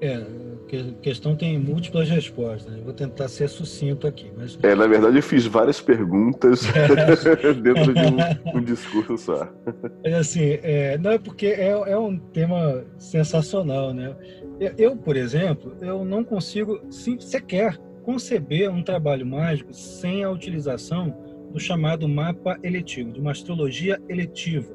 [0.00, 0.24] É,
[0.76, 2.72] a questão tem múltiplas respostas.
[2.72, 2.80] Né?
[2.84, 4.30] Vou tentar ser sucinto aqui.
[4.36, 4.58] Mas...
[4.62, 7.54] É, na verdade, eu fiz várias perguntas é.
[7.54, 9.48] dentro de um, um, discurso só.
[10.04, 14.14] É assim, é, não é porque é, é um tema sensacional, né?
[14.76, 21.14] Eu, por exemplo, eu não consigo sim, sequer conceber um trabalho mágico sem a utilização
[21.52, 24.72] do chamado mapa eletivo, de uma astrologia eletiva.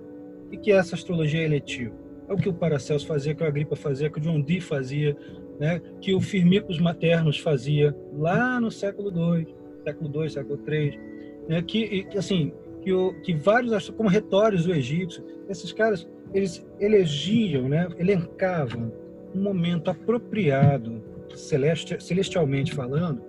[0.52, 1.96] O que é essa astrologia eletiva?
[2.28, 5.18] É o que o Paracelso fazia, que o Agripa fazia, que o John Dee fazia,
[5.60, 9.48] né, que o Firmicus Maternos fazia lá no século II,
[9.84, 11.00] século II, século III,
[11.48, 12.52] né, que assim
[12.82, 18.92] que, o, que vários como retórios do egípcio, esses caras eles elegiam, né, elencavam
[19.34, 21.02] um momento apropriado,
[21.36, 23.22] celeste, celestialmente falando,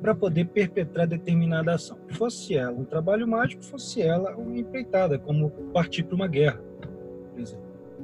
[0.00, 1.98] para poder perpetrar determinada ação.
[2.10, 6.60] Fosse ela um trabalho mágico, fosse ela uma empreitada, como partir para uma guerra.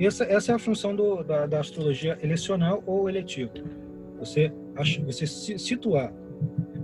[0.06, 3.52] Essa, essa é a função do, da, da, astrologia elecional ou eletiva.
[4.18, 4.52] Você,
[5.04, 6.12] você situar,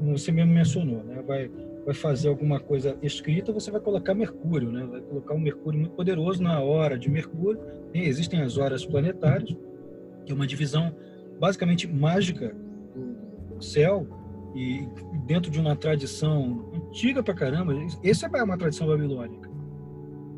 [0.03, 1.23] você mesmo mencionou, né?
[1.27, 1.51] vai,
[1.85, 4.87] vai fazer alguma coisa escrita, você vai colocar Mercúrio, né?
[4.91, 7.61] vai colocar um Mercúrio muito poderoso na hora de Mercúrio.
[7.93, 9.57] E existem as horas planetárias,
[10.25, 10.95] que é uma divisão
[11.41, 12.55] basicamente mágica
[12.95, 14.07] do céu,
[14.55, 14.89] e
[15.27, 19.48] dentro de uma tradição antiga pra caramba, essa é uma tradição babilônica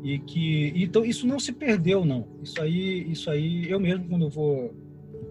[0.03, 4.25] e que então isso não se perdeu não isso aí isso aí eu mesmo quando
[4.25, 4.73] eu vou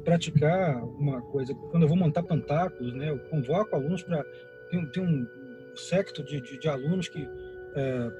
[0.04, 4.24] praticar alguma coisa quando eu vou montar pantáculos né eu convoco alunos para
[4.70, 5.26] tem, tem um
[5.74, 7.28] secto de, de, de, alunos que
[7.74, 8.10] é,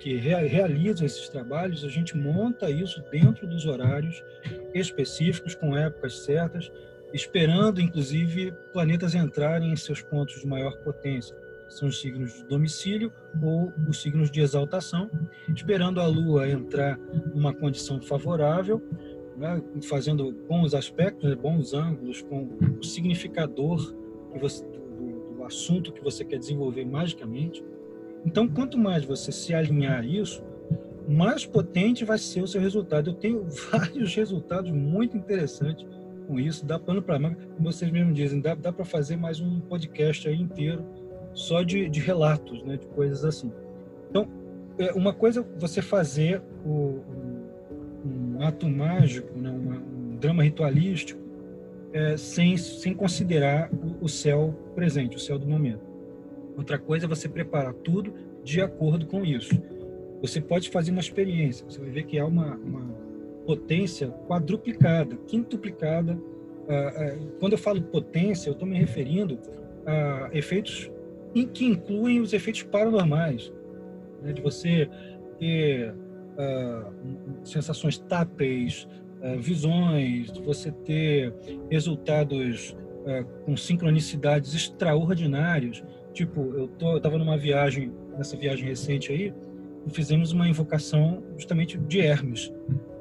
[0.00, 4.22] que realizam esses trabalhos, a gente monta isso dentro dos horários
[4.74, 6.70] específicos, com épocas certas,
[7.12, 11.36] esperando, inclusive, planetas entrarem em seus pontos de maior potência.
[11.68, 13.12] São os signos de domicílio
[13.42, 15.10] ou os signos de exaltação,
[15.54, 16.98] esperando a Lua entrar
[17.34, 18.80] numa condição favorável,
[19.36, 22.48] né, fazendo bons aspectos, né, bons ângulos, com
[22.80, 23.94] o significador
[24.38, 27.64] você, do, do assunto que você quer desenvolver magicamente.
[28.24, 30.42] Então, quanto mais você se alinhar a isso,
[31.08, 33.10] mais potente vai ser o seu resultado.
[33.10, 35.86] Eu tenho vários resultados muito interessantes
[36.26, 36.64] com isso.
[36.64, 40.28] Dá pano para manga, como vocês mesmos dizem, dá, dá para fazer mais um podcast
[40.28, 40.84] aí inteiro
[41.36, 43.52] só de, de relatos, né, de coisas assim.
[44.10, 44.26] Então,
[44.78, 47.00] é uma coisa é você fazer o,
[48.04, 51.20] um ato mágico, né, uma, um drama ritualístico,
[51.92, 55.84] é, sem, sem considerar o, o céu presente, o céu do momento.
[56.56, 59.60] Outra coisa é você preparar tudo de acordo com isso.
[60.22, 62.94] Você pode fazer uma experiência, você vai ver que há uma, uma
[63.44, 66.18] potência quadruplicada, quintuplicada.
[66.66, 69.38] Ah, ah, quando eu falo potência, eu estou me referindo
[69.84, 70.90] a efeitos
[71.40, 73.52] em que incluem os efeitos paranormais,
[74.22, 74.88] né, de você
[75.38, 75.94] ter
[76.38, 76.90] ah,
[77.44, 78.88] sensações táteis,
[79.40, 81.34] visões, de você ter
[81.70, 82.76] resultados
[83.44, 85.82] com sincronicidades extraordinários.
[86.12, 89.32] Tipo, eu, tô, eu tava numa viagem, nessa viagem recente aí,
[89.86, 92.52] e fizemos uma invocação justamente de Hermes,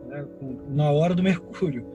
[0.08, 0.26] né,
[0.70, 1.86] na hora do Mercúrio.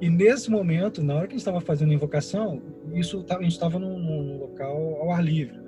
[0.00, 2.62] E nesse momento, na hora que a gente estava fazendo a invocação,
[2.92, 5.58] isso a gente estava num, num, local ao ar livre.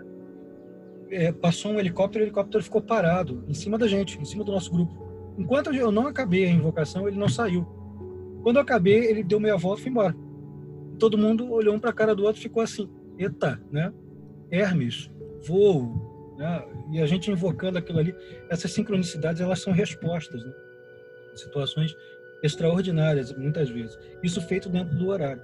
[1.11, 4.53] É, passou um helicóptero, o helicóptero ficou parado em cima da gente, em cima do
[4.53, 5.09] nosso grupo.
[5.39, 7.67] Enquanto eu não acabei a invocação, ele não saiu.
[8.43, 10.15] Quando eu acabei, ele deu meia volta e foi embora.
[10.99, 13.93] Todo mundo olhou um para a cara do outro ficou assim: eita, né?
[14.51, 15.11] Hermes,
[15.47, 16.65] voo, né?
[16.93, 18.15] e a gente invocando aquilo ali,
[18.49, 20.53] essas sincronicidades elas são respostas, né?
[21.35, 21.95] situações
[22.43, 23.99] extraordinárias muitas vezes.
[24.23, 25.43] Isso feito dentro do horário.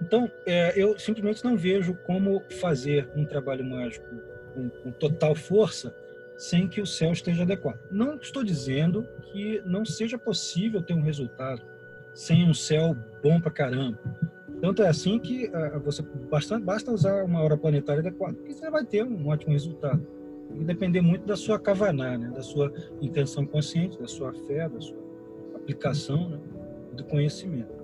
[0.00, 4.06] Então, é, eu simplesmente não vejo como fazer um trabalho mágico
[4.56, 5.94] com, com total força
[6.38, 7.78] sem que o céu esteja adequado.
[7.90, 11.62] Não estou dizendo que não seja possível ter um resultado
[12.14, 13.98] sem um céu bom pra caramba.
[14.60, 18.70] Tanto é assim que uh, você basta, basta usar uma hora planetária adequada, que você
[18.70, 20.06] vai ter um ótimo resultado.
[20.48, 22.30] Que depender muito da sua kavaná, né?
[22.30, 22.72] da sua
[23.02, 24.96] intenção consciente, da sua fé, da sua
[25.54, 26.38] aplicação, né?
[26.94, 27.74] do conhecimento.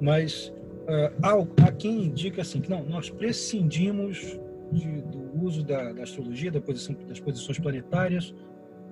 [0.00, 0.52] Mas
[0.82, 4.38] uh, há, há, quem indica assim que não, nós prescindimos
[4.72, 8.34] de, do uso da, da, astrologia, da posição, das posições planetárias,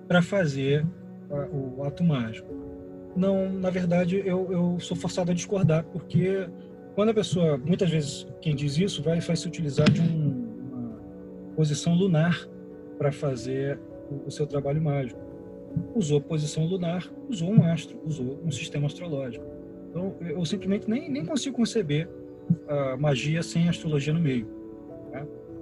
[0.07, 0.85] para fazer
[1.31, 2.55] uh, o ato mágico.
[3.17, 6.49] Não, na verdade, eu, eu sou forçado a discordar, porque
[6.95, 11.01] quando a pessoa, muitas vezes, quem diz isso, vai, vai se utilizar de um, uma
[11.55, 12.47] posição lunar
[12.99, 13.79] para fazer
[14.11, 15.21] o, o, seu trabalho mágico.
[15.95, 19.45] Usou posição lunar, usou um astro, usou um sistema astrológico.
[19.91, 22.09] Então, eu simplesmente nem, nem consigo conceber
[22.69, 24.56] a magia sem astrologia no meio.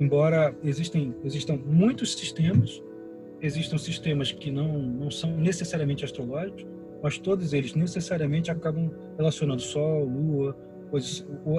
[0.00, 2.82] Embora existem, existam muitos sistemas,
[3.40, 6.66] existam sistemas que não, não são necessariamente astrológicos,
[7.02, 10.56] mas todos eles necessariamente acabam relacionando Sol, Lua,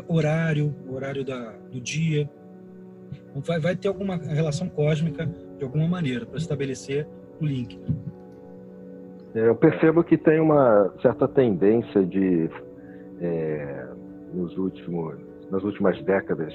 [0.08, 2.30] horário, horário da, do dia.
[3.30, 5.26] Então, vai, vai ter alguma relação cósmica
[5.58, 7.08] de alguma maneira para estabelecer
[7.40, 7.80] o link.
[9.36, 12.50] É, eu percebo que tem uma certa tendência de,
[13.20, 13.88] é,
[14.34, 15.16] nos últimos,
[15.52, 16.54] nas últimas décadas,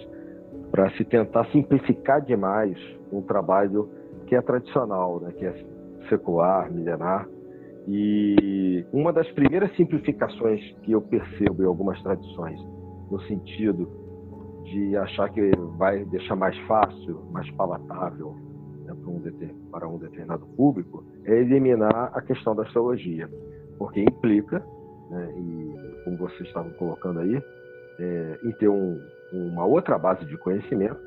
[0.71, 2.77] para se tentar simplificar demais
[3.13, 3.89] um trabalho
[4.27, 5.65] que é tradicional, né, que é
[6.09, 7.29] secular, milenar,
[7.89, 12.61] e uma das primeiras simplificações que eu percebo em algumas tradições,
[13.11, 13.89] no sentido
[14.65, 18.37] de achar que vai deixar mais fácil, mais palatável
[18.85, 19.21] né, para, um
[19.71, 23.29] para, um determinado público, é eliminar a questão da astrologia,
[23.79, 24.65] porque implica,
[25.11, 27.43] né, e como vocês estavam colocando aí,
[27.99, 29.01] é, em ter um,
[29.33, 31.01] uma outra base de conhecimento,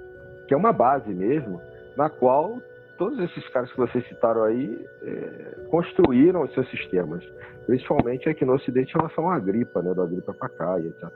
[0.48, 1.62] que é uma base mesmo,
[1.96, 2.62] na qual
[2.98, 7.24] todos esses caras que vocês citaram aí é, construíram os seus sistemas,
[7.66, 11.10] principalmente aqui no Ocidente em relação à gripa, né, da gripa para cá e etc.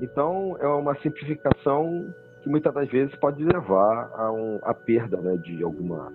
[0.00, 5.36] Então, é uma simplificação que muitas das vezes pode levar a, um, a perda né,
[5.36, 6.12] de alguma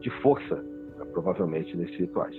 [0.00, 2.34] de força, né, provavelmente, nesses rituais.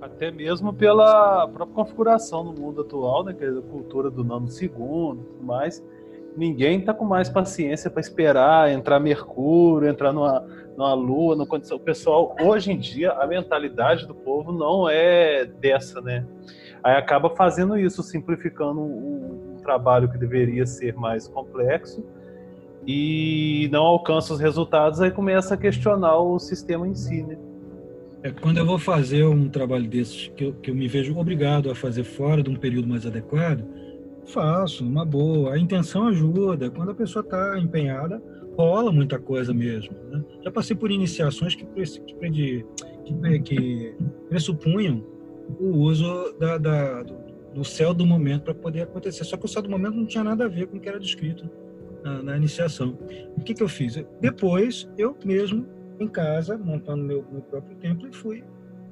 [0.00, 5.22] Até mesmo pela própria configuração no mundo atual, né, que é a cultura do nanosegundo
[5.22, 5.84] e tudo mais,
[6.36, 10.40] ninguém está com mais paciência para esperar entrar Mercúrio, entrar numa,
[10.76, 11.76] numa Lua, no condição.
[11.76, 16.24] O pessoal, hoje em dia, a mentalidade do povo não é dessa, né?
[16.82, 22.06] Aí acaba fazendo isso, simplificando um trabalho que deveria ser mais complexo
[22.86, 27.36] e não alcança os resultados, aí começa a questionar o sistema em si, né?
[28.22, 31.70] É, quando eu vou fazer um trabalho desses, que eu, que eu me vejo obrigado
[31.70, 33.64] a fazer fora de um período mais adequado,
[34.26, 35.54] faço, uma boa.
[35.54, 36.70] A intenção ajuda.
[36.70, 38.22] Quando a pessoa está empenhada,
[38.56, 39.94] rola muita coisa mesmo.
[40.10, 40.24] Né?
[40.42, 42.64] Já passei por iniciações que, que,
[43.04, 43.94] que, que
[44.28, 45.04] pressupunham
[45.58, 47.02] o uso da, da,
[47.54, 49.24] do céu do momento para poder acontecer.
[49.24, 50.98] Só que o céu do momento não tinha nada a ver com o que era
[50.98, 51.48] descrito
[52.02, 52.98] na, na iniciação.
[53.36, 53.94] O que, que eu fiz?
[54.20, 55.66] Depois, eu mesmo,
[56.04, 58.44] em casa, montando meu, meu próprio templo, e fui,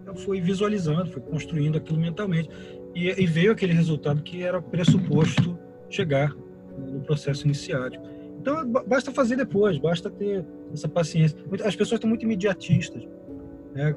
[0.07, 2.49] eu fui visualizando, fui construindo aquilo mentalmente.
[2.95, 5.59] E, e veio aquele resultado que era pressuposto
[5.89, 6.35] chegar
[6.79, 8.05] no processo iniciático.
[8.41, 11.37] Então, basta fazer depois, basta ter essa paciência.
[11.65, 13.03] As pessoas estão muito imediatistas.
[13.75, 13.95] Né?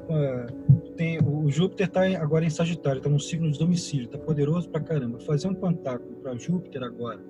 [0.96, 4.80] Tem, o Júpiter está agora em Sagitário, está no signo de domicílio, está poderoso pra
[4.80, 5.18] caramba.
[5.20, 7.20] Fazer um pantáculo para Júpiter agora,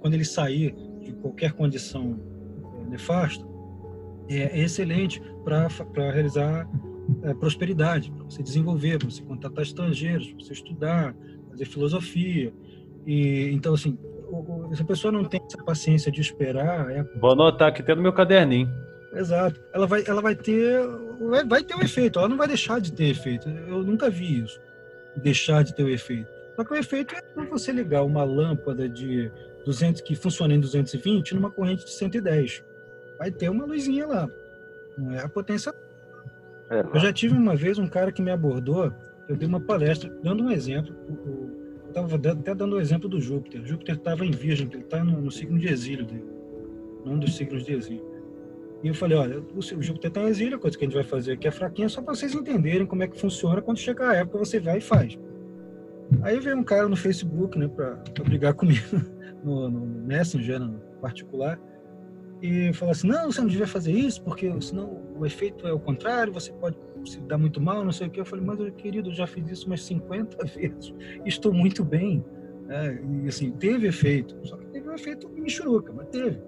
[0.00, 2.18] quando ele sair de qualquer condição
[2.74, 3.46] é, nefasta,
[4.28, 5.68] é excelente para
[6.10, 6.68] realizar
[7.22, 11.14] é, prosperidade, para você desenvolver, para você contatar estrangeiros, para você estudar,
[11.50, 12.52] fazer filosofia.
[13.06, 13.98] E então assim,
[14.72, 16.90] se a pessoa não tem essa paciência de esperar.
[16.90, 17.04] É...
[17.20, 18.68] Vou anotar aqui até no meu caderninho.
[19.14, 19.60] Exato.
[19.74, 20.80] Ela vai, ela vai ter.
[21.28, 23.48] Vai, vai ter um efeito, ela não vai deixar de ter efeito.
[23.48, 24.58] Eu nunca vi isso.
[25.16, 26.26] Deixar de ter o efeito.
[26.56, 29.30] Só que o efeito é você ligar uma lâmpada de
[29.64, 32.64] 200 que funciona em 220 numa corrente de 110.
[33.22, 34.28] Vai ter uma luzinha lá.
[34.98, 35.72] Não é a potência.
[36.68, 38.92] É, eu já tive uma vez um cara que me abordou,
[39.28, 40.92] eu dei uma palestra dando um exemplo.
[41.86, 43.64] Estava até dando o exemplo do Júpiter.
[43.64, 46.26] Júpiter estava em Virgem, ele está no, no, signo de exílio dele,
[47.04, 48.04] num dos signos de exílio.
[48.82, 51.04] E eu falei, olha, o Júpiter está em exílio, a coisa que a gente vai
[51.04, 53.62] fazer aqui é fraquinha, só para vocês entenderem como é que funciona.
[53.62, 55.16] Quando chegar a época, você vai e faz.
[56.22, 59.00] Aí veio um cara no Facebook, né, para brigar comigo,
[59.44, 61.56] no, no Messenger, no particular,
[62.42, 65.78] e falou assim: não, você não devia fazer isso, porque senão o efeito é o
[65.78, 68.20] contrário, você pode se dar muito mal, não sei o que.
[68.20, 70.92] Eu falei: mas querido, eu já fiz isso umas 50 vezes,
[71.24, 72.24] estou muito bem.
[72.68, 76.40] É, e assim, teve efeito, só que teve um efeito michuruca, mas teve.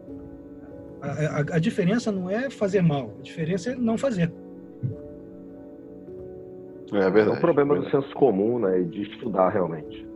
[1.00, 4.32] A, a, a, diferença não é fazer mal, a diferença é não fazer.
[6.92, 7.36] É verdade.
[7.36, 10.06] É o problema é do senso comum, né, de estudar realmente.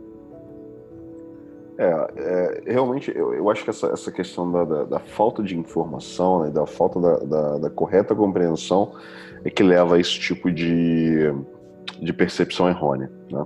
[1.79, 5.57] É, é, realmente, eu, eu, acho que essa, essa questão da, da, da, falta de
[5.57, 8.91] informação, né, da falta da, da, da, correta compreensão,
[9.45, 11.33] é que leva a esse tipo de,
[12.01, 13.09] de percepção errônea.
[13.31, 13.45] Né?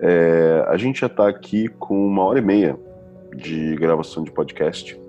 [0.00, 2.76] É, a gente já está aqui com uma hora e meia
[3.36, 5.00] de gravação de podcast.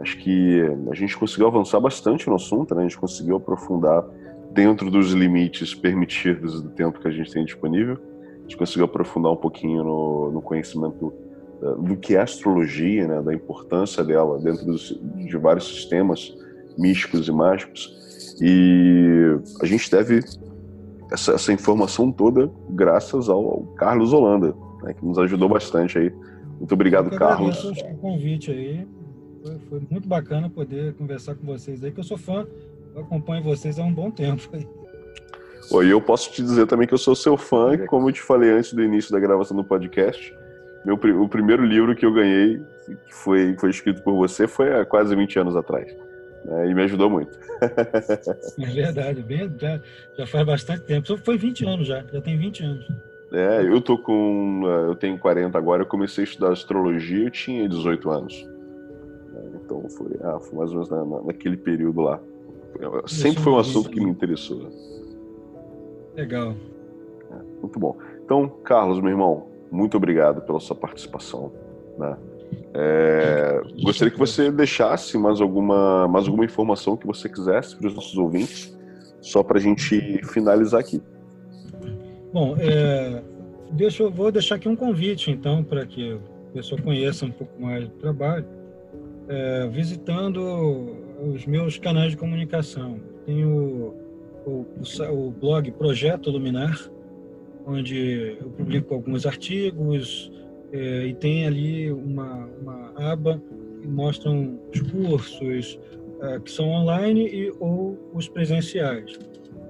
[0.00, 2.80] Acho que a gente conseguiu avançar bastante no assunto, né?
[2.80, 4.04] a gente conseguiu aprofundar
[4.50, 7.96] dentro dos limites permitidos do tempo que a gente tem disponível.
[8.38, 11.29] A gente conseguiu aprofundar um pouquinho no, no conhecimento
[11.60, 16.34] do que é astrologia, né, da importância dela dentro dos, de vários sistemas
[16.78, 18.36] místicos e mágicos.
[18.40, 20.20] E a gente deve
[21.12, 26.12] essa, essa informação toda graças ao, ao Carlos Holanda, né, que nos ajudou bastante aí.
[26.58, 27.62] Muito obrigado, Carlos.
[27.64, 28.86] o convite aí.
[29.42, 32.46] Foi, foi, muito bacana poder conversar com vocês aí, que eu sou fã,
[32.94, 34.66] eu acompanho vocês há um bom tempo aí.
[35.72, 38.50] Oi, eu posso te dizer também que eu sou seu fã, como eu te falei
[38.50, 40.34] antes do início da gravação do podcast.
[40.84, 44.84] Meu, o primeiro livro que eu ganhei, que foi, foi escrito por você, foi há
[44.84, 45.94] quase 20 anos atrás.
[46.44, 47.38] Né, e me ajudou muito.
[48.58, 49.80] É verdade, bem, já,
[50.16, 51.06] já faz bastante tempo.
[51.06, 52.88] Só foi 20 anos já, já tem 20 anos.
[53.32, 54.62] É, eu tô com.
[54.88, 58.48] Eu tenho 40 agora, eu comecei a estudar astrologia, eu tinha 18 anos.
[59.54, 62.20] Então foi, ah, foi mais ou menos na, na, naquele período lá.
[63.06, 64.70] Sempre foi um assunto que me interessou.
[66.16, 66.54] Legal.
[67.30, 67.96] É, muito bom.
[68.24, 71.52] Então, Carlos, meu irmão, muito obrigado pela sua participação.
[71.98, 72.16] Né?
[72.74, 77.94] É, gostaria que você deixasse mais alguma, mais alguma informação que você quisesse para os
[77.94, 78.76] nossos ouvintes,
[79.20, 81.02] só para a gente finalizar aqui.
[82.32, 83.22] Bom, é,
[83.72, 87.88] deixa, vou deixar aqui um convite, então, para que a pessoa conheça um pouco mais
[87.88, 88.46] do trabalho,
[89.28, 90.40] é, visitando
[91.22, 93.00] os meus canais de comunicação.
[93.26, 93.94] Tenho
[94.46, 94.66] o,
[95.10, 96.90] o, o blog Projeto Luminar,
[97.66, 100.30] onde eu publico alguns artigos
[100.72, 103.42] é, e tem ali uma, uma aba
[103.80, 105.80] que mostram os cursos
[106.22, 109.18] é, que são online e ou os presenciais.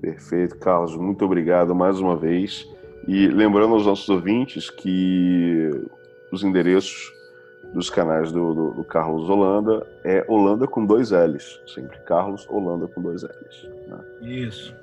[0.00, 0.96] Perfeito, Carlos.
[0.96, 2.66] Muito obrigado mais uma vez.
[3.06, 5.70] E lembrando aos nossos ouvintes que
[6.32, 7.12] os endereços
[7.72, 11.60] dos canais do, do, do, Carlos Holanda é Holanda com dois L's.
[11.66, 13.68] Sempre Carlos Holanda com dois L's.
[13.86, 13.98] Né?
[14.22, 14.74] Isso.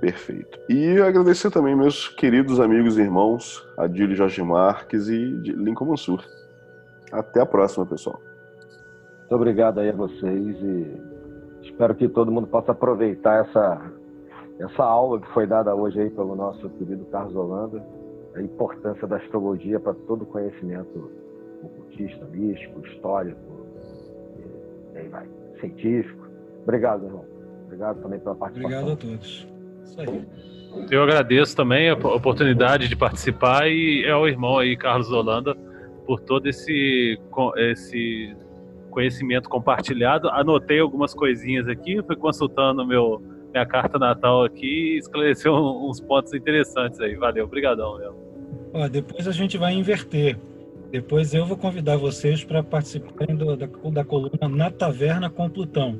[0.00, 0.58] Perfeito.
[0.68, 6.24] E agradecer também meus queridos amigos e irmãos, Adílio Jorge Marques e Lincoln Mansur.
[7.12, 8.20] Até a próxima, pessoal.
[9.20, 11.00] Muito obrigado aí a vocês e
[11.62, 13.92] espero que todo mundo possa aproveitar essa,
[14.62, 17.84] essa aula que foi dada hoje aí pelo nosso querido Carlos Holanda,
[18.34, 21.10] a importância da astrologia para todo o conhecimento
[21.62, 23.40] ocultista, místico, histórico,
[24.94, 25.28] e aí vai,
[25.60, 26.26] científico.
[26.62, 27.24] Obrigado, irmão.
[27.64, 28.82] Obrigado também pela participação.
[28.82, 29.48] Obrigado a todos.
[29.84, 30.28] Isso aí.
[30.90, 35.54] Eu agradeço também a oportunidade de participar e ao irmão aí, Carlos Holanda,
[36.06, 37.18] por todo esse,
[37.56, 38.34] esse
[38.90, 40.28] conhecimento compartilhado.
[40.30, 43.22] Anotei algumas coisinhas aqui, fui consultando meu,
[43.52, 47.14] minha carta natal aqui e esclareceu uns pontos interessantes aí.
[47.14, 48.14] Valeu, obrigadão, meu.
[48.72, 50.38] Ó, depois a gente vai inverter.
[50.90, 55.98] Depois eu vou convidar vocês para participarem do, da, da coluna Na Taverna com Plutão.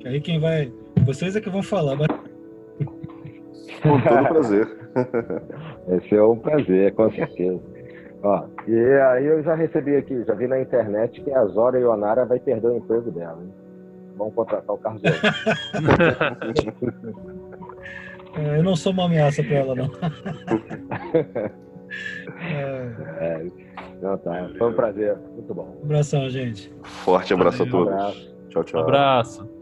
[0.00, 0.72] Que aí quem vai.
[1.04, 1.96] Vocês é que vão falar.
[1.96, 2.08] Mas...
[3.82, 4.68] Com todo prazer.
[5.88, 7.60] Esse é um prazer, com certeza.
[8.22, 12.24] Ó, e aí eu já recebi aqui, já vi na internet que a Zora Ionara
[12.24, 13.38] vai perder o emprego dela.
[13.42, 13.65] Hein?
[14.16, 15.02] Vamos contratar o Carlos
[18.36, 19.90] é, Eu não sou uma ameaça para ela, não.
[22.40, 22.92] é.
[23.20, 23.46] É,
[24.00, 24.50] não, tá.
[24.58, 25.16] Foi um prazer.
[25.34, 25.76] Muito bom.
[25.80, 26.72] Um abração, gente.
[26.82, 27.72] Forte abraço Valeu.
[27.72, 27.92] a todos.
[27.92, 28.36] Um abraço.
[28.48, 28.80] Tchau, tchau.
[28.80, 29.55] Um abraço.